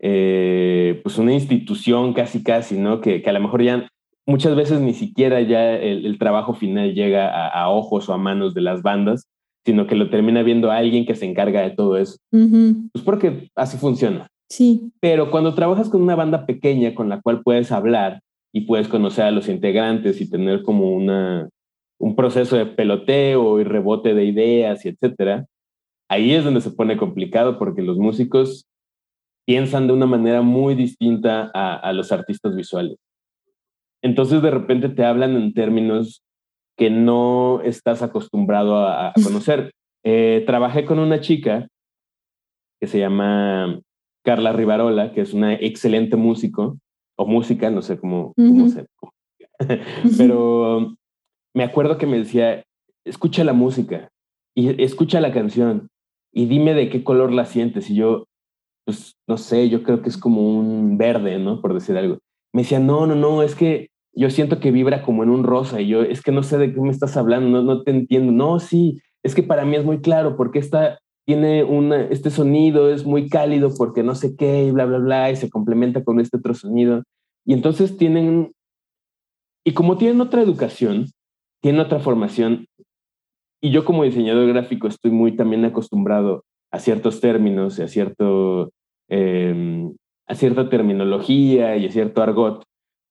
eh, 0.00 1.00
pues 1.02 1.18
una 1.18 1.32
institución 1.32 2.12
casi, 2.12 2.42
casi, 2.42 2.78
¿no? 2.78 3.00
Que, 3.00 3.22
que, 3.22 3.30
a 3.30 3.32
lo 3.32 3.40
mejor 3.40 3.62
ya 3.62 3.88
muchas 4.26 4.54
veces 4.54 4.80
ni 4.80 4.94
siquiera 4.94 5.40
ya 5.40 5.74
el, 5.74 6.04
el 6.06 6.18
trabajo 6.18 6.54
final 6.54 6.94
llega 6.94 7.28
a, 7.28 7.48
a, 7.48 7.68
ojos 7.70 8.08
o 8.08 8.12
a 8.12 8.18
manos 8.18 8.54
de 8.54 8.60
las 8.60 8.82
bandas, 8.82 9.26
sino 9.64 9.86
que 9.86 9.96
lo 9.96 10.10
termina 10.10 10.42
viendo 10.42 10.70
alguien 10.70 11.06
que 11.06 11.14
se 11.14 11.26
encarga 11.26 11.62
de 11.62 11.70
todo 11.70 11.96
eso. 11.96 12.16
Uh 12.32 12.38
-huh. 12.38 12.90
Pues 12.92 13.04
porque 13.04 13.50
así 13.54 13.76
funciona. 13.76 14.28
Sí. 14.50 14.92
Pero 15.00 15.30
cuando 15.30 15.54
trabajas 15.54 15.88
con 15.88 16.02
una 16.02 16.14
banda 16.14 16.46
pequeña 16.46 16.94
con 16.94 17.08
la 17.08 17.20
cual 17.20 17.42
puedes 17.42 17.70
hablar 17.70 18.20
y 18.52 18.62
puedes 18.62 18.88
conocer 18.88 19.24
a 19.24 19.30
los 19.30 19.48
integrantes 19.48 20.20
y 20.20 20.30
tener 20.30 20.62
como 20.62 20.90
una, 20.90 21.48
un 21.98 22.16
proceso 22.16 22.56
de 22.56 22.66
peloteo 22.66 23.60
y 23.60 23.64
rebote 23.64 24.14
de 24.14 24.24
ideas 24.24 24.84
y 24.84 24.88
etcétera, 24.88 25.46
ahí 26.08 26.32
es 26.34 26.44
donde 26.44 26.60
se 26.60 26.70
pone 26.70 26.96
complicado 26.96 27.58
porque 27.58 27.82
los 27.82 27.98
músicos 27.98 28.66
piensan 29.46 29.86
de 29.86 29.92
una 29.92 30.06
manera 30.06 30.42
muy 30.42 30.74
distinta 30.74 31.50
a, 31.54 31.74
a 31.76 31.92
los 31.92 32.12
artistas 32.12 32.54
visuales. 32.54 32.98
Entonces 34.02 34.42
de 34.42 34.50
repente 34.50 34.88
te 34.88 35.04
hablan 35.04 35.36
en 35.36 35.54
términos 35.54 36.22
que 36.76 36.90
no 36.90 37.60
estás 37.62 38.02
acostumbrado 38.02 38.76
a, 38.76 39.08
a 39.08 39.12
conocer. 39.24 39.72
Eh, 40.04 40.44
trabajé 40.46 40.84
con 40.84 40.98
una 40.98 41.20
chica 41.20 41.66
que 42.80 42.86
se 42.86 43.00
llama 43.00 43.80
Carla 44.24 44.52
Rivarola, 44.52 45.12
que 45.12 45.22
es 45.22 45.34
una 45.34 45.54
excelente 45.54 46.16
músico, 46.16 46.78
o 47.18 47.26
música, 47.26 47.70
no 47.70 47.82
sé 47.82 47.98
cómo, 47.98 48.32
uh 48.36 48.42
-huh. 48.42 48.48
cómo 48.48 48.68
se... 48.68 48.86
Pero 50.16 50.94
me 51.54 51.64
acuerdo 51.64 51.98
que 51.98 52.06
me 52.06 52.18
decía, 52.18 52.62
escucha 53.04 53.42
la 53.42 53.54
música 53.54 54.10
y 54.54 54.80
escucha 54.82 55.20
la 55.20 55.32
canción 55.32 55.88
y 56.32 56.46
dime 56.46 56.74
de 56.74 56.88
qué 56.90 57.04
color 57.04 57.32
la 57.32 57.44
sientes. 57.44 57.90
Y 57.90 57.94
yo, 57.94 58.26
pues 58.84 59.16
no 59.26 59.36
sé, 59.36 59.68
yo 59.68 59.82
creo 59.82 60.02
que 60.02 60.08
es 60.08 60.16
como 60.16 60.58
un 60.58 60.98
verde, 60.98 61.38
¿no? 61.38 61.60
Por 61.60 61.74
decir 61.74 61.96
algo. 61.96 62.18
Me 62.52 62.62
decía, 62.62 62.80
no, 62.80 63.06
no, 63.06 63.14
no, 63.14 63.42
es 63.42 63.54
que 63.54 63.88
yo 64.14 64.30
siento 64.30 64.60
que 64.60 64.72
vibra 64.72 65.02
como 65.02 65.22
en 65.22 65.30
un 65.30 65.44
rosa 65.44 65.80
y 65.80 65.88
yo, 65.88 66.02
es 66.02 66.22
que 66.22 66.32
no 66.32 66.42
sé 66.42 66.58
de 66.58 66.72
qué 66.72 66.80
me 66.80 66.90
estás 66.90 67.16
hablando, 67.16 67.48
no, 67.48 67.62
no 67.62 67.82
te 67.82 67.90
entiendo. 67.90 68.32
No, 68.32 68.58
sí, 68.58 69.00
es 69.22 69.34
que 69.34 69.42
para 69.42 69.64
mí 69.64 69.76
es 69.76 69.84
muy 69.84 70.00
claro 70.00 70.36
porque 70.36 70.58
esta 70.58 70.98
tiene 71.26 71.62
una, 71.62 72.04
este 72.04 72.30
sonido, 72.30 72.90
es 72.90 73.04
muy 73.04 73.28
cálido 73.28 73.70
porque 73.76 74.02
no 74.02 74.14
sé 74.14 74.34
qué 74.34 74.64
y 74.64 74.70
bla, 74.70 74.86
bla, 74.86 74.98
bla, 74.98 75.30
y 75.30 75.36
se 75.36 75.50
complementa 75.50 76.02
con 76.02 76.20
este 76.20 76.38
otro 76.38 76.54
sonido. 76.54 77.02
Y 77.44 77.52
entonces 77.52 77.98
tienen, 77.98 78.52
y 79.62 79.74
como 79.74 79.98
tienen 79.98 80.22
otra 80.22 80.40
educación, 80.40 81.10
tienen 81.60 81.82
otra 81.82 82.00
formación, 82.00 82.66
y 83.60 83.70
yo 83.70 83.84
como 83.84 84.04
diseñador 84.04 84.46
gráfico 84.48 84.88
estoy 84.88 85.10
muy 85.10 85.36
también 85.36 85.64
acostumbrado 85.64 86.44
a 86.70 86.78
ciertos 86.78 87.20
términos 87.20 87.78
y 87.78 87.82
a, 87.82 87.88
cierto, 87.88 88.70
em, 89.08 89.94
a 90.26 90.34
cierta 90.34 90.68
terminología 90.68 91.76
y 91.76 91.86
a 91.86 91.90
cierto 91.90 92.22
argot, 92.22 92.64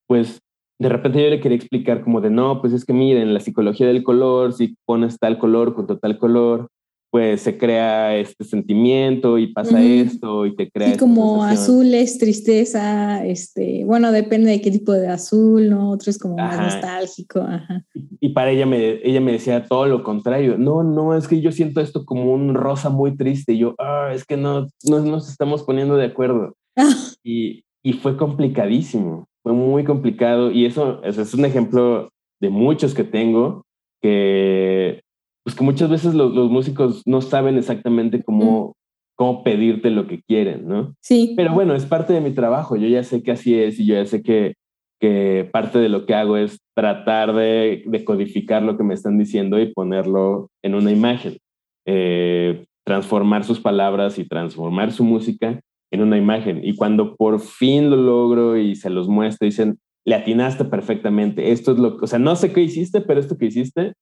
pues 0.08 0.40
de 0.80 0.90
repente 0.90 1.24
yo 1.24 1.30
le 1.30 1.40
quería 1.40 1.58
explicar 1.58 2.04
como 2.04 2.22
de, 2.22 2.30
no, 2.30 2.62
pues 2.62 2.74
es 2.74 2.86
que 2.86 2.94
miren, 2.94 3.34
la 3.34 3.40
psicología 3.40 3.88
del 3.88 4.04
color, 4.04 4.54
si 4.54 4.76
pones 4.86 5.18
tal 5.18 5.40
color 5.40 5.74
con 5.74 5.88
tal 5.88 6.18
color, 6.18 6.68
pues 7.10 7.42
se 7.42 7.58
crea 7.58 8.16
este 8.18 8.44
sentimiento 8.44 9.38
y 9.38 9.54
pasa 9.54 9.82
esto 9.82 10.46
y 10.46 10.56
te 10.56 10.70
crea... 10.70 10.92
Sí, 10.92 10.98
como 10.98 11.44
azul 11.44 11.94
es 11.94 12.18
tristeza, 12.18 13.26
este, 13.26 13.84
bueno, 13.86 14.12
depende 14.12 14.52
de 14.52 14.62
qué 14.62 14.72
tipo 14.72 14.92
de 14.92 15.08
azul, 15.08 15.70
¿no? 15.70 15.92
Otro 15.92 16.12
es 16.12 16.20
como 16.20 16.36
más 16.36 16.58
nostálgico. 16.58 17.40
Ajá. 17.40 17.86
Y 18.20 18.30
para 18.30 18.52
ella 18.52 18.66
me, 18.66 19.00
ella 19.04 19.22
me 19.22 19.32
decía 19.32 19.64
todo 19.64 19.86
lo 19.86 20.04
contrario, 20.04 20.58
no, 20.58 20.84
no, 20.84 21.16
es 21.16 21.28
que 21.28 21.40
yo 21.40 21.52
siento 21.52 21.80
esto 21.80 22.06
como 22.06 22.34
un 22.34 22.54
rosa 22.54 22.90
muy 22.90 23.16
triste 23.16 23.54
y 23.54 23.60
yo, 23.60 23.76
ah, 23.80 24.12
es 24.14 24.26
que 24.26 24.36
no, 24.36 24.68
no 24.84 25.00
nos 25.00 25.30
estamos 25.30 25.64
poniendo 25.64 25.96
de 25.96 26.06
acuerdo. 26.06 26.56
y, 27.24 27.64
y 27.84 27.94
fue 27.94 28.18
complicadísimo, 28.18 29.28
fue 29.44 29.54
muy 29.54 29.86
complicado 29.86 30.52
y 30.52 30.66
eso, 30.66 31.02
eso 31.04 31.22
es 31.22 31.34
un 31.34 31.46
ejemplo 31.46 32.10
de 32.42 32.50
muchos 32.50 32.94
que 32.94 33.04
tengo 33.04 33.66
que 34.02 35.02
pues 35.48 35.56
que 35.56 35.64
muchas 35.64 35.90
veces 35.90 36.14
los, 36.14 36.34
músicos 36.52 37.04
no 37.06 37.22
saben 37.22 37.58
exactamente 37.58 38.22
cómo, 38.22 38.76
cómo 39.16 39.46
pedirte 39.46 39.92
lo 39.92 40.06
que 40.06 40.22
quieren, 40.22 40.68
¿no? 40.68 40.94
Sí. 41.02 41.36
Pero 41.38 41.54
bueno, 41.54 41.74
es 41.74 41.86
parte 41.86 42.12
de 42.12 42.20
mi 42.20 42.32
trabajo, 42.32 42.76
yo 42.76 42.90
ya 42.90 43.02
sé 43.02 43.24
que 43.24 43.32
así 43.32 43.58
es 43.58 43.80
y 43.80 43.86
yo 43.86 43.96
ya 43.96 44.06
sé 44.06 44.22
que, 44.22 44.56
que 45.00 45.50
parte 45.50 45.80
de 45.80 45.88
lo 45.88 46.06
que 46.06 46.16
hago 46.16 46.36
es 46.36 46.60
tratar 46.76 47.34
de, 47.34 47.82
de 47.86 48.04
codificar 48.04 48.62
lo 48.62 48.76
que 48.76 48.84
me 48.84 48.94
están 48.94 49.18
diciendo 49.18 49.58
y 49.58 49.72
ponerlo 49.72 50.50
en 50.66 50.76
una 50.76 50.92
imagen, 50.92 51.38
eh, 51.86 52.66
transformar 52.86 53.46
sus 53.46 53.62
palabras 53.62 54.20
y 54.20 54.28
transformar 54.28 54.92
su 54.92 55.06
música 55.06 55.62
en 55.94 56.02
una 56.02 56.18
imagen. 56.18 56.60
Y 56.62 56.76
cuando 56.76 57.16
por 57.16 57.40
fin 57.40 57.90
lo 57.90 57.96
logro 57.96 58.58
y 58.58 58.76
se 58.76 58.90
los 58.90 59.08
muestro, 59.08 59.46
dicen, 59.46 59.80
le 60.06 60.16
atinaste 60.16 60.66
perfectamente, 60.66 61.54
esto 61.54 61.72
es 61.72 61.80
lo 61.80 61.96
que, 61.96 62.04
o 62.04 62.08
sea, 62.08 62.20
no 62.20 62.36
sé 62.36 62.52
qué 62.52 62.60
hiciste, 62.60 63.00
pero 63.00 63.22
esto 63.22 63.38
que 63.38 63.46
hiciste 63.46 63.94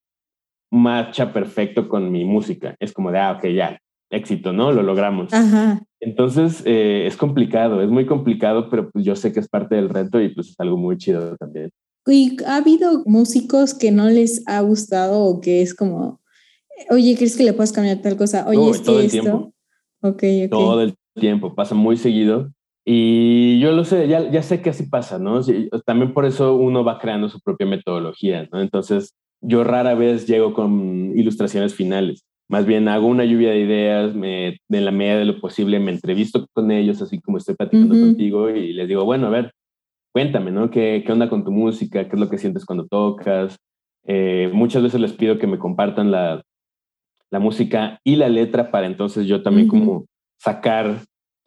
marcha 0.71 1.31
perfecto 1.33 1.87
con 1.87 2.11
mi 2.11 2.25
música. 2.25 2.75
Es 2.79 2.91
como 2.91 3.11
de, 3.11 3.19
ah, 3.19 3.31
ok, 3.33 3.47
ya, 3.47 3.79
éxito, 4.09 4.53
¿no? 4.53 4.71
Lo 4.71 4.83
logramos. 4.83 5.31
Entonces, 5.99 6.61
eh, 6.65 7.05
es 7.07 7.17
complicado, 7.17 7.81
es 7.81 7.89
muy 7.89 8.05
complicado, 8.05 8.69
pero 8.69 8.89
pues 8.91 9.05
yo 9.05 9.15
sé 9.15 9.33
que 9.33 9.39
es 9.39 9.47
parte 9.47 9.75
del 9.75 9.89
reto 9.89 10.21
y 10.21 10.29
pues 10.29 10.49
es 10.49 10.59
algo 10.59 10.77
muy 10.77 10.97
chido 10.97 11.35
también. 11.37 11.71
¿Y 12.07 12.37
ha 12.45 12.57
habido 12.57 13.03
músicos 13.05 13.73
que 13.73 13.91
no 13.91 14.07
les 14.09 14.43
ha 14.47 14.61
gustado 14.61 15.21
o 15.21 15.41
que 15.41 15.61
es 15.61 15.73
como, 15.73 16.21
oye, 16.91 17.15
¿crees 17.17 17.35
que 17.35 17.43
le 17.43 17.53
puedes 17.53 17.71
cambiar 17.71 18.01
tal 18.01 18.15
cosa? 18.15 18.45
Oye, 18.47 18.69
es 18.69 18.83
todo 18.83 18.99
el 18.99 19.09
tiempo. 19.09 19.53
Ok, 20.01 20.23
ok. 20.45 20.49
Todo 20.51 20.81
el 20.83 20.95
tiempo, 21.15 21.55
pasa 21.55 21.73
muy 21.73 21.97
seguido. 21.97 22.51
Y 22.87 23.59
yo 23.59 23.71
lo 23.71 23.83
sé, 23.83 24.07
ya, 24.07 24.29
ya 24.29 24.43
sé 24.43 24.61
que 24.61 24.69
así 24.69 24.83
pasa, 24.83 25.17
¿no? 25.17 25.41
También 25.87 26.13
por 26.13 26.25
eso 26.25 26.55
uno 26.55 26.83
va 26.83 26.99
creando 26.99 27.27
su 27.29 27.39
propia 27.39 27.65
metodología, 27.65 28.47
¿no? 28.51 28.61
Entonces, 28.61 29.15
yo 29.41 29.63
rara 29.63 29.95
vez 29.95 30.27
llego 30.27 30.53
con 30.53 31.17
ilustraciones 31.17 31.75
finales. 31.75 32.25
Más 32.47 32.65
bien 32.65 32.87
hago 32.87 33.07
una 33.07 33.25
lluvia 33.25 33.51
de 33.51 33.59
ideas, 33.59 34.13
me, 34.13 34.59
en 34.69 34.85
la 34.85 34.91
medida 34.91 35.17
de 35.17 35.25
lo 35.25 35.39
posible 35.39 35.79
me 35.79 35.91
entrevisto 35.91 36.45
con 36.53 36.71
ellos, 36.71 37.01
así 37.01 37.19
como 37.19 37.37
estoy 37.37 37.55
platicando 37.55 37.99
contigo, 37.99 38.49
y 38.49 38.73
les 38.73 38.87
digo, 38.87 39.03
bueno, 39.03 39.27
a 39.27 39.31
ver, 39.31 39.51
cuéntame, 40.13 40.51
¿no? 40.51 40.69
¿Qué, 40.69 41.03
¿Qué, 41.05 41.11
onda 41.11 41.27
con 41.27 41.43
tu 41.43 41.51
música? 41.51 42.07
¿Qué 42.07 42.15
es 42.15 42.19
lo 42.19 42.29
que 42.29 42.37
sientes 42.37 42.65
cuando 42.65 42.85
tocas? 42.85 43.57
Eh, 44.05 44.49
muchas 44.53 44.83
veces 44.83 45.01
les 45.01 45.13
pido 45.13 45.39
que 45.39 45.47
me 45.47 45.57
compartan 45.57 46.11
la, 46.11 46.43
la, 47.31 47.39
música 47.39 47.99
y 48.03 48.15
la 48.15 48.29
letra 48.29 48.69
para 48.69 48.85
entonces 48.85 49.25
yo 49.25 49.41
también 49.41 49.67
como 49.67 50.05
sacar 50.37 51.01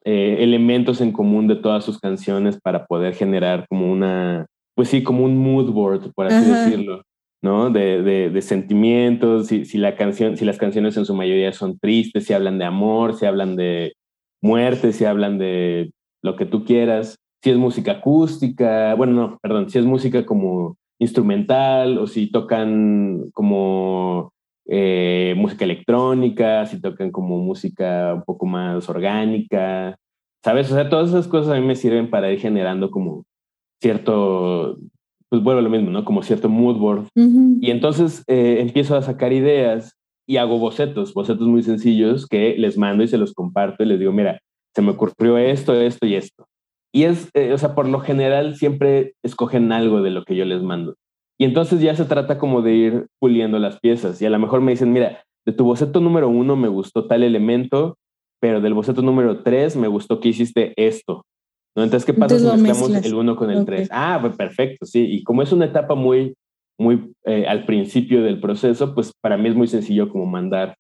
eh, 0.05 0.39
elementos 0.41 1.01
en 1.01 1.13
común 1.13 1.47
de 1.47 1.57
todas 1.57 1.85
sus 1.85 2.01
canciones 2.01 2.59
para 2.61 2.87
poder 2.87 3.15
generar 3.15 3.67
como 3.69 3.93
una, 3.93 4.47
pues 4.75 4.89
sí, 4.89 5.03
como 5.03 5.25
un 5.25 5.37
mood 5.37 5.71
board, 5.71 6.13
por 6.15 6.27
así 6.27 6.51
decirlo. 6.51 7.03
¿No? 7.43 7.71
De, 7.71 8.03
de, 8.03 8.43
sentimientos, 8.43 9.47
si, 9.49 9.65
si, 9.65 9.79
la 9.79 9.97
canción, 9.97 10.37
si 10.37 10.45
las 10.45 10.59
canciones 10.59 10.97
en 10.97 11.05
su 11.05 11.15
mayoría 11.15 11.53
son 11.53 11.79
tristes, 11.79 12.25
si 12.27 12.33
hablan 12.33 12.59
de 12.59 12.65
amor, 12.65 13.15
si 13.15 13.27
hablan 13.27 13.57
de 13.57 13.95
muerte, 14.43 14.93
si 14.93 15.05
hablan 15.05 15.39
de 15.39 15.93
lo 16.23 16.37
que 16.37 16.47
tú 16.47 16.65
quieras, 16.65 17.17
si 17.43 17.51
es 17.51 17.57
música 17.57 17.93
acústica, 17.93 18.95
bueno, 18.95 19.13
no, 19.13 19.39
perdón, 19.41 19.71
si 19.71 19.79
es 19.79 19.85
música 19.85 20.27
como 20.27 20.77
instrumental 20.99 21.99
o 21.99 22.07
si 22.07 22.31
tocan 22.31 23.31
como 23.33 24.33
eh, 24.67 25.35
música 25.37 25.65
electrónica, 25.65 26.67
si 26.67 26.81
tocan 26.81 27.11
como 27.11 27.39
música 27.39 28.15
un 28.15 28.23
poco 28.25 28.47
más 28.47 28.89
orgánica, 28.89 29.97
¿sabes? 30.45 30.71
O 30.71 30.75
sea, 30.75 30.89
todas 30.89 31.11
esas 31.11 31.29
cosas 31.29 31.53
a 31.53 31.61
mí 31.61 31.67
me 31.67 31.77
sirven 31.77 32.11
para 32.11 32.31
ir 32.33 32.41
generando 32.41 32.91
como 32.91 33.25
cierto 33.81 34.79
pues 35.31 35.43
vuelvo 35.43 35.61
a 35.61 35.63
lo 35.63 35.71
mismo, 35.71 35.91
¿no? 35.91 36.05
Como 36.05 36.23
cierto 36.23 36.49
mood 36.49 36.77
board. 36.77 37.09
Y 37.15 37.71
entonces 37.71 38.25
eh, 38.27 38.59
empiezo 38.61 38.97
a 38.97 39.03
sacar 39.03 39.33
ideas 39.33 39.95
y 40.27 40.37
hago 40.37 40.59
bocetos, 40.59 41.15
bocetos 41.15 41.47
muy 41.47 41.63
sencillos 41.63 42.27
que 42.27 42.57
les 42.59 42.77
mando 42.77 43.03
y 43.03 43.09
se 43.09 43.19
los 43.19 43.33
comparto 43.35 43.83
y 43.83 43.87
les 43.87 43.99
digo, 43.99 44.13
mira, 44.13 44.41
se 44.75 44.83
me 44.83 44.91
ocurrió 44.91 45.39
esto, 45.39 45.75
esto 45.75 46.07
y 46.07 46.15
esto. 46.15 46.47
Y 46.93 47.05
es, 47.05 47.31
eh, 47.35 47.53
o 47.53 47.59
sea, 47.59 47.75
por 47.75 47.89
lo 47.89 48.01
general 48.01 48.57
siempre 48.57 49.15
escogen 49.23 49.73
algo 49.73 50.03
de 50.03 50.11
lo 50.11 50.25
que 50.25 50.37
yo 50.37 50.45
les 50.45 50.63
mando. 50.63 50.95
Y 51.39 51.45
entonces 51.45 51.81
ya 51.81 51.95
se 51.95 52.05
trata 52.05 52.39
como 52.39 52.63
de 52.63 52.75
ir 52.75 53.07
puliendo 53.21 53.59
las 53.59 53.79
piezas. 53.79 54.21
Y 54.21 54.27
a 54.27 54.31
lo 54.31 54.39
mejor 54.39 54.61
me 54.61 54.73
dicen, 54.73 54.93
mira, 54.93 55.23
de 55.47 55.53
tu 55.53 55.65
boceto 55.65 56.01
número 56.01 56.29
uno 56.29 56.57
me 56.57 56.69
gustó 56.69 57.07
tal 57.07 57.23
elemento, 57.23 57.97
pero 58.41 58.61
del 58.61 58.75
boceto 58.75 59.03
número 59.03 59.43
tres 59.43 59.77
me 59.77 59.89
gustó 59.89 60.21
que 60.21 60.29
hiciste 60.31 60.73
esto. 60.77 61.25
Entonces, 61.75 62.05
¿qué 62.05 62.15
pasa 62.15 62.39
si 62.39 62.45
mezclamos 62.45 63.05
el 63.05 63.15
1 63.15 63.37
con 63.37 63.51
el 63.51 63.65
3? 63.65 63.89
Ah, 63.93 64.19
pues 64.21 64.37
perfecto, 64.37 64.85
sí. 64.85 65.07
Y 65.09 65.23
como 65.23 65.43
es 65.43 65.53
una 65.53 65.67
etapa 65.67 65.95
muy, 65.95 66.35
muy 66.79 67.13
eh, 67.25 67.47
al 67.47 67.65
principio 67.67 68.23
del 68.23 68.41
proceso, 68.41 68.95
pues 68.95 69.13
para 69.21 69.37
mí 69.37 69.49
es 69.49 69.55
muy 69.55 69.69
sencillo 69.69 70.09
como 70.09 70.27
mandar 70.27 70.77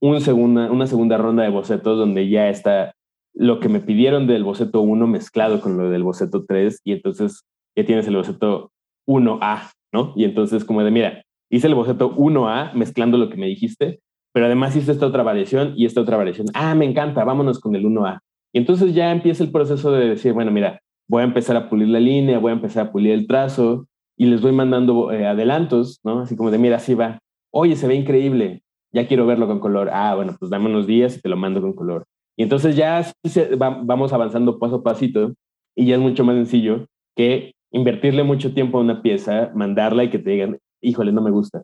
un 0.00 0.20
segunda, 0.20 0.70
una 0.70 0.86
segunda 0.86 1.16
ronda 1.16 1.42
de 1.42 1.50
bocetos 1.50 1.98
donde 1.98 2.28
ya 2.28 2.48
está 2.48 2.92
lo 3.34 3.60
que 3.60 3.68
me 3.68 3.80
pidieron 3.80 4.26
del 4.26 4.44
boceto 4.44 4.80
1 4.80 5.06
mezclado 5.06 5.60
con 5.60 5.76
lo 5.76 5.90
del 5.90 6.02
boceto 6.02 6.44
3 6.46 6.80
y 6.84 6.92
entonces 6.92 7.44
ya 7.76 7.84
tienes 7.84 8.06
el 8.06 8.16
boceto 8.16 8.70
1A, 9.06 9.70
¿no? 9.92 10.12
Y 10.16 10.24
entonces 10.24 10.64
como 10.64 10.82
de, 10.82 10.90
mira, 10.90 11.22
hice 11.50 11.66
el 11.66 11.74
boceto 11.74 12.14
1A 12.14 12.72
mezclando 12.72 13.18
lo 13.18 13.28
que 13.28 13.36
me 13.36 13.46
dijiste, 13.46 14.00
pero 14.32 14.46
además 14.46 14.74
hice 14.76 14.92
esta 14.92 15.06
otra 15.06 15.22
variación 15.22 15.74
y 15.76 15.86
esta 15.86 16.00
otra 16.00 16.16
variación. 16.16 16.48
Ah, 16.54 16.74
me 16.74 16.84
encanta, 16.84 17.24
vámonos 17.24 17.60
con 17.60 17.74
el 17.74 17.84
1A. 17.84 18.20
Y 18.52 18.58
entonces 18.58 18.94
ya 18.94 19.10
empieza 19.10 19.44
el 19.44 19.50
proceso 19.50 19.92
de 19.92 20.10
decir, 20.10 20.32
bueno, 20.32 20.50
mira, 20.50 20.80
voy 21.08 21.22
a 21.22 21.26
empezar 21.26 21.56
a 21.56 21.68
pulir 21.68 21.88
la 21.88 22.00
línea, 22.00 22.38
voy 22.38 22.50
a 22.50 22.54
empezar 22.54 22.86
a 22.86 22.92
pulir 22.92 23.12
el 23.12 23.26
trazo 23.26 23.86
y 24.16 24.26
les 24.26 24.40
voy 24.40 24.52
mandando 24.52 25.12
eh, 25.12 25.26
adelantos, 25.26 26.00
¿no? 26.04 26.20
Así 26.20 26.36
como 26.36 26.50
de, 26.50 26.58
mira, 26.58 26.76
así 26.76 26.94
va. 26.94 27.18
Oye, 27.52 27.76
se 27.76 27.86
ve 27.86 27.94
increíble, 27.94 28.62
ya 28.92 29.06
quiero 29.06 29.26
verlo 29.26 29.46
con 29.46 29.60
color. 29.60 29.90
Ah, 29.92 30.14
bueno, 30.14 30.34
pues 30.38 30.50
dame 30.50 30.66
unos 30.66 30.86
días 30.86 31.16
y 31.16 31.20
te 31.20 31.28
lo 31.28 31.36
mando 31.36 31.60
con 31.60 31.74
color. 31.74 32.04
Y 32.36 32.42
entonces 32.42 32.76
ya 32.76 33.10
vamos 33.58 34.12
avanzando 34.12 34.58
paso 34.58 34.76
a 34.76 34.82
pasito 34.82 35.32
y 35.74 35.86
ya 35.86 35.94
es 35.94 36.00
mucho 36.00 36.24
más 36.24 36.36
sencillo 36.36 36.86
que 37.14 37.52
invertirle 37.72 38.22
mucho 38.24 38.52
tiempo 38.52 38.78
a 38.78 38.82
una 38.82 39.02
pieza, 39.02 39.50
mandarla 39.54 40.04
y 40.04 40.10
que 40.10 40.18
te 40.18 40.30
digan, 40.30 40.58
híjole, 40.82 41.12
no 41.12 41.22
me 41.22 41.30
gusta. 41.30 41.62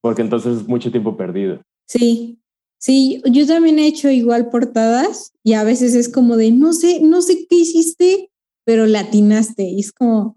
Porque 0.00 0.22
entonces 0.22 0.58
es 0.58 0.68
mucho 0.68 0.90
tiempo 0.90 1.16
perdido. 1.16 1.60
Sí, 1.86 2.39
Sí, 2.80 3.20
yo 3.30 3.46
también 3.46 3.78
he 3.78 3.86
hecho 3.86 4.10
igual 4.10 4.48
portadas 4.48 5.32
y 5.44 5.52
a 5.52 5.64
veces 5.64 5.94
es 5.94 6.08
como 6.08 6.38
de, 6.38 6.50
no 6.50 6.72
sé, 6.72 7.00
no 7.02 7.20
sé 7.20 7.46
qué 7.48 7.56
hiciste, 7.56 8.30
pero 8.64 8.86
latinaste. 8.86 9.64
Y 9.64 9.80
es 9.80 9.92
como, 9.92 10.36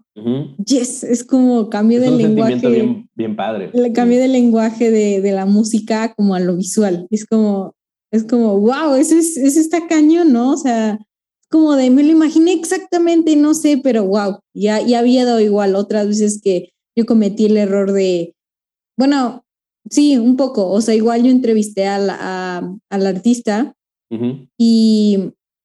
yes, 0.62 1.04
es 1.04 1.24
como 1.24 1.70
cambio 1.70 2.02
de 2.02 2.10
lenguaje. 2.10 2.68
Bien, 2.68 3.08
bien 3.14 3.34
padre. 3.34 3.70
El 3.72 3.92
cambio 3.94 4.18
de 4.18 4.28
lenguaje 4.28 4.90
de, 4.90 5.22
de, 5.22 5.32
la 5.32 5.46
música 5.46 6.14
como 6.14 6.34
a 6.34 6.40
lo 6.40 6.54
visual. 6.54 7.06
Es 7.10 7.24
como, 7.24 7.74
es 8.10 8.24
como, 8.24 8.60
wow, 8.60 8.94
eso 8.94 9.16
es, 9.16 9.38
eso 9.38 9.58
está 9.58 9.86
cañón, 9.88 10.34
¿no? 10.34 10.52
O 10.52 10.56
sea, 10.58 10.98
como 11.48 11.76
de, 11.76 11.88
me 11.88 12.02
lo 12.02 12.10
imaginé 12.10 12.52
exactamente, 12.52 13.36
no 13.36 13.54
sé, 13.54 13.80
pero 13.82 14.04
wow, 14.04 14.40
ya, 14.52 14.82
ya 14.82 14.98
había 14.98 15.24
dado 15.24 15.40
igual 15.40 15.76
otras 15.76 16.08
veces 16.08 16.40
que 16.42 16.74
yo 16.94 17.06
cometí 17.06 17.46
el 17.46 17.56
error 17.56 17.92
de, 17.92 18.34
bueno, 18.98 19.43
Sí, 19.90 20.16
un 20.16 20.36
poco. 20.36 20.70
O 20.70 20.80
sea, 20.80 20.94
igual 20.94 21.22
yo 21.24 21.30
entrevisté 21.30 21.86
al, 21.86 22.08
a, 22.10 22.62
al 22.90 23.06
artista 23.06 23.74
y 24.58 25.18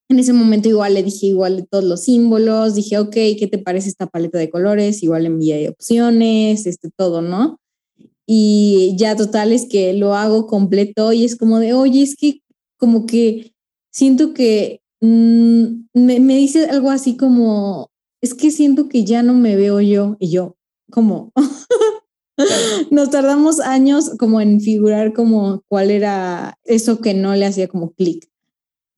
En 0.08 0.18
ese 0.18 0.32
momento 0.32 0.68
igual 0.68 0.94
le 0.94 1.04
dije 1.04 1.26
igual 1.26 1.56
de 1.58 1.62
todos 1.70 1.84
los 1.84 2.02
símbolos, 2.02 2.74
dije, 2.74 2.98
ok, 2.98 3.12
¿qué 3.12 3.48
te 3.48 3.58
parece 3.58 3.88
esta 3.88 4.08
paleta 4.08 4.38
de 4.38 4.50
colores? 4.50 5.04
Igual 5.04 5.24
envié 5.26 5.68
opciones, 5.68 6.66
este, 6.66 6.90
todo, 6.96 7.22
¿no? 7.22 7.60
Y 8.26 8.94
ya 8.96 9.14
total 9.16 9.52
es 9.52 9.66
que 9.66 9.92
lo 9.94 10.14
hago 10.16 10.46
completo 10.48 11.12
y 11.12 11.24
es 11.24 11.36
como 11.36 11.60
de, 11.60 11.74
oye, 11.74 12.02
es 12.02 12.16
que 12.16 12.40
como 12.76 13.06
que 13.06 13.52
siento 13.92 14.34
que 14.34 14.80
mm, 15.00 15.64
me, 15.94 16.18
me 16.20 16.36
dice 16.36 16.66
algo 16.66 16.90
así 16.90 17.16
como, 17.16 17.90
es 18.20 18.34
que 18.34 18.50
siento 18.50 18.88
que 18.88 19.04
ya 19.04 19.22
no 19.22 19.34
me 19.34 19.54
veo 19.54 19.80
yo 19.80 20.16
y 20.18 20.30
yo, 20.30 20.56
como, 20.90 21.32
nos 22.90 23.10
tardamos 23.10 23.60
años 23.60 24.16
como 24.18 24.40
en 24.40 24.60
figurar 24.60 25.12
como 25.12 25.62
cuál 25.68 25.90
era 25.90 26.54
eso 26.64 27.00
que 27.00 27.14
no 27.14 27.34
le 27.34 27.46
hacía 27.46 27.68
como 27.68 27.92
clic. 27.92 28.28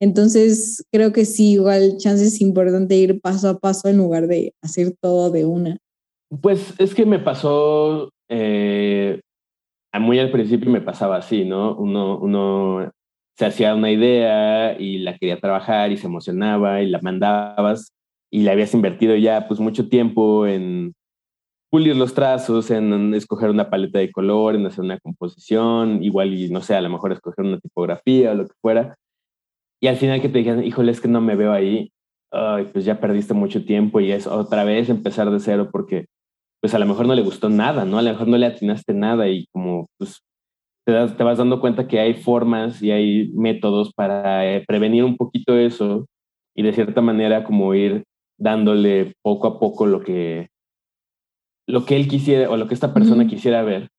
Entonces, 0.00 0.84
creo 0.90 1.12
que 1.12 1.24
sí, 1.24 1.52
igual 1.52 1.96
chance 1.98 2.24
es 2.24 2.40
importante 2.40 2.96
ir 2.96 3.20
paso 3.20 3.48
a 3.48 3.58
paso 3.58 3.88
en 3.88 3.98
lugar 3.98 4.26
de 4.26 4.52
hacer 4.60 4.94
todo 5.00 5.30
de 5.30 5.44
una. 5.44 5.78
Pues 6.40 6.74
es 6.78 6.94
que 6.94 7.06
me 7.06 7.20
pasó, 7.20 8.10
eh, 8.28 9.20
muy 10.00 10.18
al 10.18 10.32
principio 10.32 10.70
me 10.70 10.80
pasaba 10.80 11.18
así, 11.18 11.44
¿no? 11.44 11.76
Uno, 11.76 12.18
uno 12.18 12.90
se 13.36 13.46
hacía 13.46 13.74
una 13.74 13.90
idea 13.90 14.76
y 14.78 14.98
la 14.98 15.16
quería 15.16 15.38
trabajar 15.38 15.92
y 15.92 15.96
se 15.96 16.06
emocionaba 16.06 16.82
y 16.82 16.88
la 16.88 17.00
mandabas 17.00 17.92
y 18.30 18.42
le 18.42 18.50
habías 18.50 18.74
invertido 18.74 19.14
ya 19.16 19.46
pues 19.46 19.60
mucho 19.60 19.88
tiempo 19.88 20.46
en 20.46 20.94
pulir 21.72 21.96
los 21.96 22.14
trazos, 22.14 22.70
en 22.70 23.14
escoger 23.14 23.50
una 23.50 23.70
paleta 23.70 23.98
de 23.98 24.12
color, 24.12 24.54
en 24.54 24.66
hacer 24.66 24.84
una 24.84 25.00
composición, 25.00 26.04
igual 26.04 26.34
y 26.34 26.50
no 26.50 26.60
sé, 26.60 26.76
a 26.76 26.82
lo 26.82 26.90
mejor 26.90 27.12
escoger 27.12 27.44
una 27.44 27.58
tipografía 27.58 28.30
o 28.30 28.34
lo 28.34 28.46
que 28.46 28.54
fuera 28.60 28.96
y 29.82 29.88
al 29.88 29.96
final 29.96 30.20
que 30.22 30.28
te 30.28 30.38
digan, 30.38 30.62
híjole, 30.64 30.92
es 30.92 31.00
que 31.00 31.08
no 31.08 31.20
me 31.20 31.34
veo 31.34 31.52
ahí, 31.52 31.92
ay, 32.30 32.70
pues 32.72 32.84
ya 32.84 33.00
perdiste 33.00 33.34
mucho 33.34 33.64
tiempo 33.64 33.98
y 34.00 34.12
es 34.12 34.28
otra 34.28 34.62
vez 34.62 34.88
empezar 34.88 35.28
de 35.30 35.40
cero 35.40 35.70
porque 35.72 36.06
pues 36.60 36.72
a 36.74 36.78
lo 36.78 36.86
mejor 36.86 37.06
no 37.06 37.16
le 37.16 37.22
gustó 37.22 37.48
nada, 37.48 37.84
¿no? 37.84 37.98
A 37.98 38.02
lo 38.02 38.10
mejor 38.10 38.28
no 38.28 38.38
le 38.38 38.46
atinaste 38.46 38.94
nada 38.94 39.28
y 39.28 39.46
como 39.52 39.88
pues 39.98 40.20
te, 40.86 40.92
te 41.08 41.24
vas 41.24 41.38
dando 41.38 41.60
cuenta 41.60 41.88
que 41.88 41.98
hay 41.98 42.14
formas 42.14 42.80
y 42.80 42.92
hay 42.92 43.32
métodos 43.34 43.92
para 43.92 44.46
eh, 44.46 44.64
prevenir 44.68 45.02
un 45.02 45.16
poquito 45.16 45.58
eso 45.58 46.06
y 46.54 46.62
de 46.62 46.72
cierta 46.72 47.00
manera 47.00 47.42
como 47.42 47.74
ir 47.74 48.04
dándole 48.38 49.14
poco 49.20 49.48
a 49.48 49.58
poco 49.58 49.86
lo 49.86 50.02
que 50.02 50.48
lo 51.66 51.84
que 51.84 51.96
él 51.96 52.08
quisiera 52.08 52.50
o 52.50 52.56
lo 52.56 52.66
que 52.66 52.74
esta 52.74 52.92
persona 52.92 53.26
quisiera 53.26 53.62
ver 53.62 53.90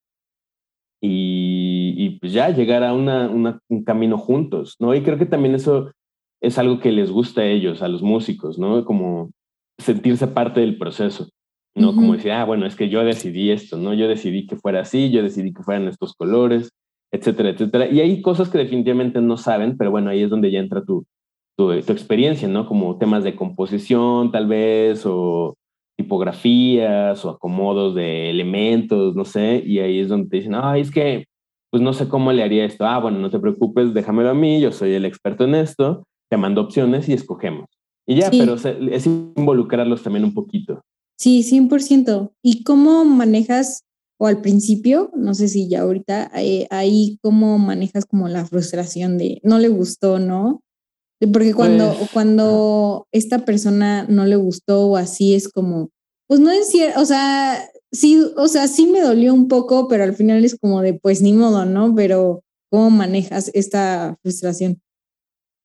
y, 1.05 2.17
pues 2.21 2.31
ya 2.31 2.49
llegar 2.49 2.83
a 2.83 2.93
una, 2.93 3.29
un 3.29 3.83
camino 3.83 4.17
juntos, 4.17 4.77
¿no? 4.79 4.95
Y 4.95 5.03
creo 5.03 5.17
que 5.17 5.25
también 5.25 5.53
eso 5.55 5.91
es 6.41 6.57
algo 6.57 6.79
que 6.79 6.93
les 6.93 7.11
gusta 7.11 7.41
a 7.41 7.45
ellos, 7.45 7.81
a 7.81 7.89
los 7.89 8.01
músicos, 8.01 8.57
¿no? 8.57 8.85
Como 8.85 9.31
sentirse 9.77 10.27
parte 10.27 10.61
del 10.61 10.77
proceso, 10.77 11.27
¿no? 11.75 11.93
Como 11.93 12.13
decir, 12.13 12.31
ah, 12.31 12.45
bueno, 12.45 12.65
es 12.65 12.77
que 12.77 12.87
yo 12.87 13.03
decidí 13.03 13.51
esto, 13.51 13.77
¿no? 13.77 13.93
Yo 13.93 14.07
decidí 14.07 14.47
que 14.47 14.55
fuera 14.55 14.81
así, 14.81 15.11
yo 15.11 15.21
decidí 15.23 15.53
que 15.53 15.63
fueran 15.63 15.89
estos 15.89 16.13
colores, 16.13 16.69
etcétera, 17.11 17.49
etcétera. 17.49 17.89
Y 17.89 17.99
hay 17.99 18.21
cosas 18.21 18.49
que 18.49 18.57
definitivamente 18.57 19.21
no 19.21 19.35
saben, 19.35 19.77
pero 19.77 19.91
bueno, 19.91 20.09
ahí 20.09 20.23
es 20.23 20.29
donde 20.29 20.51
ya 20.51 20.59
entra 20.59 20.85
tu, 20.85 21.05
tu, 21.57 21.81
tu 21.81 21.91
experiencia, 21.91 22.47
¿no? 22.47 22.65
Como 22.65 22.97
temas 22.97 23.25
de 23.25 23.35
composición, 23.35 24.31
tal 24.31 24.47
vez, 24.47 25.05
o 25.05 25.55
tipografías 26.03 27.23
o 27.25 27.29
acomodos 27.29 27.95
de 27.95 28.29
elementos, 28.29 29.15
no 29.15 29.25
sé, 29.25 29.63
y 29.65 29.79
ahí 29.79 29.99
es 29.99 30.09
donde 30.09 30.29
te 30.29 30.37
dicen, 30.37 30.55
ay, 30.55 30.81
es 30.81 30.91
que, 30.91 31.25
pues 31.71 31.81
no 31.81 31.93
sé 31.93 32.07
cómo 32.07 32.31
le 32.31 32.43
haría 32.43 32.65
esto. 32.65 32.85
Ah, 32.85 32.99
bueno, 32.99 33.19
no 33.19 33.29
te 33.29 33.39
preocupes, 33.39 33.93
déjamelo 33.93 34.29
a 34.29 34.33
mí, 34.33 34.61
yo 34.61 34.71
soy 34.71 34.93
el 34.93 35.05
experto 35.05 35.45
en 35.45 35.55
esto, 35.55 36.05
te 36.29 36.37
mando 36.37 36.61
opciones 36.61 37.09
y 37.09 37.13
escogemos. 37.13 37.65
Y 38.05 38.15
ya, 38.15 38.29
pero 38.29 38.55
es 38.55 39.05
involucrarlos 39.05 40.03
también 40.03 40.25
un 40.25 40.33
poquito. 40.33 40.81
Sí, 41.17 41.43
100%. 41.43 42.33
¿Y 42.41 42.63
cómo 42.63 43.05
manejas, 43.05 43.83
o 44.19 44.27
al 44.27 44.41
principio, 44.41 45.09
no 45.15 45.33
sé 45.33 45.47
si 45.47 45.69
ya 45.69 45.81
ahorita, 45.81 46.31
eh, 46.35 46.67
ahí 46.69 47.17
cómo 47.21 47.57
manejas 47.59 48.05
como 48.05 48.27
la 48.27 48.45
frustración 48.45 49.17
de 49.17 49.39
no 49.43 49.57
le 49.57 49.69
gustó, 49.69 50.19
¿no? 50.19 50.62
Porque 51.31 51.53
cuando, 51.53 51.93
pues, 51.97 52.11
cuando 52.11 53.07
esta 53.11 53.39
persona 53.45 54.05
no 54.09 54.25
le 54.25 54.35
gustó 54.35 54.87
o 54.87 54.97
así 54.97 55.35
es 55.35 55.47
como, 55.49 55.89
pues 56.27 56.39
no 56.39 56.51
es 56.51 56.69
cierto, 56.69 57.01
o 57.01 57.05
sea, 57.05 57.59
sí, 57.91 58.19
o 58.35 58.47
sea, 58.47 58.67
sí 58.67 58.87
me 58.87 59.01
dolió 59.01 59.33
un 59.33 59.47
poco, 59.47 59.87
pero 59.87 60.03
al 60.03 60.13
final 60.13 60.43
es 60.43 60.57
como 60.59 60.81
de, 60.81 60.93
pues 60.95 61.21
ni 61.21 61.33
modo, 61.33 61.65
¿no? 61.65 61.93
Pero 61.95 62.41
¿cómo 62.69 62.89
manejas 62.89 63.51
esta 63.53 64.17
frustración? 64.21 64.81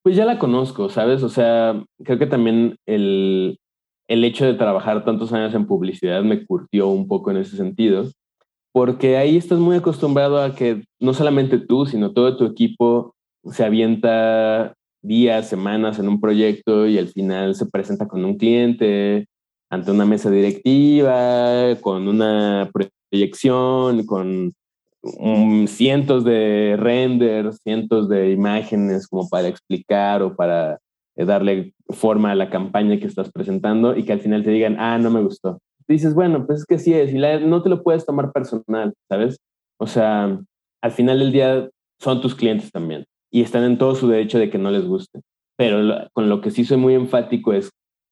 Pues 0.03 0.17
ya 0.17 0.25
la 0.25 0.39
conozco, 0.39 0.89
¿sabes? 0.91 1.23
O 1.23 1.29
sea, 1.29 1.83
creo 2.05 2.19
que 2.19 2.27
también 2.27 2.77
el, 2.87 3.59
el 4.09 4.25
hecho 4.25 4.45
de 4.45 4.55
trabajar 4.55 5.05
tantos 5.05 5.33
años 5.33 5.55
en 5.55 5.67
publicidad 5.67 6.23
me 6.23 6.47
curtió 6.47 6.89
un 6.89 7.09
poco 7.09 7.31
en 7.31 7.39
ese 7.39 7.57
sentido, 7.57 8.11
porque 8.73 9.17
ahí 9.17 9.37
estás 9.37 9.59
muy 9.59 9.77
acostumbrado 9.77 10.41
a 10.41 10.55
que 10.55 10.85
no 11.01 11.15
solamente 11.15 11.59
tú, 11.59 11.87
sino 11.87 12.13
todo 12.13 12.37
tu 12.37 12.45
equipo 12.45 13.15
se 13.51 13.65
avienta 13.65 14.75
días, 15.03 15.49
semanas 15.49 15.99
en 15.99 16.09
un 16.09 16.21
proyecto 16.21 16.87
y 16.87 16.99
al 16.99 17.09
final 17.09 17.55
se 17.55 17.67
presenta 17.67 18.07
con 18.07 18.25
un 18.25 18.37
cliente, 18.37 19.27
ante 19.71 19.91
una 19.91 20.05
mesa 20.05 20.31
directiva, 20.31 21.77
con 21.81 22.09
una 22.09 22.71
proyección, 22.73 24.05
con 24.07 24.53
cientos 25.69 26.25
de 26.25 26.77
renders, 26.79 27.61
cientos 27.63 28.09
de 28.09 28.33
imágenes 28.33 29.07
como 29.07 29.29
para 29.29 29.49
explicar 29.49 30.23
o 30.23 30.35
para 30.35 30.79
eh, 31.17 31.25
darle 31.25 31.73
forma 31.91 32.33
a 32.33 32.35
la 32.35 32.51
campaña 32.51 32.99
que 32.99 33.07
estás 33.07 33.31
presentando 33.31 33.97
y 33.97 34.05
que 34.05 34.13
al 34.13 34.21
final 34.21 34.43
te 34.43 34.51
digan, 34.51 34.77
ah, 34.79 34.99
no 34.99 35.11
me 35.11 35.23
gustó. 35.23 35.61
dices, 35.87 36.15
bueno, 36.15 36.47
pues 36.47 36.61
es 36.61 36.67
que 36.67 36.79
sí 36.79 36.93
es, 36.93 37.13
y 37.13 37.19
no 37.19 37.63
te 37.63 37.69
lo 37.69 37.83
puedes 37.83 38.05
tomar 38.05 38.33
personal, 38.33 38.93
¿sabes? 39.09 39.39
O 39.79 39.87
sea, 39.87 40.39
al 40.83 40.93
final 40.93 41.21
del 41.21 41.33
día 41.33 41.69
son 42.01 42.21
tus 42.21 42.35
clientes 42.35 42.71
también 42.73 43.05
y 43.31 43.43
están 43.43 43.65
en 43.65 43.79
todo 43.79 43.95
su 43.95 44.09
derecho 44.09 44.39
de 44.39 44.51
que 44.51 44.59
no 44.59 44.71
les 44.71 44.87
guste. 44.87 45.21
Pero 45.57 46.09
con 46.13 46.29
lo 46.29 46.41
que 46.41 46.51
sí 46.51 46.65
soy 46.65 46.77
muy 46.77 46.95
enfático 46.95 47.53
es 47.53 47.71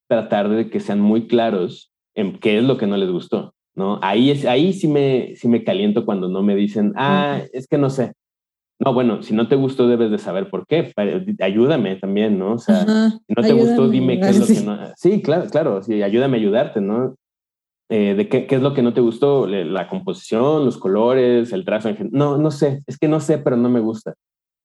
tratar 0.09 0.49
de 0.49 0.69
que 0.69 0.81
sean 0.81 1.01
muy 1.01 1.27
claros 1.27 1.93
en 2.15 2.39
qué 2.39 2.59
es 2.59 2.65
lo 2.65 2.77
que 2.77 2.87
no 2.87 2.97
les 2.97 3.11
gustó, 3.11 3.55
¿no? 3.75 3.99
Ahí, 4.03 4.31
es, 4.31 4.45
ahí 4.47 4.73
sí, 4.73 4.89
me, 4.89 5.35
sí 5.37 5.49
me 5.49 5.65
caliento 5.65 6.05
cuando 6.05 6.29
no 6.29 6.43
me 6.43 6.57
dicen, 6.57 6.93
ah, 6.97 7.41
es 7.53 7.67
que 7.67 7.79
no 7.79 7.91
sé. 7.91 8.13
No, 8.79 8.93
bueno, 8.93 9.23
si 9.23 9.33
no 9.33 9.49
te 9.49 9.57
gustó 9.57 9.89
debes 9.89 10.11
de 10.11 10.19
saber 10.19 10.51
por 10.51 10.67
qué. 10.67 10.93
Ayúdame 11.41 11.97
también, 11.97 12.39
¿no? 12.39 12.55
O 12.55 12.59
sea, 12.59 12.85
si 12.85 13.35
no 13.35 13.43
te 13.43 13.53
gustó, 13.53 13.89
dime 13.89 14.21
qué 14.21 14.29
es 14.29 14.39
lo 14.39 14.47
que 14.47 14.61
no... 14.61 14.79
Sí, 14.97 15.23
claro, 15.23 15.49
claro, 15.49 15.83
sí, 15.83 16.03
ayúdame 16.03 16.37
a 16.37 16.41
ayudarte, 16.41 16.81
¿no? 16.81 17.15
Eh, 17.89 18.15
de 18.15 18.29
qué, 18.29 18.47
qué, 18.47 18.57
es 18.57 18.63
lo 18.63 18.75
que 18.75 18.83
no 18.83 18.93
te 18.93 19.01
gustó, 19.01 19.47
la 19.47 19.89
composición, 19.89 20.65
los 20.65 20.77
colores, 20.77 21.53
el 21.53 21.65
trazo. 21.65 21.89
En 21.89 22.11
no, 22.11 22.37
no 22.37 22.51
sé, 22.51 22.83
es 22.87 22.99
que 22.99 23.09
no 23.09 23.21
sé, 23.21 23.39
pero 23.39 23.57
no 23.57 23.71
me 23.71 23.81
gusta 23.81 24.15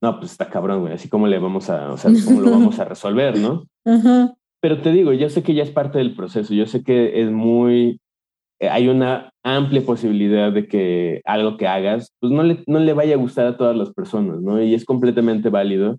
no, 0.02 0.20
pues 0.20 0.32
está 0.32 0.50
cabrón, 0.50 0.82
güey, 0.82 0.94
así 0.94 1.10
como 1.10 1.28
le 1.28 1.38
vamos 1.40 1.70
a, 1.70 1.92
o 1.92 1.98
sea, 1.98 2.12
cómo 2.26 2.42
lo 2.42 2.52
vamos 2.52 2.80
a 2.80 2.86
resolver, 2.86 3.38
¿no? 3.38 3.68
Pero 4.60 4.82
te 4.82 4.92
digo, 4.92 5.14
yo 5.14 5.30
sé 5.30 5.44
que 5.44 5.54
ya 5.54 5.64
es 5.64 5.72
parte 5.72 5.98
del 5.98 6.16
proceso, 6.16 6.54
yo 6.54 6.66
sé 6.66 6.84
que 6.84 7.22
es 7.22 7.32
muy, 7.32 8.00
eh, 8.60 8.70
hay 8.70 8.88
una 8.88 9.32
amplia 9.44 9.84
posibilidad 9.84 10.52
de 10.52 10.68
que 10.68 11.22
algo 11.26 11.58
que 11.58 11.68
hagas, 11.68 12.14
pues 12.20 12.32
no 12.32 12.44
le, 12.44 12.64
no 12.68 12.80
le 12.80 12.94
vaya 12.94 13.16
a 13.16 13.20
gustar 13.20 13.48
a 13.48 13.58
todas 13.58 13.76
las 13.76 13.92
personas, 13.94 14.42
¿no? 14.42 14.62
Y 14.62 14.74
es 14.74 14.86
completamente 14.86 15.50
válido, 15.50 15.98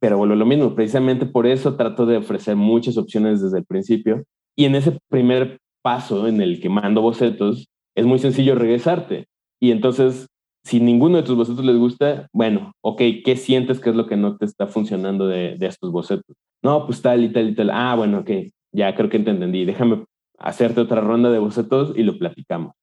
pero 0.00 0.18
bueno, 0.18 0.34
lo 0.34 0.46
mismo, 0.46 0.74
precisamente 0.74 1.26
por 1.26 1.46
eso 1.46 1.76
trato 1.76 2.06
de 2.06 2.16
ofrecer 2.16 2.56
muchas 2.56 2.96
opciones 2.96 3.40
desde 3.40 3.58
el 3.58 3.64
principio. 3.64 4.24
Y 4.56 4.64
en 4.64 4.74
ese 4.74 4.98
primer 5.08 5.58
paso 5.82 6.26
en 6.26 6.40
el 6.40 6.60
que 6.60 6.68
mando 6.68 7.02
bocetos, 7.02 7.68
es 7.94 8.04
muy 8.06 8.18
sencillo 8.18 8.54
regresarte. 8.54 9.26
Y 9.60 9.70
entonces 9.70 10.26
si 10.64 10.80
ninguno 10.80 11.16
de 11.16 11.22
tus 11.24 11.36
bocetos 11.36 11.64
les 11.64 11.76
gusta, 11.76 12.28
bueno, 12.32 12.72
ok, 12.82 13.00
¿qué 13.24 13.36
sientes 13.36 13.80
que 13.80 13.90
es 13.90 13.96
lo 13.96 14.06
que 14.06 14.16
no 14.16 14.36
te 14.36 14.44
está 14.44 14.66
funcionando 14.66 15.26
de, 15.26 15.56
de 15.56 15.66
estos 15.66 15.90
bocetos? 15.90 16.36
No, 16.62 16.86
pues 16.86 17.02
tal 17.02 17.24
y 17.24 17.32
tal 17.32 17.48
y 17.48 17.54
tal. 17.54 17.70
Ah, 17.70 17.94
bueno, 17.96 18.20
ok, 18.20 18.30
ya 18.72 18.94
creo 18.94 19.10
que 19.10 19.18
te 19.18 19.30
entendí. 19.30 19.64
Déjame 19.64 20.04
hacerte 20.38 20.80
otra 20.80 21.00
ronda 21.00 21.30
de 21.30 21.38
bocetos 21.38 21.92
y 21.96 22.02
lo 22.02 22.18
platicamos. 22.18 22.74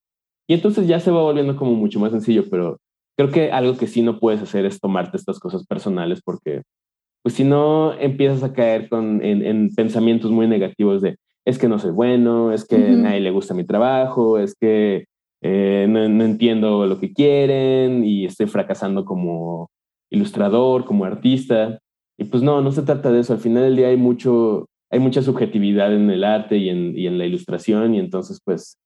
Y 0.48 0.54
entonces 0.56 0.88
ya 0.88 1.00
se 1.00 1.12
va 1.12 1.22
volviendo 1.22 1.56
como 1.56 1.74
mucho 1.74 2.00
más 2.00 2.12
sencillo, 2.12 2.44
pero 2.50 2.80
creo 3.15 3.32
que 3.32 3.52
algo 3.52 3.78
que 3.78 3.88
sí 3.88 4.02
no 4.02 4.20
puedes 4.20 4.42
hacer 4.42 4.65
es 4.65 4.80
tomarte 4.80 5.18
estas 5.18 5.39
cosas 5.39 5.65
personales 5.65 6.22
porque, 6.24 6.63
pues 7.22 7.36
si 7.36 7.44
no, 7.44 7.94
empiezas 8.00 8.44
a 8.44 8.54
caer 8.54 8.89
con, 8.89 9.24
en, 9.24 9.70
pensamientos 9.76 10.32
muy 10.32 10.48
negativos 10.48 11.02
de, 11.02 11.18
es 11.46 11.60
que 11.60 11.68
no 11.68 11.80
soy 11.80 11.92
bueno, 11.92 12.52
es 12.52 12.65
que 12.65 12.76
a 12.76 12.96
nadie 12.96 13.20
le 13.20 13.32
gusta 13.32 13.54
mi 13.54 13.63
trabajo, 13.63 14.39
es 14.39 14.56
que 14.56 15.06
eh, 15.41 15.88
no, 15.89 16.23
entiendo 16.23 16.86
lo 16.86 16.99
que 16.99 17.13
quieren 17.13 18.04
y 18.06 18.25
estoy 18.25 18.47
fracasando 18.47 19.06
como 19.06 19.69
ilustrador, 20.12 20.86
como 20.86 21.06
artista. 21.06 21.80
Y 22.17 22.25
pues 22.25 22.43
no, 22.43 22.62
no 22.62 22.71
se 22.71 22.84
trata 22.84 23.12
de 23.12 23.21
eso. 23.21 23.34
Al 23.34 23.39
final 23.39 23.63
del 23.63 23.75
día 23.78 23.88
hay 23.89 23.97
mucho, 23.97 24.65
hay 24.91 24.99
mucha 24.99 25.21
subjetividad 25.21 25.93
en 25.93 26.10
el 26.10 26.23
arte 26.23 26.58
y 26.58 26.69
en, 26.69 26.97
y 26.97 27.08
en 27.08 27.17
la 27.17 27.25
ilustración 27.25 27.95
y 27.95 27.99
entonces 27.99 28.39
pues 28.43 28.78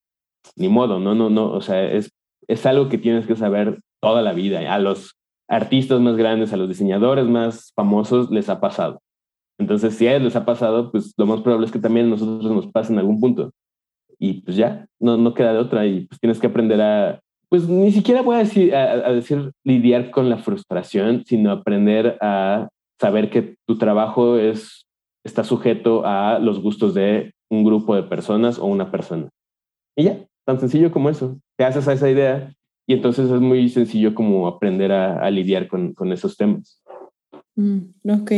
ni 0.56 0.68
modo, 0.68 1.00
no, 1.00 1.16
no, 1.16 1.30
no, 1.30 1.52
o 1.52 1.62
sea, 1.62 1.84
es, 1.92 2.12
es 2.48 2.66
algo 2.66 2.90
que 2.90 2.98
tienes 2.98 3.26
que 3.26 3.36
saber 3.36 3.80
toda 4.02 4.22
la 4.22 4.34
vida. 4.34 4.74
A 4.74 4.80
los 4.80 5.16
artistas 5.48 6.00
más 6.02 6.18
grandes, 6.18 6.54
a 6.54 6.58
los 6.58 6.68
diseñadores 6.68 7.26
más 7.26 7.72
famosos 7.76 8.30
les 8.32 8.50
ha 8.50 8.60
pasado. 8.60 9.02
Entonces, 9.60 9.96
si 9.96 10.08
a 10.08 10.12
ellos 10.12 10.24
les 10.24 10.36
ha 10.36 10.46
pasado, 10.46 10.92
pues 10.92 11.14
lo 11.18 11.26
más 11.26 11.42
probable 11.42 11.66
es 11.66 11.72
que 11.72 11.80
también 11.80 12.08
a 12.08 12.10
nosotros 12.10 12.52
nos 12.52 12.68
pase 12.68 12.92
en 12.92 13.00
algún 13.00 13.20
punto. 13.20 13.52
Y 14.24 14.36
pues 14.36 14.56
ya, 14.56 14.88
no, 15.02 15.18
no 15.18 15.34
queda 15.34 15.52
de 15.52 15.60
otra 15.60 15.86
y 15.86 16.06
pues 16.06 16.18
tienes 16.18 16.40
que 16.40 16.48
aprender 16.48 16.80
a, 16.80 17.20
pues 17.50 17.68
ni 17.68 17.92
siquiera 17.92 18.22
voy 18.22 18.38
a 18.38 18.40
decir, 18.40 18.74
a, 18.74 19.12
decir 19.12 19.52
lidiar 19.66 20.12
con 20.12 20.30
la 20.30 20.38
frustración, 20.38 21.26
sino 21.26 21.52
aprender 21.52 22.18
a 22.22 22.70
saber 23.02 23.30
que 23.30 23.58
tu 23.68 23.78
trabajo 23.78 24.38
es, 24.38 24.86
está 25.26 25.44
sujeto 25.44 26.06
a 26.06 26.40
los 26.40 26.62
gustos 26.62 26.94
de 26.94 27.34
un 27.50 27.66
grupo 27.66 27.98
de 27.98 28.04
personas 28.04 28.60
o 28.60 28.66
una 28.66 28.92
persona. 28.92 29.28
Y 29.98 30.06
ya, 30.06 30.26
tan 30.46 30.58
sencillo 30.58 30.90
como 30.90 31.10
eso. 31.10 31.38
Te 31.58 31.66
haces 31.66 31.86
a 31.90 31.92
esa 31.92 32.10
idea 32.10 32.56
y 32.88 32.94
entonces 32.94 33.30
es 33.30 33.42
muy 33.42 33.68
sencillo 33.68 34.16
como 34.16 34.48
aprender 34.48 34.94
a, 34.94 35.30
lidiar 35.32 35.68
con, 35.68 35.94
con, 35.94 36.14
esos 36.14 36.38
temas. 36.38 36.82
Mm, 37.56 37.80
ok, 38.10 38.32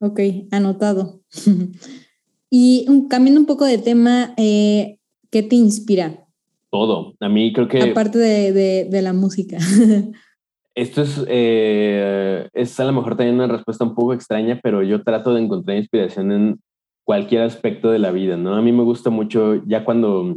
ok, 0.00 0.20
anotado. 0.50 1.20
y 2.50 2.86
cambiando 3.08 3.40
un 3.40 3.46
poco 3.46 3.64
de 3.64 3.78
tema, 3.78 4.34
eh, 4.36 4.98
¿qué 5.30 5.42
te 5.42 5.56
inspira? 5.56 6.26
Todo. 6.70 7.14
A 7.20 7.28
mí 7.28 7.52
creo 7.52 7.68
que... 7.68 7.80
Aparte 7.80 8.18
de, 8.18 8.84
de, 8.84 9.02
la 9.02 9.12
música. 9.12 9.58
esto 10.74 11.02
es, 11.02 11.24
eh, 11.28 12.48
es 12.52 12.78
a 12.80 12.84
lo 12.84 12.92
mejor 12.92 13.16
también 13.16 13.36
una 13.36 13.46
respuesta 13.46 13.84
un 13.84 13.94
poco 13.94 14.12
extraña, 14.12 14.60
pero 14.62 14.82
yo 14.82 15.02
trato 15.02 15.34
de 15.34 15.42
encontrar 15.42 15.76
inspiración 15.76 16.32
en 16.32 16.60
cualquier 17.04 17.42
aspecto 17.42 17.90
de 17.90 17.98
la 17.98 18.10
vida, 18.10 18.36
¿no? 18.36 18.54
A 18.54 18.62
mí 18.62 18.72
me 18.72 18.84
gusta 18.84 19.10
mucho, 19.10 19.62
ya 19.66 19.84
cuando 19.84 20.36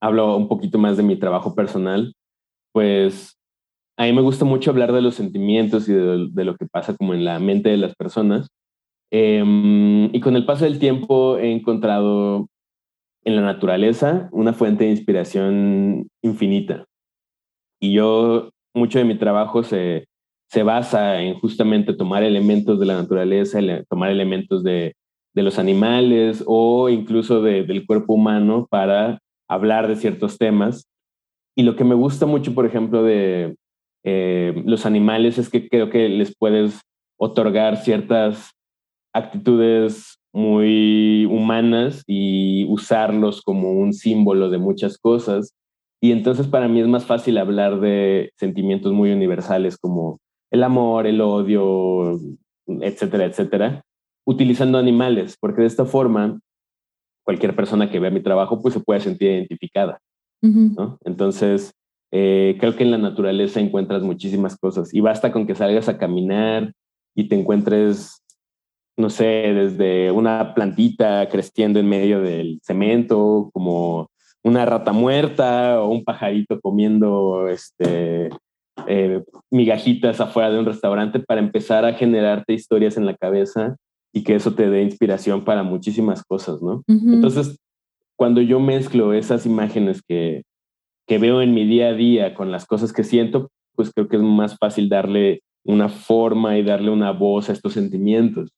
hablo 0.00 0.36
un 0.36 0.48
poquito 0.48 0.78
más 0.78 0.96
de 0.96 1.02
mi 1.02 1.16
trabajo 1.16 1.54
personal, 1.54 2.14
pues 2.72 3.36
a 3.96 4.04
mí 4.04 4.12
me 4.12 4.22
gusta 4.22 4.44
mucho 4.44 4.70
hablar 4.70 4.92
de 4.92 5.02
los 5.02 5.14
sentimientos 5.14 5.88
y 5.88 5.92
de, 5.92 6.44
lo 6.44 6.56
que 6.56 6.66
pasa 6.66 6.96
como 6.96 7.14
en 7.14 7.24
la 7.24 7.38
mente 7.38 7.68
de 7.68 7.76
las 7.76 7.94
personas. 7.94 8.48
Em, 9.14 10.06
y 10.14 10.20
con 10.20 10.36
el 10.36 10.46
paso 10.46 10.64
del 10.64 10.78
tiempo 10.78 11.36
he 11.36 11.52
encontrado 11.52 12.48
en 13.24 13.36
la 13.36 13.42
naturaleza 13.42 14.30
una 14.32 14.54
fuente 14.54 14.84
de 14.84 14.90
inspiración 14.90 16.08
infinita. 16.22 16.86
Y 17.78 17.92
yo, 17.92 18.48
mucho 18.74 18.98
de 18.98 19.04
mi 19.04 19.18
trabajo 19.18 19.64
se, 19.64 20.06
se 20.48 20.62
basa 20.62 21.20
en 21.20 21.34
justamente 21.34 21.92
tomar 21.92 22.22
elementos 22.22 22.80
de 22.80 22.86
la 22.86 22.94
naturaleza, 22.94 23.60
tomar 23.86 24.10
elementos 24.10 24.64
de, 24.64 24.94
de 25.34 25.42
los 25.42 25.58
animales 25.58 26.42
o 26.46 26.88
incluso 26.88 27.42
del 27.42 27.84
cuerpo 27.84 28.14
humano 28.14 28.66
para 28.70 29.18
hablar 29.46 29.88
de 29.88 29.96
ciertos 29.96 30.38
temas. 30.38 30.86
Y 31.54 31.64
lo 31.64 31.76
que 31.76 31.84
me 31.84 31.94
gusta 31.94 32.24
mucho, 32.24 32.54
por 32.54 32.64
ejemplo, 32.64 33.02
de 33.02 33.56
eh, 34.04 34.62
los 34.64 34.86
animales 34.86 35.36
es 35.36 35.50
que 35.50 35.68
creo 35.68 35.90
que 35.90 36.08
les 36.08 36.34
puedes 36.34 36.80
otorgar 37.18 37.76
ciertas 37.76 38.52
actitudes 39.12 40.18
muy 40.32 41.26
humanas 41.26 42.02
y 42.06 42.64
usarlos 42.68 43.42
como 43.42 43.72
un 43.72 43.92
símbolo 43.92 44.50
de 44.50 44.58
muchas 44.58 44.98
cosas. 44.98 45.54
Y 46.00 46.12
entonces 46.12 46.46
para 46.46 46.68
mí 46.68 46.80
es 46.80 46.88
más 46.88 47.04
fácil 47.04 47.38
hablar 47.38 47.80
de 47.80 48.32
sentimientos 48.36 48.92
muy 48.92 49.12
universales 49.12 49.76
como 49.76 50.18
el 50.50 50.62
amor, 50.62 51.06
el 51.06 51.20
odio, 51.20 52.18
etcétera, 52.66 53.26
etcétera, 53.26 53.82
utilizando 54.26 54.78
animales, 54.78 55.36
porque 55.40 55.62
de 55.62 55.66
esta 55.68 55.84
forma 55.84 56.40
cualquier 57.24 57.54
persona 57.54 57.90
que 57.90 58.00
vea 58.00 58.10
mi 58.10 58.22
trabajo 58.22 58.60
pues 58.60 58.74
se 58.74 58.80
puede 58.80 59.00
sentir 59.00 59.30
identificada. 59.30 59.98
¿no? 60.42 60.98
Entonces, 61.04 61.72
eh, 62.10 62.56
creo 62.58 62.74
que 62.74 62.82
en 62.82 62.90
la 62.90 62.98
naturaleza 62.98 63.60
encuentras 63.60 64.02
muchísimas 64.02 64.56
cosas 64.58 64.92
y 64.92 65.00
basta 65.00 65.30
con 65.30 65.46
que 65.46 65.54
salgas 65.54 65.88
a 65.88 65.98
caminar 65.98 66.72
y 67.14 67.28
te 67.28 67.38
encuentres 67.38 68.21
no 68.96 69.10
sé, 69.10 69.24
desde 69.24 70.10
una 70.10 70.54
plantita 70.54 71.28
creciendo 71.28 71.80
en 71.80 71.88
medio 71.88 72.20
del 72.20 72.60
cemento, 72.62 73.50
como 73.52 74.10
una 74.42 74.64
rata 74.64 74.92
muerta 74.92 75.80
o 75.80 75.88
un 75.88 76.04
pajarito 76.04 76.60
comiendo 76.60 77.48
este, 77.48 78.28
eh, 78.86 79.22
migajitas 79.50 80.20
afuera 80.20 80.50
de 80.50 80.58
un 80.58 80.66
restaurante 80.66 81.20
para 81.20 81.40
empezar 81.40 81.84
a 81.84 81.94
generarte 81.94 82.52
historias 82.52 82.96
en 82.96 83.06
la 83.06 83.16
cabeza 83.16 83.76
y 84.12 84.24
que 84.24 84.34
eso 84.34 84.54
te 84.54 84.68
dé 84.68 84.82
inspiración 84.82 85.44
para 85.44 85.62
muchísimas 85.62 86.22
cosas, 86.24 86.60
¿no? 86.60 86.82
Entonces, 86.86 87.58
cuando 88.16 88.42
yo 88.42 88.60
mezclo 88.60 89.14
esas 89.14 89.46
imágenes 89.46 90.02
que, 90.06 90.42
que 91.06 91.18
veo 91.18 91.40
en 91.40 91.54
mi 91.54 91.64
día 91.66 91.88
a 91.88 91.94
día 91.94 92.34
con 92.34 92.52
las 92.52 92.66
cosas 92.66 92.92
que 92.92 93.04
siento, 93.04 93.50
pues 93.74 93.90
creo 93.92 94.08
que 94.08 94.16
es 94.16 94.22
más 94.22 94.58
fácil 94.58 94.88
darle 94.88 95.42
una 95.64 95.88
forma 95.88 96.58
y 96.58 96.62
darle 96.62 96.90
una 96.90 97.12
voz 97.12 97.48
a 97.48 97.52
estos 97.52 97.72
sentimientos. 97.72 98.50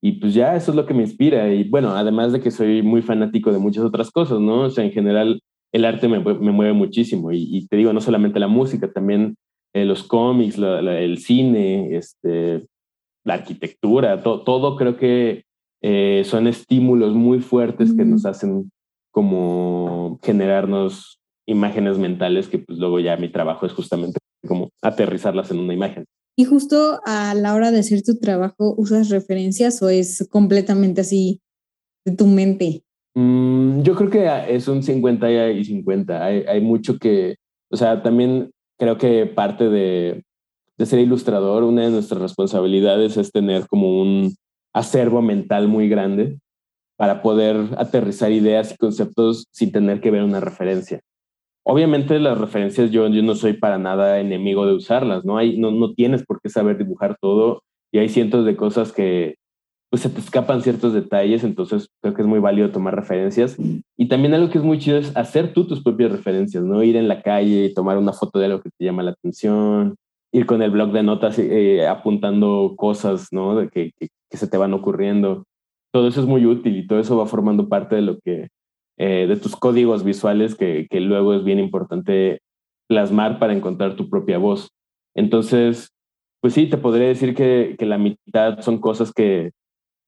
Y 0.00 0.12
pues 0.12 0.34
ya 0.34 0.54
eso 0.54 0.70
es 0.70 0.76
lo 0.76 0.86
que 0.86 0.94
me 0.94 1.02
inspira. 1.02 1.52
Y 1.52 1.64
bueno, 1.64 1.90
además 1.90 2.32
de 2.32 2.40
que 2.40 2.50
soy 2.50 2.82
muy 2.82 3.02
fanático 3.02 3.52
de 3.52 3.58
muchas 3.58 3.84
otras 3.84 4.10
cosas, 4.10 4.40
¿no? 4.40 4.62
O 4.62 4.70
sea, 4.70 4.84
en 4.84 4.92
general 4.92 5.40
el 5.72 5.84
arte 5.84 6.08
me, 6.08 6.20
me 6.20 6.52
mueve 6.52 6.72
muchísimo. 6.72 7.32
Y, 7.32 7.66
te 7.68 7.76
digo, 7.76 7.92
no 7.92 8.00
solamente 8.00 8.40
la 8.40 8.48
música, 8.48 8.90
también 8.92 9.36
eh, 9.74 9.84
los 9.84 10.04
cómics, 10.04 10.56
el 10.58 11.18
cine, 11.18 11.96
este, 11.96 12.66
la 13.24 13.34
arquitectura, 13.34 14.22
todo 14.22 14.76
creo 14.76 14.96
que 14.96 15.44
eh, 15.82 16.22
son 16.24 16.46
estímulos 16.46 17.14
muy 17.14 17.40
fuertes 17.40 17.94
que 17.94 18.04
nos 18.04 18.24
hacen 18.24 18.70
como 19.12 20.18
generarnos 20.22 21.18
imágenes 21.46 21.98
mentales 21.98 22.48
que 22.48 22.58
pues 22.58 22.78
luego 22.78 23.00
ya 23.00 23.16
mi 23.16 23.28
trabajo 23.30 23.64
es 23.66 23.72
justamente 23.72 24.18
como 24.46 24.70
aterrizarlas 24.82 25.50
en 25.50 25.60
una 25.60 25.74
imagen. 25.74 26.04
Y 26.40 26.44
justo 26.44 27.00
a 27.04 27.34
la 27.34 27.52
hora 27.52 27.72
de 27.72 27.80
hacer 27.80 28.02
tu 28.04 28.16
trabajo, 28.16 28.72
¿usas 28.76 29.08
referencias 29.08 29.82
o 29.82 29.88
es 29.88 30.24
completamente 30.30 31.00
así 31.00 31.40
de 32.04 32.14
tu 32.14 32.28
mente? 32.28 32.84
Mm, 33.16 33.82
yo 33.82 33.96
creo 33.96 34.08
que 34.08 34.54
es 34.54 34.68
un 34.68 34.84
50 34.84 35.50
y 35.50 35.64
50. 35.64 36.24
Hay, 36.24 36.44
hay, 36.46 36.60
mucho 36.60 36.96
que, 36.96 37.38
o 37.72 37.76
sea, 37.76 38.04
también 38.04 38.52
creo 38.78 38.98
que 38.98 39.26
parte 39.26 39.68
de, 39.68 40.22
de 40.76 40.86
ser 40.86 41.00
ilustrador, 41.00 41.64
una 41.64 41.82
de 41.82 41.90
nuestras 41.90 42.20
responsabilidades 42.20 43.16
es 43.16 43.32
tener 43.32 43.66
como 43.66 44.00
un 44.00 44.36
acervo 44.72 45.20
mental 45.20 45.66
muy 45.66 45.88
grande 45.88 46.38
para 46.96 47.20
poder 47.20 47.56
aterrizar 47.78 48.30
ideas 48.30 48.72
y 48.72 48.76
conceptos 48.76 49.48
sin 49.50 49.72
tener 49.72 50.00
que 50.00 50.12
ver 50.12 50.22
una 50.22 50.38
referencia. 50.38 51.00
Obviamente 51.70 52.18
las 52.18 52.38
referencias 52.38 52.90
yo, 52.90 53.06
yo 53.08 53.22
no 53.22 53.34
soy 53.34 53.52
para 53.52 53.76
nada 53.76 54.20
enemigo 54.20 54.64
de 54.64 54.72
usarlas, 54.72 55.26
¿no? 55.26 55.36
Hay, 55.36 55.58
no, 55.58 55.70
no 55.70 55.92
tienes 55.92 56.24
por 56.24 56.40
qué 56.40 56.48
saber 56.48 56.78
dibujar 56.78 57.18
todo 57.20 57.62
y 57.92 57.98
hay 57.98 58.08
cientos 58.08 58.46
de 58.46 58.56
cosas 58.56 58.90
que 58.90 59.36
pues 59.90 60.00
se 60.00 60.08
te 60.08 60.18
escapan 60.18 60.62
ciertos 60.62 60.94
detalles, 60.94 61.44
entonces 61.44 61.90
creo 62.00 62.14
que 62.14 62.22
es 62.22 62.28
muy 62.28 62.40
válido 62.40 62.70
tomar 62.70 62.96
referencias. 62.96 63.58
Y 63.98 64.08
también 64.08 64.32
algo 64.32 64.48
que 64.48 64.56
es 64.56 64.64
muy 64.64 64.78
chido 64.78 64.96
es 64.96 65.14
hacer 65.14 65.52
tú 65.52 65.66
tus 65.66 65.82
propias 65.82 66.10
referencias, 66.10 66.64
¿no? 66.64 66.82
Ir 66.82 66.96
en 66.96 67.06
la 67.06 67.20
calle 67.22 67.66
y 67.66 67.74
tomar 67.74 67.98
una 67.98 68.14
foto 68.14 68.38
de 68.38 68.46
algo 68.46 68.62
que 68.62 68.70
te 68.70 68.86
llama 68.86 69.02
la 69.02 69.10
atención, 69.10 69.96
ir 70.32 70.46
con 70.46 70.62
el 70.62 70.70
blog 70.70 70.92
de 70.92 71.02
notas 71.02 71.38
eh, 71.38 71.86
apuntando 71.86 72.76
cosas, 72.78 73.28
¿no? 73.30 73.56
De 73.56 73.68
que, 73.68 73.92
que, 73.98 74.08
se 74.30 74.48
te 74.48 74.56
van 74.56 74.72
ocurriendo. 74.72 75.44
Todo 75.92 76.08
eso 76.08 76.22
es 76.22 76.26
muy 76.26 76.46
útil 76.46 76.78
y 76.78 76.86
todo 76.86 76.98
eso 76.98 77.18
va 77.18 77.26
formando 77.26 77.68
parte 77.68 77.96
de 77.96 78.02
lo 78.02 78.18
que 78.20 78.48
eh, 78.98 79.26
de 79.28 79.36
tus 79.36 79.56
códigos 79.56 80.04
visuales 80.04 80.56
que, 80.56 80.88
que, 80.90 81.00
luego 81.00 81.32
es 81.34 81.44
bien 81.44 81.60
importante 81.60 82.40
plasmar 82.88 83.38
para 83.38 83.52
encontrar 83.52 83.94
tu 83.94 84.10
propia 84.10 84.38
voz. 84.38 84.70
Entonces, 85.14 85.90
pues 86.40 86.54
sí, 86.54 86.66
te 86.66 86.78
podría 86.78 87.06
decir 87.06 87.34
que, 87.34 87.76
que 87.78 87.86
la 87.86 87.96
mitad 87.96 88.60
son 88.60 88.78
cosas 88.78 89.12
que, 89.12 89.52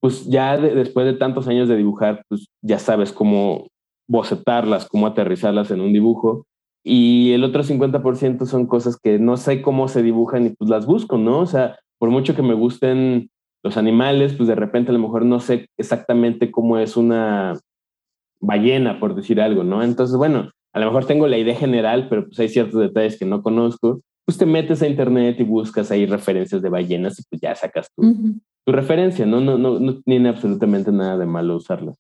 pues 0.01 0.27
ya 0.27 0.57
después 0.57 1.07
de 1.07 1.15
tantos 1.15 1.47
años 1.47 1.69
de 1.69 1.77
dibujar, 1.77 2.25
pues 2.29 2.49
ya 2.63 2.79
sabes 2.79 3.13
cómo 3.13 3.69
bocetarlas, 4.09 4.89
cómo 4.89 5.07
aterrizarlas 5.07 5.71
en 5.71 5.81
un 5.81 5.93
dibujo. 5.93 6.47
Y 6.83 7.33
el 7.33 7.45
otro 7.45 7.63
50% 7.63 8.45
son 8.47 8.67
cosas 8.67 8.99
que 9.01 9.19
no 9.19 9.37
sé 9.37 9.63
cómo 9.63 9.87
se 9.87 10.03
dibujan 10.03 10.47
y 10.47 10.51
pues 10.51 10.69
las 10.69 10.87
busco, 10.87 11.17
¿no? 11.17 11.41
O 11.41 11.47
sea, 11.47 11.79
por 11.99 12.11
mucho 12.11 12.35
que 12.35 12.43
me 12.43 12.55
gusten 12.55 13.31
los 13.63 13.77
animales, 13.77 14.33
pues 14.33 14.49
de 14.49 14.55
repente 14.55 14.91
a 14.91 14.95
lo 14.95 14.99
mejor 14.99 15.25
no 15.25 15.39
sé 15.39 15.69
exactamente 15.79 16.51
cómo 16.51 16.79
es 16.79 16.97
una 16.97 17.61
ballena, 18.41 18.99
por 18.99 19.15
decir 19.15 19.41
algo, 19.41 19.65
¿no? 19.65 19.83
Entonces, 19.83 20.17
bueno, 20.17 20.51
a 20.73 20.81
lo 20.81 20.87
mejor 20.87 21.07
tengo 21.07 21.27
la 21.27 21.39
idea 21.39 21.55
general, 21.55 22.09
pero 22.09 22.27
pues 22.27 22.39
hay 22.41 22.49
ciertos 22.49 22.81
detalles 22.81 23.19
que 23.19 23.25
no 23.25 23.43
conozco. 23.43 24.03
Pues 24.25 24.39
te 24.39 24.47
metes 24.47 24.83
a 24.83 24.89
internet 24.89 25.37
y 25.41 25.45
buscas 25.45 25.91
ahí 25.91 26.07
referencias 26.07 26.63
de 26.63 26.69
ballenas 26.69 27.19
y 27.19 27.23
pues 27.29 27.41
ya 27.41 27.55
sacas 27.55 27.89
tu, 27.95 28.03
tu 28.65 28.73
referencia, 28.73 29.27
¿no? 29.27 29.41
No, 29.41 29.59
¿no? 29.59 29.81
no 29.81 30.01
tiene 30.03 30.29
absolutamente 30.29 30.93
nada 30.93 31.19
de 31.19 31.27
malo 31.27 31.57
usarlo. 31.57 31.97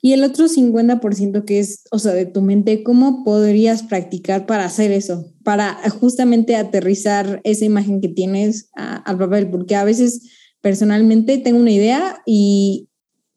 Y 0.00 0.12
el 0.14 0.24
otro 0.24 0.46
50% 0.46 1.44
que 1.44 1.60
es, 1.60 1.84
o 1.90 1.98
sea, 1.98 2.12
de 2.12 2.26
tu 2.26 2.40
mente, 2.40 2.82
¿cómo 2.82 3.22
podrías 3.24 3.82
practicar 3.82 4.46
para 4.46 4.64
hacer 4.64 4.90
eso? 4.90 5.26
Para 5.44 5.78
justamente 6.00 6.56
aterrizar 6.56 7.40
esa 7.44 7.64
imagen 7.64 8.00
que 8.00 8.08
tienes 8.08 8.70
al 8.74 9.18
papel, 9.18 9.50
porque 9.50 9.76
a 9.76 9.84
veces 9.84 10.28
personalmente 10.60 11.38
tengo 11.38 11.60
una 11.60 11.70
idea 11.70 12.22
y, 12.26 12.88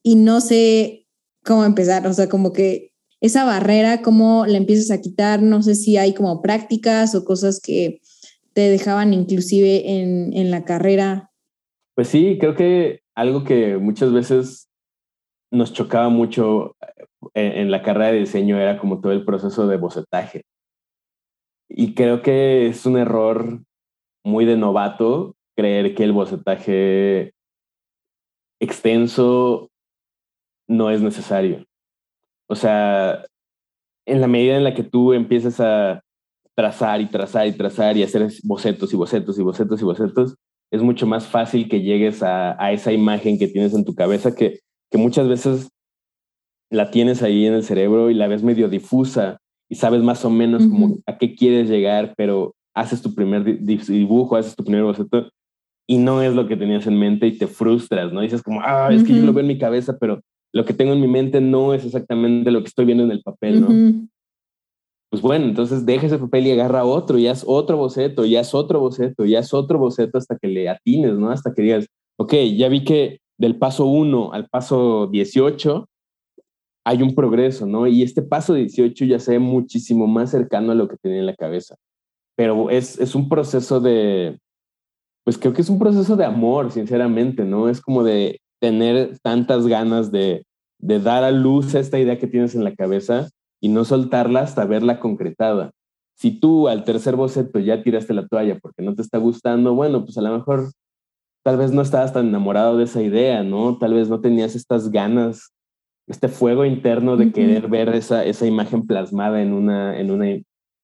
y 0.01 0.15
no 0.15 0.41
sé 0.41 1.05
cómo 1.45 1.63
empezar, 1.63 2.05
o 2.07 2.13
sea, 2.13 2.27
como 2.27 2.51
que 2.51 2.91
esa 3.21 3.45
barrera, 3.45 4.01
cómo 4.01 4.45
la 4.45 4.57
empiezas 4.57 4.91
a 4.91 5.01
quitar, 5.01 5.41
no 5.41 5.61
sé 5.61 5.75
si 5.75 5.97
hay 5.97 6.13
como 6.13 6.41
prácticas 6.41 7.15
o 7.15 7.23
cosas 7.23 7.61
que 7.61 8.01
te 8.53 8.69
dejaban 8.69 9.13
inclusive 9.13 9.99
en, 9.99 10.33
en 10.33 10.51
la 10.51 10.65
carrera. 10.65 11.31
Pues 11.95 12.07
sí, 12.07 12.37
creo 12.39 12.55
que 12.55 13.01
algo 13.15 13.43
que 13.43 13.77
muchas 13.77 14.11
veces 14.11 14.69
nos 15.51 15.73
chocaba 15.73 16.09
mucho 16.09 16.75
en, 17.33 17.51
en, 17.53 17.71
la 17.71 17.81
carrera 17.81 18.11
de 18.11 18.19
diseño 18.19 18.59
era 18.59 18.77
como 18.77 18.99
todo 18.99 19.11
el 19.11 19.23
proceso 19.23 19.67
de 19.67 19.77
bocetaje. 19.77 20.43
Y 21.69 21.93
creo 21.93 22.21
que 22.21 22.67
es 22.67 22.85
un 22.85 22.97
error 22.97 23.61
muy 24.23 24.45
de 24.45 24.57
novato 24.57 25.35
creer 25.55 25.95
que 25.95 26.03
el 26.03 26.11
bocetaje 26.11 27.33
extenso 28.59 29.69
no 30.68 30.89
es 30.89 31.01
necesario. 31.01 31.66
O 32.47 32.55
sea, 32.55 33.26
en 34.05 34.22
la 34.22 34.28
medida 34.28 34.55
en 34.55 34.63
la 34.63 34.74
que 34.74 34.84
tú 34.84 35.13
empiezas 35.13 35.59
a 35.59 36.01
trazar 36.55 37.01
y 37.01 37.07
trazar 37.07 37.47
y 37.47 37.53
trazar 37.53 37.97
y 37.97 38.03
hacer 38.03 38.28
bocetos 38.43 38.93
y 38.93 38.95
bocetos 38.95 39.38
y 39.38 39.43
bocetos 39.43 39.82
y 39.82 39.84
bocetos, 39.84 40.36
es 40.72 40.82
mucho 40.82 41.05
más 41.05 41.28
fácil 41.28 41.70
que 41.70 41.82
llegues 41.82 42.24
a, 42.24 42.61
a 42.63 42.72
esa 42.72 42.91
imagen 42.91 43.38
que 43.38 43.47
tienes 43.47 43.74
en 43.74 43.86
tu 43.86 43.93
cabeza 43.93 44.36
que, 44.36 44.59
que 44.91 44.97
muchas 44.97 45.28
veces 45.28 45.70
la 46.72 46.91
tienes 46.91 47.22
ahí 47.22 47.45
en 47.45 47.53
el 47.53 47.63
cerebro 47.63 48.09
y 48.09 48.13
la 48.13 48.28
ves 48.28 48.43
medio 48.43 48.70
difusa 48.70 49.38
y 49.70 49.76
sabes 49.76 50.01
más 50.01 50.24
o 50.26 50.30
menos 50.30 50.66
como 50.68 50.97
a 51.05 51.18
qué 51.18 51.36
quieres 51.36 51.70
llegar, 51.70 52.13
pero 52.18 52.55
haces 52.76 53.01
tu 53.01 53.13
primer 53.16 53.59
dibujo, 53.63 54.36
haces 54.36 54.55
tu 54.55 54.63
primer 54.63 54.84
boceto 54.84 55.30
y 55.88 55.97
no 55.97 56.22
es 56.22 56.34
lo 56.34 56.47
que 56.47 56.57
tenías 56.57 56.88
en 56.88 56.99
mente 56.99 57.28
y 57.28 57.38
te 57.38 57.47
frustras, 57.47 58.11
¿no? 58.11 58.22
dices 58.22 58.43
como, 58.43 58.61
ah, 58.61 58.89
es 58.91 59.03
que 59.03 59.13
yo 59.13 59.24
lo 59.24 59.34
veo 59.34 59.41
en 59.41 59.47
mi 59.47 59.57
cabeza, 59.57 59.97
pero 59.99 60.22
lo 60.56 60.64
que 60.64 60.74
tengo 60.74 60.93
en 60.93 61.01
mi 61.01 61.08
mente 61.10 61.41
no 61.41 61.74
es 61.74 61.84
exactamente 61.84 62.49
lo 62.49 62.62
que 62.62 62.70
estoy 62.70 62.86
viendo 62.86 63.03
en 63.03 63.12
el 63.12 63.22
papel, 63.22 63.60
¿no? 63.60 64.08
Pues 65.10 65.22
bueno, 65.22 65.47
entonces 65.47 65.86
deja 65.86 66.08
ese 66.08 66.18
papel 66.18 66.47
y 66.47 66.51
agarra 66.51 66.86
otro, 66.86 67.18
y 67.18 67.28
haz 67.28 67.43
otro 67.45 67.76
boceto, 67.76 68.24
y 68.24 68.38
haz 68.38 68.56
otro 68.56 68.80
boceto, 68.80 69.26
y 69.26 69.36
haz 69.36 69.53
otro 69.53 69.78
boceto 69.78 70.18
hasta 70.18 70.38
que 70.38 70.47
le 70.47 70.70
atines, 70.70 71.16
¿no? 71.16 71.30
Hasta 71.30 71.53
que 71.53 71.62
digas, 71.62 71.88
ok, 72.18 72.34
ya 72.56 72.70
vi 72.70 72.86
que 72.86 73.20
del 73.38 73.58
paso 73.58 73.86
1 73.86 74.32
al 74.32 74.47
paso 74.47 75.08
18 75.08 75.89
hay 76.86 77.01
un 77.01 77.14
progreso, 77.16 77.66
¿no? 77.66 77.86
Y 77.86 78.01
este 78.01 78.22
paso 78.22 78.53
18 78.53 79.03
ya 79.03 79.20
se 79.20 79.34
ve 79.34 79.39
muchísimo 79.39 80.08
más 80.08 80.32
cercano 80.32 80.72
a 80.72 80.76
lo 80.76 80.88
que 80.88 80.95
tenía 80.95 81.20
en 81.20 81.26
la 81.26 81.36
cabeza. 81.36 81.76
Pero 82.38 82.70
es, 82.70 82.97
es 82.97 83.14
un 83.14 83.28
proceso 83.28 83.82
de, 83.82 84.39
pues 85.26 85.38
creo 85.38 85.51
que 85.51 85.64
es 85.64 85.70
un 85.70 85.80
proceso 85.80 86.16
de 86.16 86.24
amor, 86.24 86.72
sinceramente, 86.72 87.43
¿no? 87.43 87.68
Es 87.68 87.82
como 87.82 88.06
de 88.06 88.39
tener 88.66 89.20
tantas 89.22 89.68
ganas 89.68 90.11
de, 90.11 90.43
de 90.80 90.99
dar 90.99 91.24
a 91.24 91.30
luz 91.30 91.76
a 91.76 91.80
esta 91.80 91.99
idea 91.99 92.18
que 92.18 92.26
tienes 92.26 92.55
en 92.55 92.63
la 92.63 92.74
cabeza 92.74 93.30
y 93.61 93.70
no 93.70 93.86
soltarla 93.86 94.39
hasta 94.39 94.66
verla 94.66 94.99
concretada. 94.99 95.70
Si 96.16 96.32
tú 96.32 96.68
al 96.68 96.84
tercer 96.84 97.16
boceto 97.16 97.59
ya 97.59 97.84
tiraste 97.84 98.16
la 98.16 98.26
toalla 98.26 98.57
porque 98.59 98.82
no 98.82 98.95
te 98.95 99.03
está 99.03 99.20
gustando, 99.20 99.76
bueno, 99.76 100.03
pues 100.03 100.18
a 100.18 100.22
lo 100.22 100.36
mejor 100.36 100.72
tal 101.43 101.57
vez 101.57 101.74
no 101.74 101.84
estabas 101.84 102.11
tan 102.11 102.28
enamorado 102.28 102.76
de 102.76 102.86
esa 102.86 103.03
idea, 103.03 103.43
¿no? 103.43 103.78
Tal 103.78 103.93
vez 103.93 104.09
no 104.09 104.20
tenías 104.20 104.55
estas 104.55 104.89
ganas 104.89 105.51
este 106.07 106.28
fuego 106.28 106.66
interno 106.66 107.18
de 107.18 107.32
querer 107.32 107.68
ver 107.68 107.89
esa, 107.89 108.26
esa 108.26 108.47
imagen 108.47 108.88
plasmada 108.88 109.43
en 109.43 109.53
una, 109.53 109.99
en 109.99 110.09
una, 110.09 110.26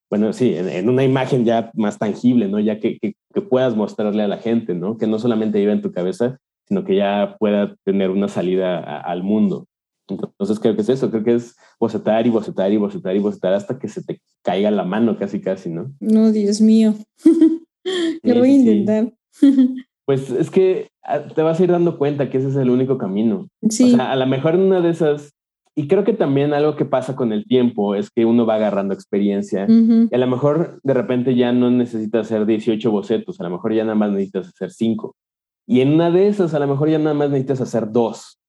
bueno, 0.08 0.34
sí, 0.34 0.54
en, 0.56 0.88
una 0.88 1.04
imagen 1.04 1.46
ya 1.46 1.72
más 1.74 1.98
tangible, 1.98 2.48
¿no? 2.48 2.60
Ya 2.60 2.80
que, 2.80 3.00
que, 3.00 3.16
puedas 3.42 3.76
mostrarle 3.76 4.22
a 4.22 4.28
la 4.28 4.38
gente, 4.38 4.76
¿no? 4.76 4.98
Que 4.98 5.08
no 5.08 5.18
solamente 5.18 5.60
viva 5.60 5.74
en 5.74 5.82
tu 5.82 5.92
cabeza, 5.92 6.38
sino 6.66 6.84
que 6.84 6.96
ya 6.96 7.36
pueda 7.40 7.76
tener 7.84 8.10
una 8.10 8.28
salida 8.28 8.80
al 9.02 9.24
mundo. 9.24 9.68
Entonces 10.08 10.60
creo 10.60 10.76
que 10.76 10.82
es 10.82 10.90
eso, 10.90 11.10
creo 11.10 11.24
que 11.24 11.36
es 11.36 11.56
bocetar 11.80 12.26
y 12.26 12.30
bocetar 12.30 12.72
y 12.72 12.78
bocetar 12.78 13.16
y 13.16 13.20
bocetar 13.20 13.54
hasta 13.54 13.80
que 13.80 13.88
se 13.88 14.04
te 14.04 14.22
caiga 14.44 14.72
la 14.72 14.84
mano 14.84 15.18
casi 15.18 15.42
casi, 15.42 15.70
¿no? 15.70 15.92
No, 16.00 16.32
Dios 16.32 16.62
mío. 16.62 16.96
Lo 18.24 18.40
voy 18.40 18.52
a 18.52 18.56
intentar. 18.56 19.14
Pues 20.06 20.30
es 20.30 20.50
que 20.50 20.90
ah, 21.04 21.22
te 21.22 21.42
vas 21.42 21.60
a 21.60 21.64
ir 21.64 21.72
dando 21.72 21.98
cuenta 21.98 22.30
que 22.30 22.38
ese 22.38 22.50
es 22.50 22.56
el 22.56 22.70
único 22.70 22.98
camino. 22.98 23.48
Sí. 23.70 23.94
O 23.94 23.96
sea, 23.96 24.12
a 24.12 24.16
lo 24.16 24.28
mejor 24.28 24.56
una 24.56 24.82
de 24.82 24.90
esas, 24.90 25.34
y 25.76 25.88
creo 25.88 26.04
que 26.04 26.14
también 26.14 26.54
algo 26.54 26.76
que 26.76 26.86
pasa 26.86 27.16
con 27.16 27.32
el 27.32 27.46
tiempo 27.46 27.96
es 27.96 28.10
que 28.10 28.26
uno 28.26 28.46
va 28.46 28.56
agarrando 28.56 28.94
experiencia 28.94 29.68
y 29.70 30.14
a 30.14 30.18
lo 30.18 30.28
mejor 30.28 30.80
de 30.84 30.94
repente 30.94 31.36
ya 31.36 31.54
no 31.54 31.72
necesitas 31.72 32.26
hacer 32.26 32.46
18 32.46 32.92
bocetos, 32.92 33.40
a 33.40 33.44
lo 33.44 33.52
mejor 33.52 33.74
ya 33.74 33.84
nada 33.84 33.96
más 33.96 34.12
necesitas 34.12 34.50
hacer 34.50 34.72
5. 34.72 35.16
Y 35.68 35.82
en 35.82 35.94
una 35.94 36.12
de 36.12 36.28
esas, 36.28 36.54
a 36.54 36.60
lo 36.60 36.68
mejor 36.68 36.90
ya 36.90 36.98
nada 36.98 37.14
más 37.14 37.30
necesitas 37.30 37.62
hacer 37.62 37.92
dos, 37.92 38.40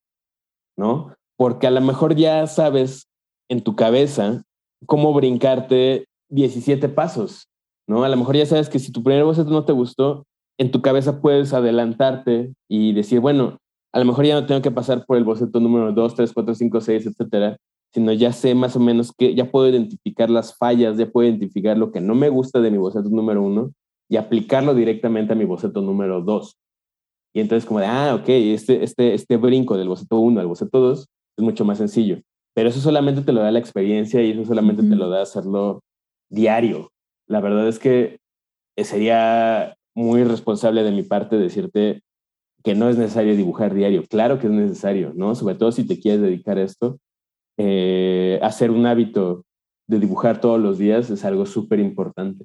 ¿no? 0.76 1.14
Porque 1.36 1.66
a 1.66 1.70
lo 1.70 1.80
mejor 1.80 2.14
ya 2.14 2.46
sabes 2.46 3.08
en 3.48 3.62
tu 3.62 3.76
cabeza 3.76 4.42
cómo 4.86 5.12
brincarte 5.12 6.06
17 6.30 6.88
pasos, 6.88 7.48
¿no? 7.86 8.04
A 8.04 8.08
lo 8.08 8.16
mejor 8.16 8.36
ya 8.36 8.46
sabes 8.46 8.68
que 8.68 8.78
si 8.78 8.92
tu 8.92 9.02
primer 9.02 9.24
boceto 9.24 9.50
no 9.50 9.64
te 9.64 9.72
gustó, 9.72 10.24
en 10.58 10.70
tu 10.70 10.82
cabeza 10.82 11.20
puedes 11.20 11.52
adelantarte 11.52 12.52
y 12.68 12.92
decir, 12.92 13.20
bueno, 13.20 13.58
a 13.92 13.98
lo 13.98 14.04
mejor 14.04 14.24
ya 14.24 14.40
no 14.40 14.46
tengo 14.46 14.62
que 14.62 14.70
pasar 14.70 15.04
por 15.04 15.16
el 15.16 15.24
boceto 15.24 15.60
número 15.60 15.92
2, 15.92 16.14
3, 16.14 16.32
4, 16.32 16.54
5, 16.54 16.80
6, 16.80 17.06
etcétera, 17.06 17.56
sino 17.92 18.12
ya 18.12 18.32
sé 18.32 18.54
más 18.54 18.74
o 18.76 18.80
menos 18.80 19.12
que 19.12 19.34
ya 19.34 19.50
puedo 19.50 19.68
identificar 19.68 20.30
las 20.30 20.56
fallas, 20.56 20.96
ya 20.96 21.10
puedo 21.10 21.28
identificar 21.28 21.76
lo 21.76 21.92
que 21.92 22.00
no 22.00 22.14
me 22.14 22.30
gusta 22.30 22.60
de 22.60 22.70
mi 22.70 22.78
boceto 22.78 23.10
número 23.10 23.42
1 23.42 23.70
y 24.08 24.16
aplicarlo 24.16 24.74
directamente 24.74 25.34
a 25.34 25.36
mi 25.36 25.44
boceto 25.44 25.82
número 25.82 26.22
2. 26.22 26.56
Y 27.34 27.40
entonces 27.40 27.66
como 27.66 27.80
de, 27.80 27.86
ah, 27.86 28.14
ok, 28.14 28.28
este, 28.28 28.84
este, 28.84 29.14
este 29.14 29.36
brinco 29.36 29.76
del 29.76 29.88
boceto 29.88 30.18
1 30.18 30.40
al 30.40 30.46
boceto 30.46 30.80
2 30.80 31.08
es 31.38 31.44
mucho 31.44 31.64
más 31.64 31.78
sencillo. 31.78 32.20
Pero 32.54 32.68
eso 32.68 32.80
solamente 32.80 33.22
te 33.22 33.32
lo 33.32 33.40
da 33.40 33.50
la 33.50 33.58
experiencia 33.58 34.22
y 34.22 34.32
eso 34.32 34.44
solamente 34.44 34.82
te 34.82 34.96
lo 34.96 35.08
da 35.08 35.22
hacerlo 35.22 35.82
diario. 36.30 36.90
La 37.26 37.40
verdad 37.40 37.66
es 37.68 37.78
que 37.78 38.18
sería 38.76 39.74
muy 39.94 40.24
responsable 40.24 40.82
de 40.82 40.92
mi 40.92 41.02
parte 41.02 41.36
decirte 41.36 42.02
que 42.62 42.74
no 42.74 42.88
es 42.88 42.98
necesario 42.98 43.36
dibujar 43.36 43.74
diario. 43.74 44.04
Claro 44.08 44.38
que 44.38 44.46
es 44.46 44.52
necesario, 44.52 45.12
¿no? 45.14 45.34
Sobre 45.34 45.54
todo 45.54 45.72
si 45.72 45.86
te 45.86 45.98
quieres 45.98 46.20
dedicar 46.20 46.58
a 46.58 46.62
esto. 46.62 46.98
Eh, 47.58 48.38
hacer 48.42 48.70
un 48.70 48.86
hábito 48.86 49.44
de 49.88 49.98
dibujar 49.98 50.40
todos 50.40 50.60
los 50.60 50.78
días 50.78 51.10
es 51.10 51.24
algo 51.24 51.46
súper 51.46 51.80
importante. 51.80 52.44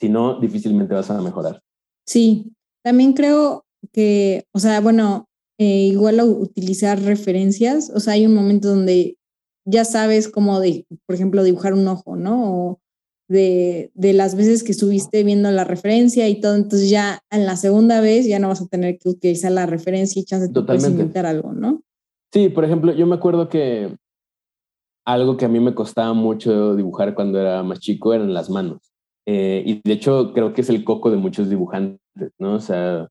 Si 0.00 0.08
no, 0.08 0.40
difícilmente 0.40 0.94
vas 0.94 1.10
a 1.10 1.20
mejorar. 1.20 1.60
Sí, 2.06 2.52
también 2.82 3.12
creo 3.12 3.64
que, 3.92 4.46
o 4.52 4.58
sea, 4.58 4.80
bueno, 4.80 5.28
eh, 5.58 5.86
igual 5.86 6.20
utilizar 6.20 7.00
referencias, 7.00 7.90
o 7.94 8.00
sea, 8.00 8.14
hay 8.14 8.26
un 8.26 8.34
momento 8.34 8.68
donde 8.68 9.16
ya 9.64 9.84
sabes 9.84 10.28
cómo, 10.28 10.60
de, 10.60 10.86
por 11.06 11.14
ejemplo, 11.14 11.42
dibujar 11.44 11.74
un 11.74 11.86
ojo, 11.88 12.16
¿no? 12.16 12.52
O 12.52 12.80
de, 13.28 13.90
de, 13.94 14.12
las 14.12 14.34
veces 14.34 14.62
que 14.62 14.72
estuviste 14.72 15.22
viendo 15.24 15.50
la 15.50 15.64
referencia 15.64 16.28
y 16.28 16.40
todo, 16.40 16.56
entonces 16.56 16.90
ya 16.90 17.20
en 17.30 17.46
la 17.46 17.56
segunda 17.56 18.00
vez 18.00 18.26
ya 18.26 18.38
no 18.38 18.48
vas 18.48 18.60
a 18.60 18.66
tener 18.66 18.98
que 18.98 19.08
utilizar 19.08 19.52
la 19.52 19.66
referencia 19.66 20.20
y 20.20 20.24
chance 20.24 20.48
de 20.48 20.62
puedes 20.62 20.86
inventar 20.86 21.26
algo, 21.26 21.52
¿no? 21.52 21.82
Sí, 22.32 22.48
por 22.48 22.64
ejemplo, 22.64 22.92
yo 22.92 23.06
me 23.06 23.14
acuerdo 23.14 23.48
que 23.48 23.94
algo 25.04 25.36
que 25.36 25.44
a 25.44 25.48
mí 25.48 25.60
me 25.60 25.74
costaba 25.74 26.12
mucho 26.12 26.76
dibujar 26.76 27.14
cuando 27.14 27.40
era 27.40 27.62
más 27.62 27.80
chico 27.80 28.14
eran 28.14 28.34
las 28.34 28.50
manos. 28.50 28.92
Eh, 29.26 29.62
y 29.64 29.80
de 29.84 29.92
hecho 29.92 30.32
creo 30.32 30.52
que 30.52 30.62
es 30.62 30.68
el 30.68 30.84
coco 30.84 31.10
de 31.10 31.16
muchos 31.16 31.48
dibujantes, 31.48 32.00
¿no? 32.38 32.54
O 32.54 32.60
sea, 32.60 33.08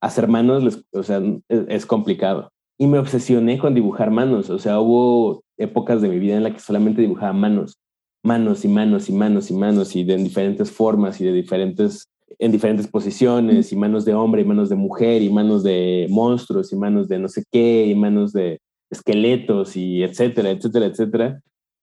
hacer 0.00 0.28
manos 0.28 0.84
o 0.92 1.02
sea, 1.02 1.22
es, 1.48 1.86
complicado. 1.86 2.50
Y 2.78 2.86
me 2.86 2.98
obsesioné 2.98 3.58
con 3.58 3.74
dibujar 3.74 4.10
manos, 4.10 4.50
o 4.50 4.58
sea, 4.58 4.80
hubo 4.80 5.42
épocas 5.56 6.02
de 6.02 6.08
mi 6.08 6.18
vida 6.18 6.36
en 6.36 6.42
la 6.42 6.52
que 6.52 6.60
solamente 6.60 7.00
dibujaba 7.00 7.32
manos 7.32 7.78
manos 8.26 8.64
y 8.64 8.68
manos 8.68 9.08
y 9.08 9.12
manos 9.12 9.50
y 9.50 9.54
manos 9.54 9.94
y 9.94 10.02
de 10.02 10.14
en 10.14 10.24
diferentes 10.24 10.70
formas 10.72 11.20
y 11.20 11.24
de 11.24 11.32
diferentes 11.32 12.08
en 12.40 12.50
diferentes 12.50 12.88
posiciones 12.88 13.72
y 13.72 13.76
manos 13.76 14.04
de 14.04 14.14
hombre 14.14 14.42
y 14.42 14.44
manos 14.44 14.68
de 14.68 14.74
mujer 14.74 15.22
y 15.22 15.30
manos 15.30 15.62
de 15.62 16.06
monstruos 16.10 16.72
y 16.72 16.76
manos 16.76 17.08
de 17.08 17.20
no 17.20 17.28
sé 17.28 17.44
qué 17.52 17.86
y 17.86 17.94
manos 17.94 18.32
de 18.32 18.58
esqueletos 18.90 19.76
y 19.76 20.02
etcétera, 20.02 20.50
etcétera, 20.50 20.86
etcétera. 20.86 21.40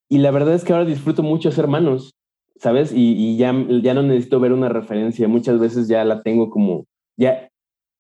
Y 0.10 0.18
la 0.18 0.32
verdad 0.32 0.54
es 0.54 0.66
que 0.66 0.74
ahora 0.74 0.86
disfruto 0.86 1.24
mucho 1.24 1.48
hacer 1.48 1.68
manos, 1.68 2.12
¿sabes? 2.60 2.92
Y, 2.94 3.38
ya, 3.38 3.56
ya 3.82 3.94
no 3.94 4.04
necesito 4.04 4.40
ver 4.42 4.52
una 4.52 4.70
referencia, 4.70 5.30
muchas 5.30 5.60
veces 5.60 5.88
ya 5.88 6.04
la 6.04 6.22
tengo 6.22 6.50
como, 6.50 6.86
ya, 7.18 7.50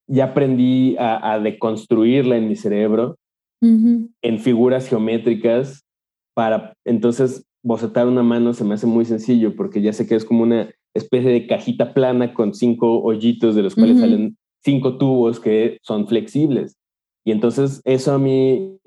ya 0.08 0.26
aprendí 0.26 0.95
a, 0.99 1.39
deconstruirla 1.39 2.38
en 2.38 2.47
mi 2.47 2.56
cerebro 2.56 3.18
en 3.62 4.39
figuras 4.39 4.89
geométricas 4.89 5.86
para 6.36 6.74
entonces 6.84 7.45
bocetar 7.64 8.08
una 8.08 8.22
mano 8.22 8.54
se 8.54 8.66
me 8.66 8.74
hace 8.74 8.88
muy 8.88 9.06
sencillo 9.06 9.56
porque 9.56 9.82
ya 9.82 9.93
sé 9.93 10.06
que 10.06 10.16
es 10.16 10.26
como 10.26 10.43
una 10.43 10.70
especie 10.93 11.32
de 11.32 11.47
cajita 11.47 11.93
plana 11.93 12.34
con 12.34 12.54
cinco 12.54 13.01
hoyitos 13.01 13.56
de 13.56 13.64
los 13.64 13.76
cuales 13.76 13.99
salen 13.99 14.38
cinco 14.64 14.97
tubos 14.97 15.39
que 15.39 15.78
son 15.82 16.08
flexibles. 16.08 16.76
Y 17.26 17.32
entonces 17.32 17.82
eso 17.86 18.14
a 18.14 18.20
mí 18.20 18.78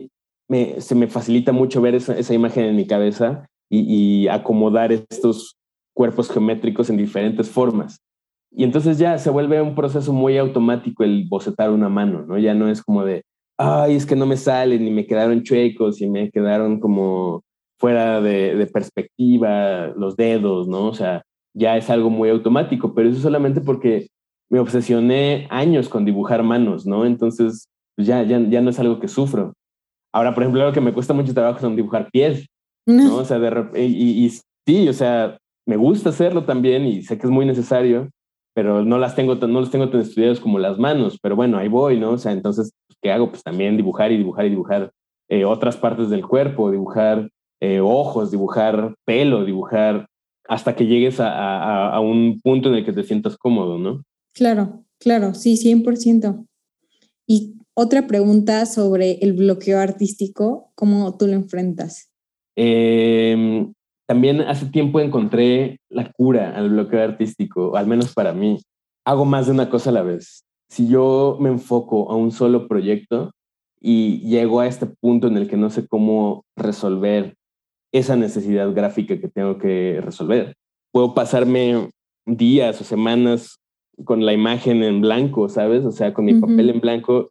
me, 0.49 0.81
se 0.81 0.95
me 0.95 1.09
facilita 1.09 1.53
mucho 1.53 1.81
ver 1.81 1.95
esa, 1.95 2.17
esa 2.19 2.35
imagen 2.35 2.65
en 2.65 2.77
mi 2.77 2.87
cabeza 2.87 3.49
y, 3.71 3.81
y, 4.23 4.29
acomodar 4.29 4.93
estos 4.93 5.57
cuerpos 5.95 6.31
geométricos 6.31 6.89
en 6.89 6.97
diferentes 6.97 7.51
formas. 7.51 7.99
Y 8.59 8.65
entonces 8.65 8.97
ya 8.97 9.19
se 9.19 9.29
vuelve 9.29 9.61
un 9.61 9.75
proceso 9.75 10.15
muy 10.15 10.39
automático 10.39 11.05
el 11.05 11.27
bocetar 11.29 11.71
una 11.71 11.91
mano, 11.91 12.25
¿no? 12.27 12.39
Ya 12.39 12.55
no 12.55 12.71
es 12.71 12.83
como 12.83 13.05
de, 13.05 13.23
ay, 13.59 13.97
es 13.97 14.07
que 14.07 14.17
no 14.17 14.25
me 14.25 14.39
salen 14.39 14.87
y 14.87 14.91
me 14.91 15.07
quedaron 15.07 15.43
chuecos 15.43 16.01
y 16.01 16.09
me 16.09 16.31
quedaron 16.31 16.81
como 16.81 17.45
fuera 17.79 18.23
de, 18.23 18.67
perspectiva, 18.73 19.89
los 19.89 20.17
dedos, 20.17 20.69
¿no? 20.69 20.87
O 20.87 20.95
sea, 20.95 21.23
ya 21.55 21.77
es 21.77 21.91
algo 21.91 22.09
muy 22.09 22.31
automático, 22.31 22.95
pero 22.95 23.11
eso 23.11 23.21
solamente 23.21 23.61
porque 23.61 24.09
me 24.49 24.59
obsesioné 24.59 25.47
años 25.51 25.91
con 25.91 26.07
dibujar 26.07 26.43
manos, 26.43 26.87
¿no? 26.87 27.05
Entonces, 27.05 27.69
pues 27.95 28.09
ya, 28.09 28.23
ya, 28.23 28.41
ya 28.41 28.63
no 28.63 28.71
es 28.71 28.79
algo 28.79 29.01
que 29.01 29.09
sufro. 29.09 29.53
Ahora, 30.15 30.33
por 30.33 30.43
ejemplo, 30.43 30.63
algo 30.63 30.73
que 30.73 30.81
me 30.81 30.95
cuesta 30.95 31.13
mucho 31.13 31.35
trabajo 31.35 31.61
son 31.61 31.77
dibujar 31.77 32.09
pies, 32.11 32.47
¿no? 32.87 33.17
O 33.21 33.25
sea, 33.27 33.39
de, 33.39 33.87
y, 33.87 34.25
y, 34.25 34.31
sí, 34.67 34.89
o 34.89 34.95
sea, 34.95 35.37
me 35.67 35.77
gusta 35.77 36.09
hacerlo 36.09 36.45
también 36.47 36.87
y 36.87 37.03
sé 37.03 37.19
que 37.19 37.27
es 37.27 37.31
muy 37.31 37.45
necesario, 37.45 38.09
pero 38.57 38.87
no 38.87 38.97
las 38.97 39.15
tengo, 39.15 39.35
no 39.35 39.61
los 39.61 39.71
tengo 39.71 39.91
tan 39.91 40.01
estudiados 40.01 40.41
como 40.41 40.59
las 40.59 40.79
manos, 40.79 41.19
pero 41.21 41.37
bueno, 41.37 41.59
ahí 41.59 41.69
voy, 41.69 42.01
¿no? 42.01 42.13
O 42.13 42.19
sea, 42.19 42.33
entonces, 42.33 42.73
¿qué 43.03 43.13
hago? 43.13 43.29
Pues 43.29 43.43
también 43.43 43.77
dibujar 43.77 44.13
y 44.13 44.17
dibujar 44.17 44.47
y 44.47 44.49
dibujar 44.49 44.93
eh, 45.29 45.45
otras 45.45 45.77
partes 45.77 46.09
del 46.09 46.27
cuerpo, 46.27 46.71
dibujar 46.71 47.29
eh, 47.61 47.81
ojos, 47.81 48.31
dibujar 48.31 48.95
pelo, 49.05 49.45
dibujar 49.45 50.07
hasta 50.49 50.75
que 50.75 50.87
llegues 50.87 51.21
a, 51.21 51.29
a, 51.35 51.97
a, 51.97 52.01
un 52.01 52.41
punto 52.43 52.71
en 52.71 52.77
el 52.77 52.85
que 52.87 52.95
te 52.95 53.05
sientas 53.05 53.37
cómodo, 53.37 53.77
¿no? 53.77 54.03
Claro, 54.33 54.85
claro, 54.99 55.35
sí, 55.35 55.59
100%. 55.59 56.47
Y 57.27 57.57
otra 57.75 58.07
pregunta 58.07 58.65
sobre 58.65 59.19
el 59.21 59.35
bloqueo 59.35 59.81
artístico, 59.81 60.73
¿cómo 60.75 61.19
tú 61.19 61.27
lo 61.27 61.35
enfrentas? 61.35 62.11
Eh, 62.57 63.67
también 64.07 64.41
hace 64.43 64.67
tiempo 64.67 65.01
encontré 65.01 65.81
la 65.89 66.11
cura 66.13 66.57
al 66.57 66.71
bloqueo 66.71 67.03
artístico, 67.03 67.77
al 67.77 67.87
menos 67.87 68.15
para 68.15 68.33
mí. 68.33 68.61
Hago 69.05 69.25
más 69.25 69.47
de 69.47 69.53
una 69.53 69.69
cosa 69.69 69.91
a 69.91 69.93
la 69.93 70.03
vez. 70.03 70.45
Si 70.69 70.89
yo 70.89 71.37
me 71.41 71.49
enfoco 71.49 72.11
a 72.11 72.17
un 72.17 72.31
solo 72.31 72.69
proyecto 72.69 73.33
y 73.81 74.21
llego 74.21 74.61
a 74.61 74.67
este 74.67 74.87
punto 74.87 75.27
en 75.29 75.37
el 75.37 75.49
que 75.49 75.57
no 75.57 75.71
sé 75.71 75.87
cómo 75.87 76.45
resolver 76.57 77.35
esa 77.93 78.17
necesidad 78.17 78.73
gráfica 78.73 79.21
que 79.21 79.29
tengo 79.29 79.59
que 79.59 80.01
resolver, 80.03 80.55
puedo 80.93 81.15
pasarme 81.15 81.91
días 82.27 82.81
o 82.81 82.85
semanas 82.85 83.59
con 84.05 84.25
la 84.25 84.33
imagen 84.33 84.83
en 84.83 85.01
blanco, 85.01 85.49
¿sabes? 85.49 85.85
O 85.85 85.93
sea, 85.93 86.13
con 86.13 86.25
mi 86.25 86.35
papel 86.35 86.71
en 86.71 86.81
blanco 86.81 87.31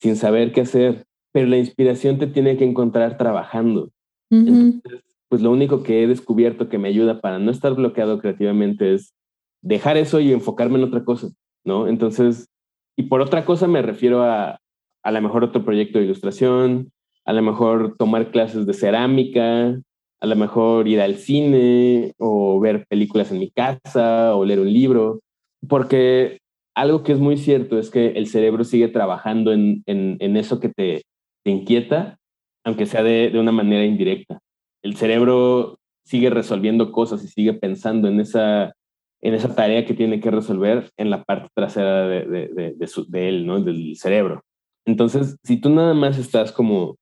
sin 0.00 0.16
saber 0.16 0.52
qué 0.52 0.62
hacer, 0.62 1.04
pero 1.32 1.46
la 1.46 1.58
inspiración 1.58 2.18
te 2.18 2.26
tiene 2.26 2.56
que 2.56 2.64
encontrar 2.64 3.18
trabajando. 3.18 3.90
Entonces, 4.30 5.02
pues 5.28 5.42
lo 5.42 5.50
único 5.50 5.82
que 5.82 6.02
he 6.02 6.06
descubierto 6.06 6.68
que 6.68 6.78
me 6.78 6.88
ayuda 6.88 7.20
para 7.20 7.38
no 7.38 7.50
estar 7.50 7.74
bloqueado 7.74 8.18
creativamente 8.20 8.94
es 8.94 9.14
dejar 9.62 9.96
eso 9.96 10.20
y 10.20 10.32
enfocarme 10.32 10.78
en 10.78 10.84
otra 10.84 11.04
cosa, 11.04 11.28
¿no? 11.64 11.88
Entonces, 11.88 12.48
y 12.96 13.04
por 13.04 13.20
otra 13.20 13.44
cosa 13.44 13.66
me 13.66 13.82
refiero 13.82 14.22
a 14.22 14.58
a 15.06 15.12
lo 15.12 15.22
mejor 15.22 15.44
otro 15.44 15.64
proyecto 15.64 16.00
de 16.00 16.06
ilustración, 16.06 16.90
a 17.24 17.32
lo 17.32 17.40
mejor 17.40 17.94
tomar 17.96 18.32
clases 18.32 18.66
de 18.66 18.74
cerámica, 18.74 19.80
a 20.20 20.26
lo 20.26 20.34
mejor 20.34 20.88
ir 20.88 21.00
al 21.00 21.14
cine 21.14 22.12
o 22.18 22.58
ver 22.58 22.86
películas 22.88 23.30
en 23.30 23.38
mi 23.38 23.48
casa 23.48 24.34
o 24.34 24.44
leer 24.44 24.58
un 24.58 24.72
libro, 24.72 25.20
porque 25.68 26.38
algo 26.74 27.04
que 27.04 27.12
es 27.12 27.20
muy 27.20 27.36
cierto 27.36 27.78
es 27.78 27.88
que 27.88 28.08
el 28.08 28.26
cerebro 28.26 28.64
sigue 28.64 28.88
trabajando 28.88 29.52
en, 29.52 29.84
en, 29.86 30.36
eso 30.36 30.58
que 30.58 30.70
te, 30.70 31.02
te, 31.44 31.50
inquieta, 31.52 32.18
aunque 32.64 32.86
sea 32.86 33.04
de, 33.04 33.30
de, 33.30 33.38
una 33.38 33.52
manera 33.52 33.84
indirecta 33.84 34.40
el 34.86 34.96
cerebro 34.96 35.78
sigue 36.04 36.30
resolviendo 36.30 36.92
cosas 36.92 37.24
y 37.24 37.28
sigue 37.28 37.52
pensando 37.52 38.08
en 38.08 38.20
esa, 38.20 38.72
en 39.20 39.34
esa 39.34 39.54
tarea 39.54 39.84
que 39.84 39.94
tiene 39.94 40.20
que 40.20 40.30
resolver 40.30 40.90
en 40.96 41.10
la 41.10 41.24
parte 41.24 41.48
trasera 41.54 42.06
de, 42.06 42.24
de, 42.24 43.28
él, 43.28 43.46
¿no? 43.46 43.60
Del 43.60 43.96
cerebro. 43.96 44.42
Entonces, 44.86 45.36
si 45.42 45.60
tú 45.60 45.70
nada 45.70 45.94
más 45.94 46.18
estás 46.18 46.52
como 46.52 46.96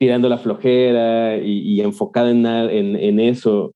tirando 0.00 0.28
la 0.28 0.38
flojera 0.38 1.36
y, 1.38 1.60
y 1.60 1.80
enfocada 1.80 2.30
en, 2.30 2.44
en, 2.44 2.96
en 2.96 3.20
eso 3.20 3.72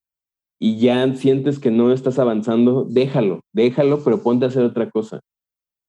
y 0.61 0.79
ya 0.79 1.15
sientes 1.15 1.61
que 1.61 1.71
no 1.71 1.93
estás 1.93 2.19
avanzando, 2.19 2.85
déjalo, 2.85 3.41
déjalo, 3.53 4.03
pero 4.03 4.23
ponte 4.23 4.45
a 4.45 4.49
hacer 4.49 4.65
otra 4.65 4.91
cosa. 4.91 5.21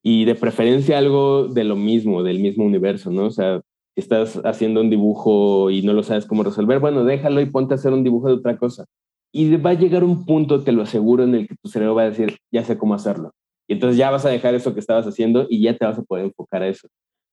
Y 0.04 0.26
de 0.26 0.36
preferencia 0.36 1.00
algo 1.00 1.48
de 1.48 1.64
lo 1.64 1.76
mismo, 1.76 2.22
del 2.22 2.40
mismo 2.40 2.66
universo, 2.66 3.10
¿no? 3.10 3.26
O 3.26 3.32
sea, 3.32 3.62
estás 3.96 4.40
haciendo 4.44 4.82
un 4.82 4.90
dibujo 4.90 5.70
y 5.70 5.82
no 5.84 5.94
lo 5.94 6.04
sabes 6.04 6.26
cómo 6.26 6.44
resolver, 6.44 6.80
bueno, 6.80 7.04
déjalo 7.04 7.42
y 7.42 7.46
ponte 7.46 7.74
a 7.74 7.76
hacer 7.76 7.94
un 7.94 8.04
dibujo 8.04 8.28
de 8.28 8.36
otra 8.36 8.58
cosa. 8.58 8.86
Y 9.32 9.56
va 9.58 9.72
a 9.72 9.76
llegar 9.76 10.04
un 10.04 10.26
punto, 10.26 10.64
te 10.64 10.72
lo 10.72 10.84
aseguro, 10.84 11.24
en 11.24 11.36
el 11.36 11.48
que 11.48 11.56
tu 11.56 11.70
cerebro 11.70 11.96
va 11.96 12.04
a 12.04 12.10
decir, 12.10 12.38
ya 12.52 12.64
sé 12.64 12.78
cómo 12.78 12.94
hacerlo. 12.94 13.32
Y 13.68 13.74
entonces 13.74 13.98
ya 13.98 14.12
vas 14.12 14.26
a 14.26 14.30
dejar 14.30 14.54
eso 14.56 14.74
que 14.74 14.80
estabas 14.80 15.08
haciendo 15.08 15.48
y 15.50 15.62
ya 15.62 15.76
te 15.76 15.86
vas 15.86 15.98
a 15.98 16.04
poder 16.04 16.26
enfocar 16.26 16.62
a 16.64 16.68
eso. 16.68 16.88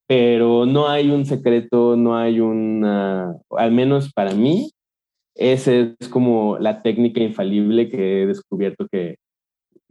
Pero 0.06 0.66
no 0.66 0.88
hay 0.88 1.10
un 1.10 1.26
secreto, 1.26 1.96
no 1.96 2.16
hay 2.16 2.40
una, 2.40 3.34
al 3.50 3.72
menos 3.72 4.12
para 4.12 4.34
mí, 4.34 4.70
esa 5.34 5.72
es 5.72 6.08
como 6.08 6.58
la 6.58 6.82
técnica 6.82 7.20
infalible 7.20 7.88
que 7.88 8.22
he 8.22 8.26
descubierto 8.26 8.86
que, 8.90 9.16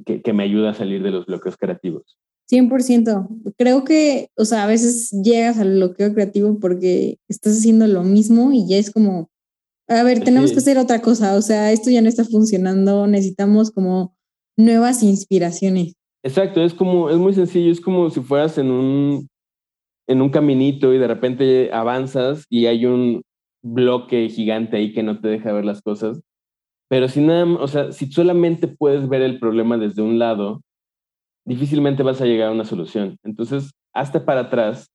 que, 0.06 0.22
que 0.22 0.34
me 0.34 0.44
ayuda 0.44 0.72
a 0.72 0.74
salir 0.74 1.04
de 1.04 1.12
los 1.12 1.26
bloqueos 1.26 1.58
creativos. 1.58 2.18
100%. 2.50 3.28
Creo 3.58 3.84
que, 3.84 4.30
o 4.36 4.46
sea, 4.46 4.64
a 4.64 4.68
veces 4.68 5.12
llegas 5.24 5.58
al 5.60 5.74
bloqueo 5.74 6.14
creativo 6.14 6.60
porque 6.60 7.18
estás 7.28 7.58
haciendo 7.58 7.88
lo 7.88 8.04
mismo 8.04 8.52
y 8.52 8.68
ya 8.68 8.78
es 8.78 8.92
como, 8.92 9.30
a 9.88 10.04
ver, 10.04 10.24
tenemos 10.24 10.52
que 10.52 10.58
hacer 10.58 10.78
otra 10.78 11.02
cosa, 11.02 11.36
o 11.36 11.42
sea, 11.42 11.72
esto 11.72 11.90
ya 11.90 12.02
no 12.02 12.10
está 12.10 12.24
funcionando, 12.24 13.08
necesitamos 13.08 13.72
como 13.72 14.16
nuevas 14.58 15.04
inspiraciones. 15.04 15.94
Exacto, 16.24 16.62
es 16.62 16.74
como, 16.74 17.10
es 17.10 17.18
muy 17.18 17.34
sencillo, 17.34 17.72
es 17.72 17.80
como 17.80 18.10
si 18.10 18.20
fueras 18.20 18.58
en 18.58 18.72
un, 18.72 19.28
en 20.08 20.22
un 20.22 20.30
caminito 20.30 20.94
y 20.94 20.98
de 20.98 21.08
repente 21.08 21.72
avanzas 21.72 22.44
y 22.50 22.66
hay 22.66 22.86
un 22.86 23.22
bloque 23.64 24.30
gigante 24.30 24.78
ahí 24.78 24.94
que 24.94 25.04
no 25.04 25.20
te 25.22 25.28
deja 25.28 25.54
ver 25.54 25.66
las 25.66 25.82
cosas. 25.82 26.20
Pero 26.90 27.08
si 27.08 27.22
nada, 27.22 27.46
o 27.46 27.68
sea, 27.68 27.92
si 27.92 28.12
solamente 28.12 28.68
puedes 28.68 29.08
ver 29.08 29.22
el 29.22 29.40
problema 29.40 29.78
desde 29.78 30.02
un 30.02 30.18
lado, 30.18 30.62
difícilmente 31.50 32.04
vas 32.04 32.22
a 32.22 32.26
llegar 32.26 32.50
a 32.50 32.52
una 32.52 32.64
solución. 32.64 33.18
Entonces, 33.24 33.72
hazte 33.92 34.20
para 34.20 34.42
atrás 34.42 34.92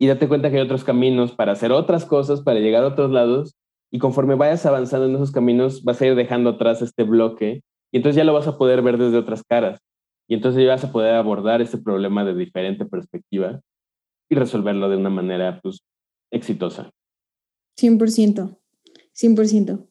y 0.00 0.08
date 0.08 0.26
cuenta 0.26 0.50
que 0.50 0.56
hay 0.56 0.62
otros 0.62 0.82
caminos 0.82 1.30
para 1.30 1.52
hacer 1.52 1.70
otras 1.70 2.04
cosas, 2.04 2.42
para 2.42 2.58
llegar 2.58 2.82
a 2.82 2.88
otros 2.88 3.12
lados, 3.12 3.54
y 3.92 4.00
conforme 4.00 4.34
vayas 4.34 4.66
avanzando 4.66 5.06
en 5.06 5.14
esos 5.14 5.30
caminos, 5.30 5.84
vas 5.84 6.02
a 6.02 6.06
ir 6.06 6.16
dejando 6.16 6.50
atrás 6.50 6.82
este 6.82 7.04
bloque, 7.04 7.62
y 7.92 7.96
entonces 7.98 8.16
ya 8.16 8.24
lo 8.24 8.32
vas 8.32 8.48
a 8.48 8.58
poder 8.58 8.82
ver 8.82 8.98
desde 8.98 9.16
otras 9.16 9.44
caras, 9.48 9.78
y 10.28 10.34
entonces 10.34 10.64
ya 10.64 10.70
vas 10.70 10.82
a 10.82 10.90
poder 10.90 11.14
abordar 11.14 11.62
este 11.62 11.78
problema 11.78 12.24
de 12.24 12.34
diferente 12.34 12.84
perspectiva 12.84 13.60
y 14.28 14.34
resolverlo 14.34 14.88
de 14.88 14.96
una 14.96 15.08
manera, 15.08 15.60
pues, 15.62 15.78
exitosa. 16.32 16.90
100%, 17.78 18.58
100%. 19.12 19.86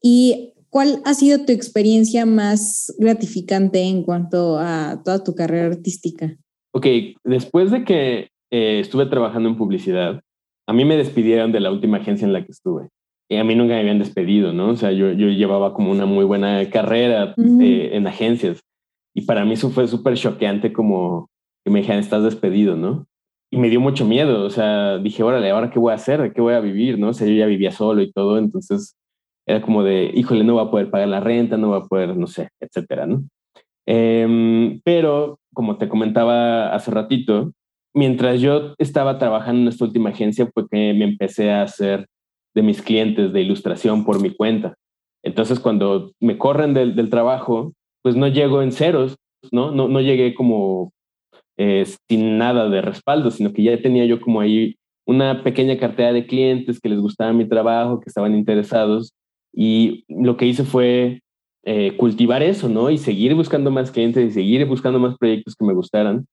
Y 0.00 0.54
¿Cuál 0.76 1.00
ha 1.06 1.14
sido 1.14 1.46
tu 1.46 1.52
experiencia 1.52 2.26
más 2.26 2.94
gratificante 2.98 3.80
en 3.80 4.02
cuanto 4.02 4.58
a 4.58 5.00
toda 5.02 5.24
tu 5.24 5.34
carrera 5.34 5.68
artística? 5.68 6.36
Ok, 6.74 6.86
después 7.24 7.70
de 7.70 7.82
que 7.82 8.28
eh, 8.50 8.80
estuve 8.80 9.06
trabajando 9.06 9.48
en 9.48 9.56
publicidad, 9.56 10.20
a 10.68 10.72
mí 10.74 10.84
me 10.84 10.98
despidieron 10.98 11.50
de 11.50 11.60
la 11.60 11.72
última 11.72 11.96
agencia 11.96 12.26
en 12.26 12.34
la 12.34 12.44
que 12.44 12.52
estuve. 12.52 12.90
Y 13.30 13.36
a 13.36 13.44
mí 13.44 13.54
nunca 13.54 13.72
me 13.72 13.80
habían 13.80 13.98
despedido, 13.98 14.52
¿no? 14.52 14.68
O 14.68 14.76
sea, 14.76 14.92
yo, 14.92 15.12
yo 15.12 15.28
llevaba 15.28 15.72
como 15.72 15.90
una 15.90 16.04
muy 16.04 16.26
buena 16.26 16.68
carrera 16.68 17.34
eh, 17.38 17.90
en 17.94 18.06
agencias. 18.06 18.60
Y 19.14 19.22
para 19.22 19.46
mí 19.46 19.54
eso 19.54 19.70
fue 19.70 19.88
súper 19.88 20.18
choqueante 20.18 20.74
como 20.74 21.30
que 21.64 21.70
me 21.70 21.78
dijeran, 21.78 22.00
estás 22.00 22.22
despedido, 22.22 22.76
¿no? 22.76 23.06
Y 23.50 23.56
me 23.56 23.70
dio 23.70 23.80
mucho 23.80 24.04
miedo, 24.04 24.44
o 24.44 24.50
sea, 24.50 24.98
dije, 24.98 25.22
órale, 25.22 25.48
¿ahora 25.48 25.70
qué 25.70 25.78
voy 25.78 25.92
a 25.92 25.94
hacer? 25.94 26.34
qué 26.34 26.42
voy 26.42 26.52
a 26.52 26.60
vivir? 26.60 26.98
¿No? 26.98 27.08
O 27.08 27.12
sea, 27.14 27.26
yo 27.26 27.32
ya 27.32 27.46
vivía 27.46 27.72
solo 27.72 28.02
y 28.02 28.12
todo, 28.12 28.36
entonces 28.36 28.94
era 29.46 29.62
como 29.62 29.82
de, 29.82 30.10
híjole, 30.14 30.44
no 30.44 30.56
va 30.56 30.62
a 30.62 30.70
poder 30.70 30.90
pagar 30.90 31.08
la 31.08 31.20
renta, 31.20 31.56
no 31.56 31.70
va 31.70 31.78
a 31.78 31.84
poder, 31.84 32.16
no 32.16 32.26
sé, 32.26 32.48
etcétera, 32.60 33.06
¿no? 33.06 33.24
Em, 33.86 34.80
pero, 34.84 35.38
como 35.54 35.78
te 35.78 35.88
comentaba 35.88 36.74
hace 36.74 36.90
ratito, 36.90 37.52
mientras 37.94 38.40
yo 38.40 38.74
estaba 38.78 39.18
trabajando 39.18 39.62
en 39.62 39.68
esta 39.68 39.84
última 39.84 40.10
agencia, 40.10 40.50
fue 40.52 40.68
que 40.68 40.92
me 40.94 41.04
empecé 41.04 41.52
a 41.52 41.62
hacer 41.62 42.06
de 42.54 42.62
mis 42.62 42.82
clientes 42.82 43.32
de 43.32 43.40
ilustración 43.42 44.04
por 44.04 44.20
mi 44.20 44.34
cuenta. 44.34 44.74
Entonces, 45.22 45.60
cuando 45.60 46.12
me 46.20 46.38
corren 46.38 46.74
del, 46.74 46.96
del 46.96 47.10
trabajo, 47.10 47.72
pues 48.02 48.16
no 48.16 48.28
llego 48.28 48.62
en 48.62 48.72
ceros, 48.72 49.16
¿no? 49.52 49.70
No, 49.70 49.88
no 49.88 50.00
llegué 50.00 50.34
como 50.34 50.92
eh, 51.58 51.86
sin 52.08 52.38
nada 52.38 52.68
de 52.68 52.82
respaldo, 52.82 53.30
sino 53.30 53.52
que 53.52 53.62
ya 53.62 53.80
tenía 53.80 54.04
yo 54.04 54.20
como 54.20 54.40
ahí 54.40 54.76
una 55.06 55.42
pequeña 55.44 55.78
cartera 55.78 56.12
de 56.12 56.26
clientes 56.26 56.80
que 56.80 56.88
les 56.88 57.00
gustaba 57.00 57.32
mi 57.32 57.48
trabajo, 57.48 58.00
que 58.00 58.08
estaban 58.08 58.34
interesados 58.34 59.12
y 59.56 60.04
lo 60.08 60.36
que 60.36 60.46
hice 60.46 60.64
fue 60.64 61.22
eh, 61.64 61.96
cultivar 61.96 62.42
eso, 62.42 62.68
¿no? 62.68 62.90
Y 62.90 62.98
seguir 62.98 63.34
buscando 63.34 63.70
más 63.70 63.90
clientes 63.90 64.24
y 64.24 64.30
seguir 64.30 64.66
buscando 64.66 64.98
más 65.00 65.16
proyectos 65.16 65.56
que 65.56 65.64
me 65.64 65.72
gustaran. 65.72 66.26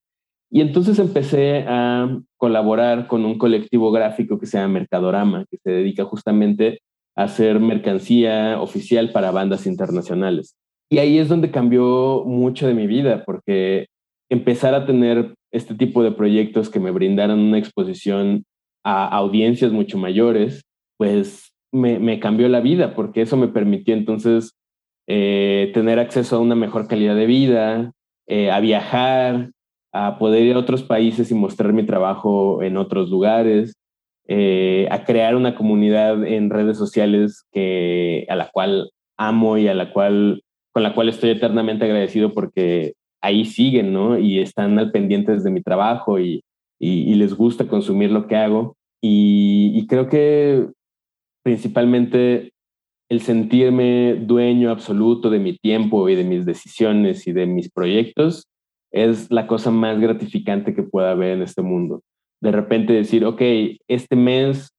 Y 0.51 0.61
entonces 0.61 0.99
empecé 0.99 1.65
a 1.67 2.19
colaborar 2.37 3.07
con 3.07 3.25
un 3.25 3.37
colectivo 3.37 3.91
gráfico 3.91 4.37
que 4.37 4.45
se 4.45 4.57
llama 4.57 4.73
Mercadorama, 4.75 5.45
que 5.49 5.57
se 5.57 5.71
dedica 5.71 6.03
justamente 6.03 6.81
a 7.15 7.23
hacer 7.23 7.59
mercancía 7.59 8.61
oficial 8.61 9.11
para 9.11 9.31
bandas 9.31 9.65
internacionales. 9.65 10.55
Y 10.91 10.99
ahí 10.99 11.17
es 11.17 11.29
donde 11.29 11.49
cambió 11.49 12.23
mucho 12.25 12.67
de 12.67 12.73
mi 12.73 12.85
vida, 12.85 13.23
porque 13.25 13.87
empezar 14.29 14.75
a 14.75 14.85
tener 14.85 15.33
este 15.51 15.75
tipo 15.75 16.03
de 16.03 16.11
proyectos 16.11 16.69
que 16.69 16.79
me 16.79 16.91
brindaran 16.91 17.39
una 17.39 17.57
exposición 17.57 18.43
a 18.83 19.07
audiencias 19.07 19.71
mucho 19.71 19.97
mayores, 19.97 20.63
pues 20.97 21.52
me, 21.73 22.19
cambió 22.19 22.47
la 22.47 22.61
vida, 22.61 22.95
porque 22.95 23.21
eso 23.21 23.35
me 23.35 23.49
permitió 23.49 23.93
entonces 23.93 24.55
eh, 25.07 25.71
tener 25.73 25.99
acceso 25.99 26.37
a 26.37 26.39
una 26.39 26.55
mejor 26.55 26.87
calidad 26.87 27.15
de 27.15 27.25
vida, 27.25 27.91
eh, 28.27 28.51
a 28.51 28.59
viajar, 28.59 29.51
a 29.91 30.17
poder 30.17 30.43
ir 30.43 30.55
a 30.55 30.59
otros 30.59 30.83
países 30.83 31.31
y 31.31 31.35
mostrar 31.35 31.73
mi 31.73 31.85
trabajo 31.85 32.63
en 32.63 32.77
otros 32.77 33.09
lugares, 33.09 33.75
eh, 34.27 34.87
a 34.89 35.03
crear 35.03 35.35
una 35.35 35.55
comunidad 35.55 36.25
en 36.25 36.49
redes 36.49 36.77
sociales 36.77 37.43
que, 37.51 38.25
a 38.29 38.35
la 38.35 38.49
cual 38.49 38.91
amo 39.17 39.57
y 39.57 39.67
a 39.67 39.73
la 39.73 39.91
cual, 39.91 40.43
con 40.71 40.83
la 40.83 40.93
cual 40.93 41.09
estoy 41.09 41.31
eternamente 41.31 41.85
agradecido 41.85 42.33
porque 42.33 42.93
ahí 43.21 43.45
siguen, 43.45 43.93
¿no? 43.93 44.17
Y 44.17 44.39
están 44.39 44.79
al 44.79 44.91
pendiente 44.91 45.35
de 45.35 45.51
mi 45.51 45.61
trabajo 45.61 46.19
y, 46.19 46.43
y, 46.79 47.15
les 47.15 47.33
gusta 47.33 47.67
consumir 47.67 48.11
lo 48.11 48.27
que 48.27 48.35
hago. 48.35 48.75
Y, 49.01 49.85
creo 49.87 50.07
que 50.07 50.67
principalmente 51.43 52.53
el 53.09 53.21
sentirme 53.21 54.15
dueño 54.15 54.71
absoluto 54.71 55.29
de 55.29 55.39
mi 55.39 55.57
tiempo 55.57 56.09
y 56.09 56.15
de 56.15 56.23
mis 56.23 56.45
decisiones 56.45 57.27
y 57.27 57.31
de 57.31 57.45
mis 57.45 57.69
proyectos 57.69 58.47
es 58.91 59.31
la 59.31 59.47
cosa 59.47 59.71
más 59.71 59.99
gratificante 59.99 60.73
que 60.73 60.83
pueda 60.83 61.11
haber 61.11 61.31
en 61.37 61.41
este 61.41 61.61
mundo. 61.61 62.01
De 62.41 62.51
repente 62.51 62.93
decir, 62.93 63.25
ok, 63.25 63.41
este 63.87 64.15
mes 64.15 64.69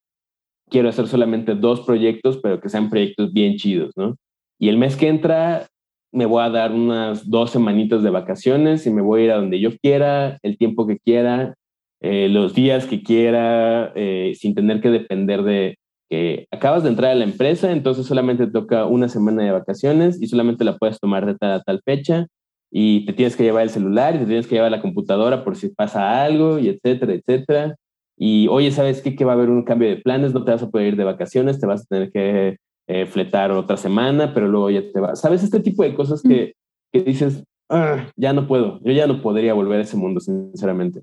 quiero 0.71 0.89
hacer 0.89 1.07
solamente 1.07 1.55
dos 1.55 1.81
proyectos, 1.83 2.39
pero 2.43 2.61
que 2.61 2.69
sean 2.69 2.91
proyectos 2.91 3.33
bien 3.33 3.57
chidos, 3.57 3.93
¿no? 3.97 4.17
Y 4.59 4.69
el 4.69 4.79
mes 4.79 4.97
que 4.97 5.09
entra 5.09 5.67
me 6.13 6.27
voy 6.27 6.45
a 6.45 6.51
dar 6.51 6.73
unas 6.73 7.29
dos 7.29 7.51
semanitas 7.51 8.03
de 8.05 8.11
vacaciones 8.11 8.87
y 8.87 8.91
me 8.91 9.03
voy 9.03 9.23
a 9.23 9.25
ir 9.25 9.31
a 9.33 9.37
donde 9.37 9.59
yo 9.59 9.77
quiera, 9.79 10.39
el 10.43 10.57
tiempo 10.57 10.87
que 10.87 10.99
quiera, 10.99 11.55
eh, 12.01 12.29
los 12.29 12.55
días 12.55 12.87
que 12.87 13.03
quiera, 13.03 13.93
eh, 13.97 14.33
sin 14.37 14.55
tener 14.55 14.81
que 14.81 14.91
depender 14.91 15.43
de 15.43 15.77
que 16.15 16.47
acabas 16.51 16.83
de 16.85 16.91
entrar 16.91 17.11
a 17.11 17.15
la 17.15 17.25
empresa, 17.25 17.73
entonces 17.73 18.07
solamente 18.07 18.47
toca 18.47 18.87
una 18.87 19.09
semana 19.09 19.43
de 19.43 19.51
vacaciones 19.51 20.21
y 20.23 20.27
solamente 20.29 20.65
la 20.65 20.79
puedes 20.79 21.01
tomar 21.01 21.27
de 21.27 21.35
tal 21.35 21.53
a 21.53 21.63
tal 21.63 21.81
fecha 21.85 22.27
y 22.71 23.05
te 23.07 23.13
tienes 23.13 23.37
que 23.37 23.43
llevar 23.43 23.65
el 23.65 23.71
celular 23.71 24.15
y 24.15 24.19
te 24.19 24.27
tienes 24.27 24.47
que 24.47 24.55
llevar 24.55 24.71
la 24.71 24.81
computadora 24.81 25.45
por 25.45 25.57
si 25.57 25.69
pasa 25.69 26.25
algo 26.25 26.59
y 26.59 26.69
etcétera, 26.69 27.15
etcétera. 27.15 27.77
Y 28.17 28.47
oye, 28.49 28.71
¿sabes 28.71 29.03
qué? 29.03 29.17
Que 29.17 29.25
va 29.25 29.33
a 29.33 29.35
haber 29.35 29.51
un 29.51 29.65
cambio 29.65 29.89
de 29.89 29.97
planes, 29.97 30.33
no 30.33 30.45
te 30.45 30.53
vas 30.53 30.63
a 30.63 30.71
poder 30.71 30.89
ir 30.89 30.97
de 30.97 31.05
vacaciones, 31.05 31.59
te 31.59 31.67
vas 31.67 31.83
a 31.83 31.87
tener 31.87 32.13
que 32.13 32.59
eh, 32.87 33.07
fletar 33.07 33.51
otra 33.51 33.77
semana, 33.77 34.33
pero 34.35 34.49
luego 34.49 34.71
ya 34.71 34.83
te 34.93 35.01
va. 35.01 35.17
¿Sabes? 35.17 35.43
Este 35.43 35.61
tipo 35.61 35.83
de 35.83 35.95
cosas 35.95 36.23
que, 36.23 36.55
que 36.93 37.03
dices, 37.03 37.45
ah, 37.71 38.09
ya 38.17 38.33
no 38.33 38.47
puedo, 38.47 38.81
yo 38.85 38.93
ya 38.93 39.07
no 39.07 39.21
podría 39.21 39.55
volver 39.55 39.81
a 39.81 39.83
ese 39.83 39.97
mundo, 39.97 40.21
sinceramente. 40.21 41.03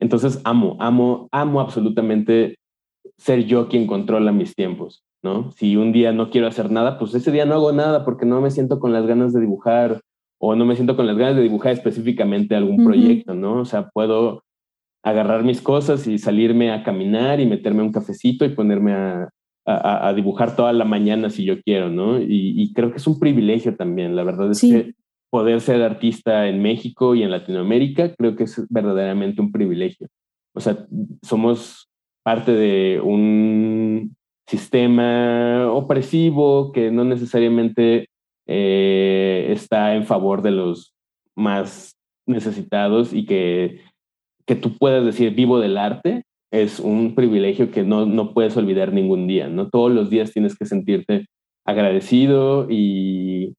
Entonces 0.00 0.40
amo, 0.44 0.76
amo, 0.80 1.28
amo 1.32 1.60
absolutamente 1.60 2.56
ser 3.20 3.44
yo 3.44 3.68
quien 3.68 3.86
controla 3.86 4.32
mis 4.32 4.54
tiempos, 4.54 5.04
¿no? 5.22 5.52
Si 5.52 5.76
un 5.76 5.92
día 5.92 6.12
no 6.12 6.30
quiero 6.30 6.46
hacer 6.46 6.70
nada, 6.70 6.98
pues 6.98 7.14
ese 7.14 7.30
día 7.30 7.44
no 7.44 7.54
hago 7.54 7.72
nada 7.72 8.02
porque 8.04 8.24
no 8.24 8.40
me 8.40 8.50
siento 8.50 8.80
con 8.80 8.94
las 8.94 9.06
ganas 9.06 9.34
de 9.34 9.40
dibujar 9.40 10.00
o 10.38 10.56
no 10.56 10.64
me 10.64 10.74
siento 10.74 10.96
con 10.96 11.06
las 11.06 11.18
ganas 11.18 11.36
de 11.36 11.42
dibujar 11.42 11.72
específicamente 11.72 12.56
algún 12.56 12.82
proyecto, 12.82 13.34
¿no? 13.34 13.60
O 13.60 13.64
sea, 13.66 13.90
puedo 13.90 14.42
agarrar 15.02 15.44
mis 15.44 15.60
cosas 15.60 16.06
y 16.06 16.16
salirme 16.16 16.72
a 16.72 16.82
caminar 16.82 17.40
y 17.40 17.46
meterme 17.46 17.82
un 17.82 17.92
cafecito 17.92 18.46
y 18.46 18.54
ponerme 18.54 18.94
a, 18.94 19.28
a, 19.66 20.14
dibujar 20.14 20.56
toda 20.56 20.72
la 20.72 20.86
mañana 20.86 21.28
si 21.28 21.44
yo 21.44 21.60
quiero, 21.60 21.90
¿no? 21.90 22.18
Y, 22.18 22.72
creo 22.74 22.90
que 22.90 22.96
es 22.96 23.06
un 23.06 23.18
privilegio 23.18 23.76
también, 23.76 24.16
la 24.16 24.24
verdad 24.24 24.50
es 24.50 24.62
que 24.62 24.94
poder 25.28 25.60
ser 25.60 25.82
artista 25.82 26.48
en 26.48 26.62
México 26.62 27.14
y 27.14 27.22
en 27.22 27.30
Latinoamérica, 27.30 28.14
creo 28.14 28.34
que 28.34 28.44
es 28.44 28.66
verdaderamente 28.70 29.42
un 29.42 29.52
privilegio. 29.52 30.08
O 30.54 30.60
sea, 30.60 30.86
somos 31.22 31.89
parte 32.22 32.52
de 32.52 33.00
un 33.00 34.16
sistema 34.46 35.70
opresivo 35.72 36.72
que 36.72 36.90
no 36.90 37.04
necesariamente 37.04 38.08
eh, 38.46 39.46
está 39.50 39.94
en 39.94 40.04
favor 40.04 40.42
de 40.42 40.50
los 40.50 40.92
más 41.36 41.96
necesitados 42.26 43.12
y 43.12 43.26
que, 43.26 43.80
que 44.46 44.56
tú 44.56 44.76
puedas 44.76 45.04
decir 45.04 45.34
vivo 45.34 45.60
del 45.60 45.78
arte 45.78 46.24
es 46.52 46.80
un 46.80 47.14
privilegio 47.14 47.70
que 47.70 47.84
no, 47.84 48.06
no 48.06 48.34
puedes 48.34 48.56
olvidar 48.56 48.92
ningún 48.92 49.28
día, 49.28 49.48
¿no? 49.48 49.68
Todos 49.68 49.92
los 49.92 50.10
días 50.10 50.32
tienes 50.32 50.56
que 50.58 50.66
sentirte 50.66 51.26
agradecido 51.64 52.66
y 52.68 53.54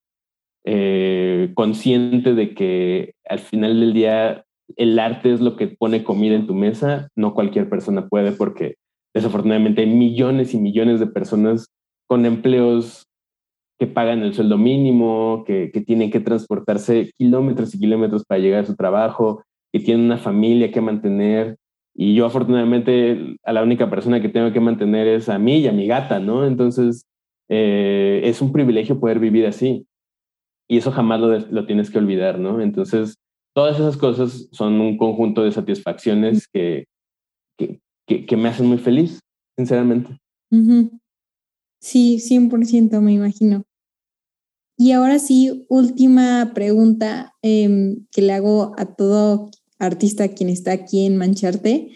eh, 0.65 1.51
consciente 1.55 2.33
de 2.33 2.53
que 2.53 3.13
al 3.27 3.39
final 3.39 3.79
del 3.79 3.93
día 3.93 4.43
el 4.77 4.97
arte 4.99 5.33
es 5.33 5.41
lo 5.41 5.55
que 5.55 5.67
pone 5.67 6.03
comida 6.03 6.35
en 6.35 6.47
tu 6.47 6.53
mesa, 6.53 7.09
no 7.15 7.33
cualquier 7.33 7.69
persona 7.69 8.07
puede 8.07 8.31
porque 8.31 8.75
desafortunadamente 9.13 9.81
hay 9.81 9.87
millones 9.87 10.53
y 10.53 10.59
millones 10.59 10.99
de 10.99 11.07
personas 11.07 11.67
con 12.07 12.25
empleos 12.25 13.05
que 13.79 13.87
pagan 13.87 14.21
el 14.21 14.33
sueldo 14.33 14.57
mínimo, 14.57 15.43
que, 15.45 15.71
que 15.71 15.81
tienen 15.81 16.11
que 16.11 16.19
transportarse 16.19 17.11
kilómetros 17.17 17.73
y 17.73 17.79
kilómetros 17.79 18.23
para 18.25 18.39
llegar 18.39 18.63
a 18.63 18.67
su 18.67 18.75
trabajo, 18.75 19.43
que 19.73 19.79
tienen 19.79 20.05
una 20.05 20.17
familia 20.17 20.71
que 20.71 20.81
mantener, 20.81 21.57
y 21.93 22.15
yo 22.15 22.25
afortunadamente 22.25 23.37
a 23.43 23.53
la 23.53 23.63
única 23.63 23.89
persona 23.89 24.21
que 24.21 24.29
tengo 24.29 24.51
que 24.51 24.59
mantener 24.59 25.07
es 25.07 25.29
a 25.29 25.37
mí 25.37 25.57
y 25.57 25.67
a 25.67 25.73
mi 25.73 25.87
gata, 25.87 26.19
¿no? 26.19 26.45
Entonces 26.45 27.05
eh, 27.49 28.21
es 28.23 28.41
un 28.41 28.51
privilegio 28.51 28.99
poder 28.99 29.19
vivir 29.19 29.45
así. 29.45 29.85
Y 30.69 30.77
eso 30.77 30.91
jamás 30.91 31.19
lo, 31.19 31.37
lo, 31.37 31.65
tienes 31.65 31.89
que 31.89 31.97
olvidar, 31.97 32.39
¿no? 32.39 32.61
Entonces 32.61 33.17
todas 33.53 33.77
esas 33.77 33.97
cosas 33.97 34.47
son 34.51 34.79
un 34.79 34.97
conjunto 34.97 35.43
de 35.43 35.51
satisfacciones 35.51 36.47
que, 36.47 36.85
que, 37.57 37.79
que, 38.25 38.37
me 38.37 38.49
hacen 38.49 38.67
muy 38.67 38.77
feliz, 38.77 39.19
sinceramente. 39.57 40.17
Sí, 41.79 42.19
100% 42.19 43.01
me 43.01 43.13
imagino. 43.13 43.63
Y 44.77 44.93
ahora 44.93 45.19
sí, 45.19 45.65
última 45.69 46.51
pregunta 46.53 47.33
em, 47.41 48.05
que 48.11 48.21
le 48.21 48.33
hago 48.33 48.73
a 48.77 48.95
todo 48.95 49.51
artista 49.79 50.29
quien 50.29 50.49
está 50.49 50.71
aquí 50.71 51.05
en 51.05 51.17
Mancharte, 51.17 51.91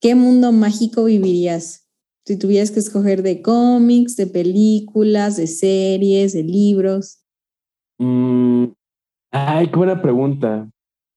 ¿qué 0.00 0.14
mundo 0.14 0.52
mágico 0.52 1.04
vivirías? 1.04 1.88
Si 2.24 2.38
tuvieras 2.38 2.70
que 2.70 2.80
escoger 2.80 3.22
de 3.22 3.42
cómics, 3.42 4.16
de 4.16 4.26
películas, 4.26 5.36
de 5.36 5.46
series, 5.46 6.32
de 6.32 6.42
libros. 6.42 7.22
Mm, 7.98 8.66
ay, 9.30 9.68
qué 9.68 9.76
buena 9.76 10.02
pregunta. 10.02 10.68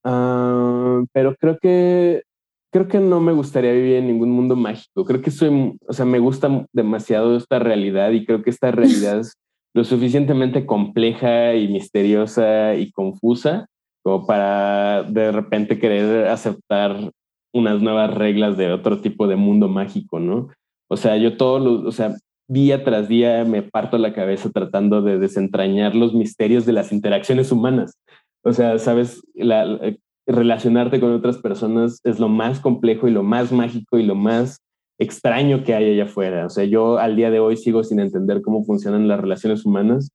Ah, 0.04 1.02
pero 1.14 1.36
creo 1.36 1.58
que 1.60 2.24
creo 2.72 2.88
que 2.88 3.00
no 3.00 3.20
me 3.20 3.34
gustaría 3.34 3.72
vivir 3.72 3.96
en 3.96 4.08
ningún 4.08 4.32
mundo 4.32 4.56
mágico. 4.56 5.06
Creo 5.06 5.22
que 5.22 5.32
soy, 5.32 5.78
o 5.88 5.94
sea, 5.94 6.06
me 6.06 6.20
gusta 6.20 6.66
demasiado 6.74 7.36
esta 7.36 7.60
realidad 7.60 8.12
y 8.12 8.26
creo 8.26 8.44
que 8.44 8.50
esta 8.50 8.72
realidad 8.72 9.20
es 9.22 9.34
lo 9.74 9.84
suficientemente 9.84 10.66
compleja 10.66 11.56
y 11.56 11.68
misteriosa 11.68 12.76
y 12.76 12.92
confusa 12.92 13.68
como 14.04 14.26
para 14.26 15.04
de 15.04 15.32
repente 15.32 15.80
querer 15.80 16.28
aceptar 16.28 17.12
unas 17.54 17.82
nuevas 17.82 18.14
reglas 18.14 18.58
de 18.58 18.72
otro 18.72 19.02
tipo 19.02 19.28
de 19.28 19.36
mundo 19.36 19.68
mágico, 19.68 20.20
¿no? 20.20 20.50
O 20.90 20.98
sea, 20.98 21.18
yo 21.18 21.38
todo 21.38 21.60
lo, 21.60 21.88
o 21.88 21.92
sea, 21.92 22.16
día 22.48 22.84
tras 22.84 23.08
día 23.08 23.44
me 23.46 23.62
parto 23.62 23.98
la 23.98 24.14
cabeza 24.14 24.50
tratando 24.52 25.02
de 25.02 25.20
desentrañar 25.20 25.96
los 25.96 26.14
misterios 26.14 26.66
de 26.66 26.74
las 26.74 26.92
interacciones 26.92 27.52
humanas. 27.52 27.98
O 28.44 28.54
sea, 28.54 28.80
sabes, 28.80 29.22
la, 29.34 29.80
relacionarte 30.30 31.00
con 31.00 31.12
otras 31.12 31.38
personas 31.40 32.00
es 32.04 32.20
lo 32.20 32.30
más 32.30 32.60
complejo 32.60 33.08
y 33.08 33.12
lo 33.12 33.24
más 33.24 33.52
mágico 33.52 33.98
y 33.98 34.04
lo 34.04 34.16
más 34.16 34.62
extraño 35.00 35.64
que 35.64 35.74
hay 35.74 35.92
allá 35.92 36.04
afuera. 36.04 36.46
O 36.46 36.50
sea, 36.50 36.66
yo 36.66 37.00
al 37.00 37.16
día 37.16 37.32
de 37.32 37.40
hoy 37.40 37.58
sigo 37.58 37.84
sin 37.84 38.00
entender 38.00 38.42
cómo 38.42 38.64
funcionan 38.64 39.08
las 39.08 39.20
relaciones 39.20 39.66
humanas 39.66 40.12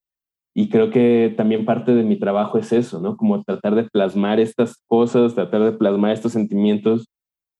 y 0.54 0.68
creo 0.68 0.90
que 0.90 1.34
también 1.36 1.64
parte 1.64 1.94
de 1.94 2.04
mi 2.04 2.16
trabajo 2.16 2.58
es 2.58 2.72
eso, 2.72 3.00
¿no? 3.00 3.16
Como 3.16 3.42
tratar 3.42 3.74
de 3.74 3.84
plasmar 3.84 4.38
estas 4.38 4.80
cosas, 4.86 5.34
tratar 5.34 5.64
de 5.64 5.72
plasmar 5.72 6.12
estos 6.12 6.32
sentimientos 6.32 7.08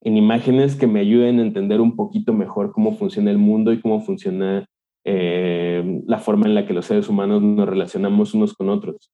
en 0.03 0.17
imágenes 0.17 0.77
que 0.77 0.87
me 0.87 1.01
ayuden 1.01 1.41
a 1.41 1.43
entender 1.43 1.81
un 1.81 1.97
poquito 1.97 2.33
mejor 2.33 2.73
cómo 2.73 2.95
funciona 2.97 3.31
el 3.31 3.39
mundo 3.39 3.73
y 3.73 3.81
cómo 3.81 4.01
funciona 4.01 4.67
eh, 5.05 6.03
la 6.07 6.19
forma 6.19 6.47
en 6.47 6.55
la 6.55 6.67
que 6.67 6.75
los 6.75 6.87
seres 6.87 7.09
humanos 7.09 7.43
nos 7.43 7.69
relacionamos 7.69 8.33
unos 8.35 8.55
con 8.55 8.69
otros. 8.69 9.11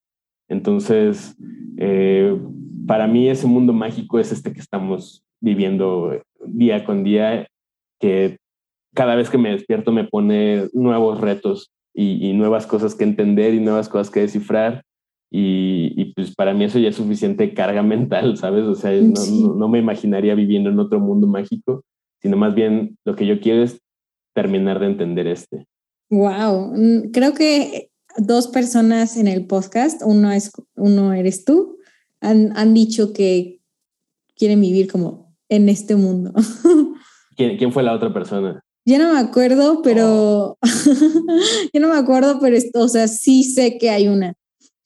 Entonces, 0.50 1.36
eh, 1.78 2.36
para 2.86 3.06
mí 3.06 3.28
ese 3.28 3.46
mundo 3.46 3.72
mágico 3.72 4.18
es 4.18 4.32
este 4.32 4.52
que 4.52 4.60
estamos 4.60 5.22
viviendo 5.40 6.20
día 6.44 6.84
con 6.84 7.04
día, 7.04 7.46
que 8.00 8.36
cada 8.94 9.14
vez 9.14 9.30
que 9.30 9.38
me 9.38 9.52
despierto 9.52 9.92
me 9.92 10.04
pone 10.04 10.68
nuevos 10.72 11.20
retos 11.20 11.70
y, 11.94 12.32
nuevas 12.32 12.66
cosas 12.66 12.94
que 12.94 13.04
entender 13.04 13.54
y 13.54 13.60
nuevas 13.60 13.88
cosas 13.88 14.10
que 14.10 14.20
descifrar. 14.20 14.82
Y, 15.30 16.12
pues 16.14 16.34
para 16.34 16.52
mí 16.52 16.64
eso 16.64 16.80
ya 16.80 16.88
es 16.88 16.96
suficiente 16.96 17.54
carga 17.54 17.82
mental, 17.84 18.36
¿sabes? 18.36 18.64
O 18.64 18.74
sea, 18.74 18.90
no, 18.90 19.54
no, 19.54 19.68
me 19.68 19.78
imaginaría 19.78 20.34
viviendo 20.34 20.68
en 20.68 20.80
otro 20.80 20.98
mundo 20.98 21.28
mágico, 21.28 21.84
sino 22.20 22.36
más 22.36 22.56
bien 22.56 22.98
lo 23.04 23.14
que 23.14 23.26
yo 23.26 23.40
quiero 23.40 23.62
es 23.62 23.80
terminar 24.34 24.80
de 24.80 24.86
entender 24.86 25.28
este. 25.28 25.66
Wow, 26.10 26.72
mm, 26.74 27.10
creo 27.12 27.34
que 27.34 27.89
dos 28.16 28.48
personas 28.48 29.16
en 29.16 29.28
el 29.28 29.46
podcast, 29.46 30.02
uno, 30.04 30.32
es, 30.32 30.52
uno 30.76 31.12
eres 31.12 31.44
tú, 31.44 31.78
han, 32.20 32.56
han 32.56 32.74
dicho 32.74 33.12
que 33.12 33.60
quieren 34.36 34.60
vivir 34.60 34.90
como 34.90 35.34
en 35.48 35.68
este 35.68 35.96
mundo. 35.96 36.32
¿Quién, 37.36 37.56
¿Quién 37.56 37.72
fue 37.72 37.82
la 37.82 37.94
otra 37.94 38.12
persona? 38.12 38.62
Ya 38.86 38.98
no 38.98 39.12
me 39.12 39.20
acuerdo, 39.20 39.82
pero. 39.82 40.52
Oh. 40.52 40.58
ya 41.72 41.80
no 41.80 41.88
me 41.88 41.98
acuerdo, 41.98 42.38
pero 42.40 42.56
esto, 42.56 42.80
o 42.80 42.88
sea, 42.88 43.08
sí 43.08 43.44
sé 43.44 43.78
que 43.78 43.90
hay 43.90 44.08
una. 44.08 44.34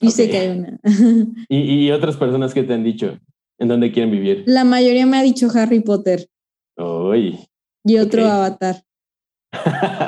Sí 0.01 0.11
sé 0.11 0.29
que 0.29 0.39
hay 0.39 0.59
una. 0.59 0.79
¿Y, 1.49 1.87
¿Y, 1.87 1.91
otras 1.91 2.17
personas 2.17 2.53
que 2.53 2.65
te 2.65 2.75
han 2.75 2.85
dicho? 2.85 3.19
¿En 3.59 3.69
dónde 3.69 3.93
quieren 3.93 4.11
vivir? 4.11 4.43
La 4.47 4.65
mayoría 4.65 5.07
me 5.07 5.17
ha 5.17 5.23
dicho 5.23 5.49
Harry 5.55 5.81
Potter. 5.81 6.29
Uy. 6.77 7.39
Y 7.85 7.99
otro 7.99 8.27
Avatar. 8.27 8.83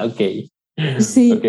ok. 0.05 0.51
Sí. 0.99 1.33
Ok, 1.33 1.45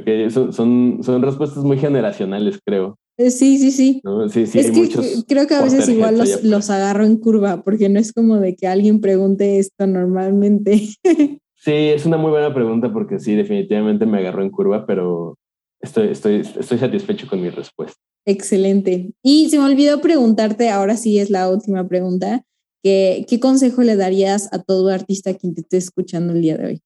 ok. 0.00 0.30
Son, 0.30 0.52
son, 0.52 0.98
son 1.02 1.22
respuestas 1.22 1.64
muy 1.64 1.78
generacionales, 1.78 2.58
creo. 2.64 2.98
Eh, 3.18 3.30
sí, 3.30 3.58
sí, 3.58 3.70
sí. 3.70 4.02
Sí, 4.28 4.46
sí, 4.46 4.58
es 4.58 4.70
que 4.70 4.88
creo 5.28 5.46
que 5.46 5.54
a 5.54 5.62
veces 5.62 5.88
igual 5.88 6.18
los, 6.18 6.42
los, 6.42 6.70
agarro 6.70 7.04
en 7.04 7.16
curva, 7.18 7.62
porque 7.62 7.88
no 7.88 7.98
es 7.98 8.12
como 8.12 8.38
de 8.38 8.56
que 8.56 8.66
alguien 8.66 9.00
pregunte 9.00 9.58
esto 9.58 9.86
normalmente. 9.86 10.88
sí, 11.54 11.72
es 11.72 12.06
una 12.06 12.16
muy 12.16 12.30
buena 12.30 12.54
pregunta 12.54 12.92
porque 12.92 13.18
sí, 13.20 13.34
definitivamente 13.34 14.06
me 14.06 14.18
agarró 14.18 14.42
en 14.42 14.50
curva, 14.50 14.86
pero 14.86 15.36
estoy, 15.80 16.08
estoy, 16.08 16.40
estoy 16.40 16.78
satisfecho 16.78 17.26
con 17.28 17.42
mi 17.42 17.50
respuesta. 17.50 17.98
Excelente. 18.24 19.12
Y 19.22 19.50
se 19.50 19.58
me 19.58 19.64
olvidó 19.64 20.00
preguntarte, 20.00 20.70
ahora 20.70 20.96
sí 20.96 21.18
es 21.18 21.28
la 21.28 21.50
última 21.50 21.86
pregunta, 21.86 22.44
que, 22.82 23.26
¿qué 23.28 23.38
consejo 23.38 23.82
le 23.82 23.96
darías 23.96 24.52
a 24.52 24.62
todo 24.62 24.88
artista 24.88 25.34
quien 25.34 25.54
te 25.54 25.60
esté 25.60 25.76
escuchando 25.76 26.32
el 26.32 26.40
día 26.40 26.56
de 26.56 26.66
hoy? 26.66 26.82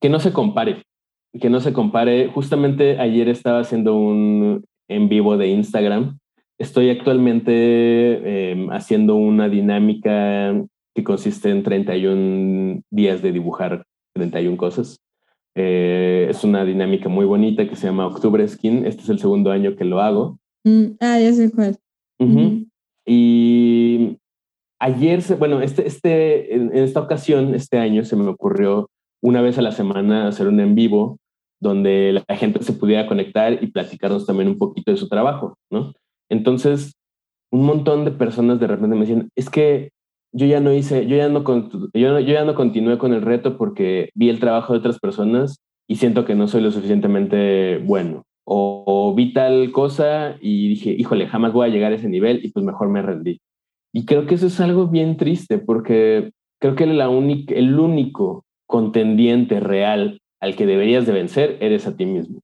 Que 0.00 0.08
no 0.08 0.20
se 0.20 0.32
compare, 0.32 0.82
que 1.40 1.50
no 1.50 1.60
se 1.60 1.72
compare. 1.72 2.28
Justamente 2.28 2.98
ayer 2.98 3.28
estaba 3.28 3.60
haciendo 3.60 3.96
un 3.96 4.64
en 4.88 5.08
vivo 5.08 5.36
de 5.36 5.48
Instagram. 5.48 6.18
Estoy 6.58 6.90
actualmente 6.90 8.52
em, 8.52 8.70
haciendo 8.70 9.16
una 9.16 9.48
dinámica 9.48 10.54
que 10.94 11.04
consiste 11.04 11.50
en 11.50 11.62
31 11.62 12.82
días 12.90 13.20
de 13.20 13.32
dibujar 13.32 13.84
31 14.14 14.56
cosas. 14.56 14.98
Eh, 15.54 16.26
es 16.30 16.44
una 16.44 16.64
dinámica 16.64 17.08
muy 17.08 17.24
bonita 17.24 17.68
que 17.68 17.76
se 17.76 17.86
llama 17.86 18.06
Octubre 18.06 18.46
Skin. 18.46 18.86
Este 18.86 19.02
es 19.02 19.08
el 19.08 19.18
segundo 19.18 19.50
año 19.50 19.76
que 19.76 19.84
lo 19.84 20.00
hago. 20.00 20.38
Mm, 20.64 20.96
ah, 21.00 21.18
ya 21.18 21.32
sé 21.32 21.50
cuál. 21.50 21.78
Y 23.06 24.18
ayer, 24.80 25.22
bueno, 25.38 25.60
este, 25.60 25.86
este, 25.86 26.54
en, 26.54 26.76
esta 26.76 27.00
ocasión, 27.00 27.54
este 27.54 27.78
año, 27.78 28.04
se 28.04 28.16
me 28.16 28.28
ocurrió 28.28 28.90
una 29.26 29.42
vez 29.42 29.58
a 29.58 29.62
la 29.62 29.72
semana 29.72 30.28
hacer 30.28 30.46
un 30.46 30.60
en 30.60 30.76
vivo 30.76 31.18
donde 31.60 32.12
la 32.12 32.36
gente 32.36 32.62
se 32.62 32.74
pudiera 32.74 33.08
conectar 33.08 33.60
y 33.60 33.66
platicarnos 33.66 34.24
también 34.24 34.48
un 34.48 34.56
poquito 34.56 34.92
de 34.92 34.96
su 34.96 35.08
trabajo, 35.08 35.56
¿no? 35.68 35.94
Entonces, 36.30 36.92
un 37.50 37.66
montón 37.66 38.04
de 38.04 38.12
personas 38.12 38.60
de 38.60 38.68
repente 38.68 38.94
me 38.94 39.00
decían, 39.00 39.28
es 39.34 39.50
que 39.50 39.90
yo 40.32 40.46
ya 40.46 40.60
no 40.60 40.72
hice, 40.72 41.08
yo 41.08 41.16
ya 41.16 41.28
no, 41.28 41.42
yo, 41.92 42.20
yo 42.20 42.20
ya 42.20 42.44
no 42.44 42.54
continué 42.54 42.98
con 42.98 43.12
el 43.14 43.22
reto 43.22 43.56
porque 43.56 44.10
vi 44.14 44.28
el 44.28 44.38
trabajo 44.38 44.72
de 44.72 44.78
otras 44.78 45.00
personas 45.00 45.58
y 45.88 45.96
siento 45.96 46.24
que 46.24 46.36
no 46.36 46.46
soy 46.46 46.60
lo 46.60 46.70
suficientemente 46.70 47.78
bueno. 47.78 48.22
O, 48.44 49.12
vi 49.16 49.32
tal 49.32 49.72
cosa 49.72 50.36
y 50.40 50.68
dije, 50.68 50.90
híjole, 50.90 51.26
jamás 51.26 51.52
voy 51.52 51.66
a 51.66 51.72
llegar 51.72 51.90
a 51.90 51.96
ese 51.96 52.08
nivel 52.08 52.44
y 52.44 52.52
pues 52.52 52.64
mejor 52.64 52.90
me 52.90 53.02
rendí. 53.02 53.40
Y 53.92 54.04
creo 54.04 54.26
que 54.26 54.36
eso 54.36 54.46
es 54.46 54.60
algo 54.60 54.86
bien 54.86 55.16
triste 55.16 55.58
porque 55.58 56.30
creo 56.60 56.76
que 56.76 56.86
la 56.86 57.08
única, 57.08 57.52
el 57.54 57.80
único 57.80 58.45
contendiente 58.66 59.60
real 59.60 60.20
al 60.40 60.56
que 60.56 60.66
deberías 60.66 61.06
de 61.06 61.12
vencer 61.12 61.56
eres 61.60 61.86
a 61.86 61.96
ti 61.96 62.06
mismo. 62.06 62.40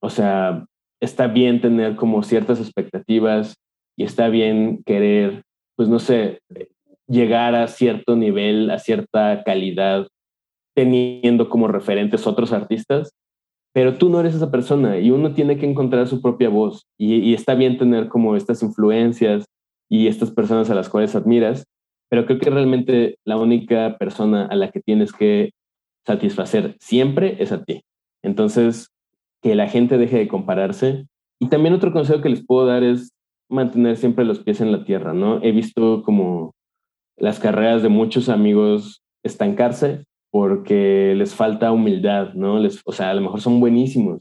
O 0.00 0.10
sea, 0.10 0.66
está 1.00 1.26
bien 1.26 1.60
tener 1.60 1.96
como 1.96 2.22
ciertas 2.22 2.60
expectativas 2.60 3.56
y 3.96 4.04
está 4.04 4.28
bien 4.28 4.82
querer, 4.84 5.42
pues 5.76 5.88
no 5.88 5.98
sé, 5.98 6.40
llegar 7.08 7.54
a 7.54 7.66
cierto 7.66 8.16
nivel, 8.16 8.70
a 8.70 8.78
cierta 8.78 9.42
calidad, 9.44 10.06
teniendo 10.74 11.48
como 11.48 11.66
referentes 11.66 12.26
otros 12.26 12.52
artistas, 12.52 13.10
pero 13.74 13.98
tú 13.98 14.08
no 14.08 14.20
eres 14.20 14.34
esa 14.34 14.50
persona 14.50 14.98
y 14.98 15.10
uno 15.10 15.34
tiene 15.34 15.58
que 15.58 15.66
encontrar 15.66 16.06
su 16.06 16.22
propia 16.22 16.48
voz 16.48 16.86
y, 16.96 17.16
y 17.16 17.34
está 17.34 17.54
bien 17.54 17.78
tener 17.78 18.08
como 18.08 18.36
estas 18.36 18.62
influencias 18.62 19.44
y 19.90 20.06
estas 20.06 20.30
personas 20.30 20.70
a 20.70 20.74
las 20.74 20.88
cuales 20.88 21.14
admiras, 21.14 21.64
pero 22.10 22.26
creo 22.26 22.38
que 22.38 22.50
realmente 22.50 23.18
la 23.24 23.36
única 23.36 23.96
persona 23.98 24.46
a 24.46 24.56
la 24.56 24.70
que 24.70 24.80
tienes 24.80 25.12
que 25.12 25.50
satisfacer 26.06 26.76
siempre 26.80 27.36
es 27.40 27.52
a 27.52 27.64
ti. 27.64 27.82
Entonces, 28.22 28.88
que 29.42 29.54
la 29.54 29.68
gente 29.68 29.98
deje 29.98 30.18
de 30.18 30.28
compararse. 30.28 31.06
Y 31.40 31.48
también 31.48 31.74
otro 31.74 31.92
consejo 31.92 32.20
que 32.20 32.30
les 32.30 32.44
puedo 32.44 32.66
dar 32.66 32.82
es 32.82 33.10
mantener 33.48 33.96
siempre 33.96 34.24
los 34.24 34.40
pies 34.40 34.60
en 34.60 34.72
la 34.72 34.84
tierra, 34.84 35.14
¿no? 35.14 35.42
He 35.42 35.52
visto 35.52 36.02
como 36.02 36.54
las 37.16 37.40
carreras 37.40 37.82
de 37.82 37.88
muchos 37.88 38.28
amigos 38.28 39.02
estancarse 39.24 40.04
porque 40.30 41.14
les 41.16 41.34
falta 41.34 41.72
humildad, 41.72 42.34
¿no? 42.34 42.58
Les, 42.58 42.80
o 42.84 42.92
sea, 42.92 43.10
a 43.10 43.14
lo 43.14 43.22
mejor 43.22 43.40
son 43.40 43.60
buenísimos, 43.60 44.20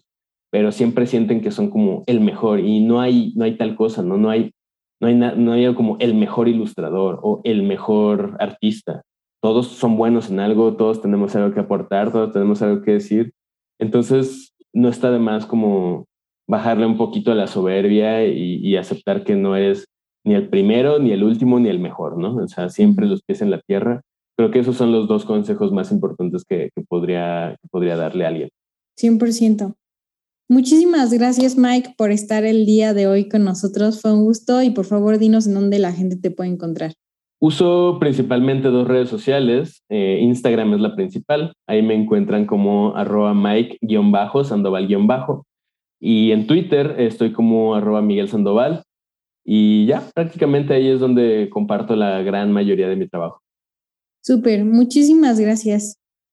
pero 0.52 0.72
siempre 0.72 1.06
sienten 1.06 1.42
que 1.42 1.52
son 1.52 1.70
como 1.70 2.04
el 2.08 2.22
mejor 2.22 2.60
y 2.60 2.80
no 2.80 3.02
hay, 3.02 3.34
no 3.36 3.44
hay 3.44 3.58
tal 3.58 3.76
cosa, 3.76 4.02
¿no? 4.04 4.18
No 4.18 4.30
hay, 4.30 4.52
no 5.00 5.08
hay, 5.08 5.16
no 5.16 5.52
hay 5.52 5.74
como 5.76 5.98
el 6.00 6.16
mejor 6.16 6.48
ilustrador 6.48 7.20
o 7.22 7.42
el 7.44 7.64
mejor 7.64 8.36
artista 8.40 9.04
todos 9.42 9.68
son 9.68 9.98
buenos 9.98 10.30
en 10.30 10.40
algo, 10.40 10.76
todos 10.76 11.02
tenemos 11.02 11.36
algo 11.36 11.54
que 11.54 11.60
aportar, 11.60 12.12
todos 12.12 12.34
tenemos 12.34 12.62
algo 12.62 12.82
que 12.82 12.94
decir. 12.94 13.34
Entonces, 13.80 14.54
no 14.74 14.90
está 14.90 15.12
de 15.12 15.20
más 15.20 15.46
como 15.46 16.06
bajarle 16.50 16.86
un 16.86 16.98
poquito 16.98 17.32
a 17.32 17.36
la 17.36 17.48
soberbia 17.48 18.26
y, 18.26 18.76
aceptar 18.78 19.24
que 19.24 19.36
no 19.36 19.56
eres 19.56 19.86
ni 20.26 20.34
el 20.34 20.50
primero, 20.50 21.00
ni 21.00 21.12
el 21.12 21.24
último, 21.24 21.60
ni 21.60 21.70
el 21.70 21.80
mejor, 21.80 22.18
¿no? 22.18 22.36
O 22.36 22.48
sea, 22.48 22.70
siempre 22.70 23.06
los 23.06 23.22
pies 23.22 23.42
en 23.42 23.52
la 23.52 23.62
tierra. 23.62 24.02
Creo 24.38 24.52
que 24.52 24.60
esos 24.60 24.76
son 24.76 24.92
los 24.92 25.08
dos 25.08 25.26
consejos 25.26 25.72
más 25.72 25.92
importantes 25.92 26.44
que, 26.44 26.70
podría, 26.88 27.56
que 27.62 27.68
podría 27.70 27.96
darle 27.96 28.26
a 28.26 28.28
alguien. 28.30 28.50
100%. 29.00 29.76
Muchísimas 30.50 31.12
gracias, 31.12 31.58
Mike, 31.58 31.96
por 31.98 32.12
estar 32.12 32.46
el 32.46 32.66
día 32.66 32.94
de 32.94 33.08
hoy 33.08 33.28
con 33.28 33.44
nosotros. 33.44 34.02
Fue 34.02 34.14
un 34.14 34.24
gusto 34.24 34.64
y 34.64 34.70
por 34.70 34.86
favor 34.86 35.18
dinos 35.18 35.46
en 35.46 35.56
dónde 35.56 35.78
la 35.78 35.92
gente 35.92 36.16
te 36.16 36.32
puede 36.32 36.52
encontrar. 36.52 36.94
Uso 37.40 37.98
principalmente 38.00 38.70
dos 38.70 38.88
redes 38.88 39.10
sociales. 39.10 39.84
Eh, 39.90 40.20
Instagram 40.22 40.74
es 40.74 40.80
la 40.80 40.96
principal. 40.96 41.52
Ahí 41.68 41.82
me 41.82 41.96
encuentran 41.96 42.46
como 42.46 42.96
arroba 42.96 43.34
Mike-Sandoval-Bajo. 43.34 45.46
Y 46.00 46.32
en 46.32 46.48
Twitter 46.48 46.96
estoy 46.98 47.34
como 47.34 47.76
arroba 47.76 48.02
Miguel 48.02 48.30
Sandoval. 48.30 48.84
Y 49.46 49.86
ya, 49.86 50.02
prácticamente 50.16 50.74
ahí 50.74 50.88
es 50.88 51.00
donde 51.00 51.50
comparto 51.52 51.96
la 51.96 52.22
gran 52.22 52.52
mayoría 52.52 52.88
de 52.88 52.96
mi 52.96 53.08
trabajo. 53.08 53.42
Súper, 54.22 54.66
muchísimas 54.66 55.40
gracias. 55.40 55.97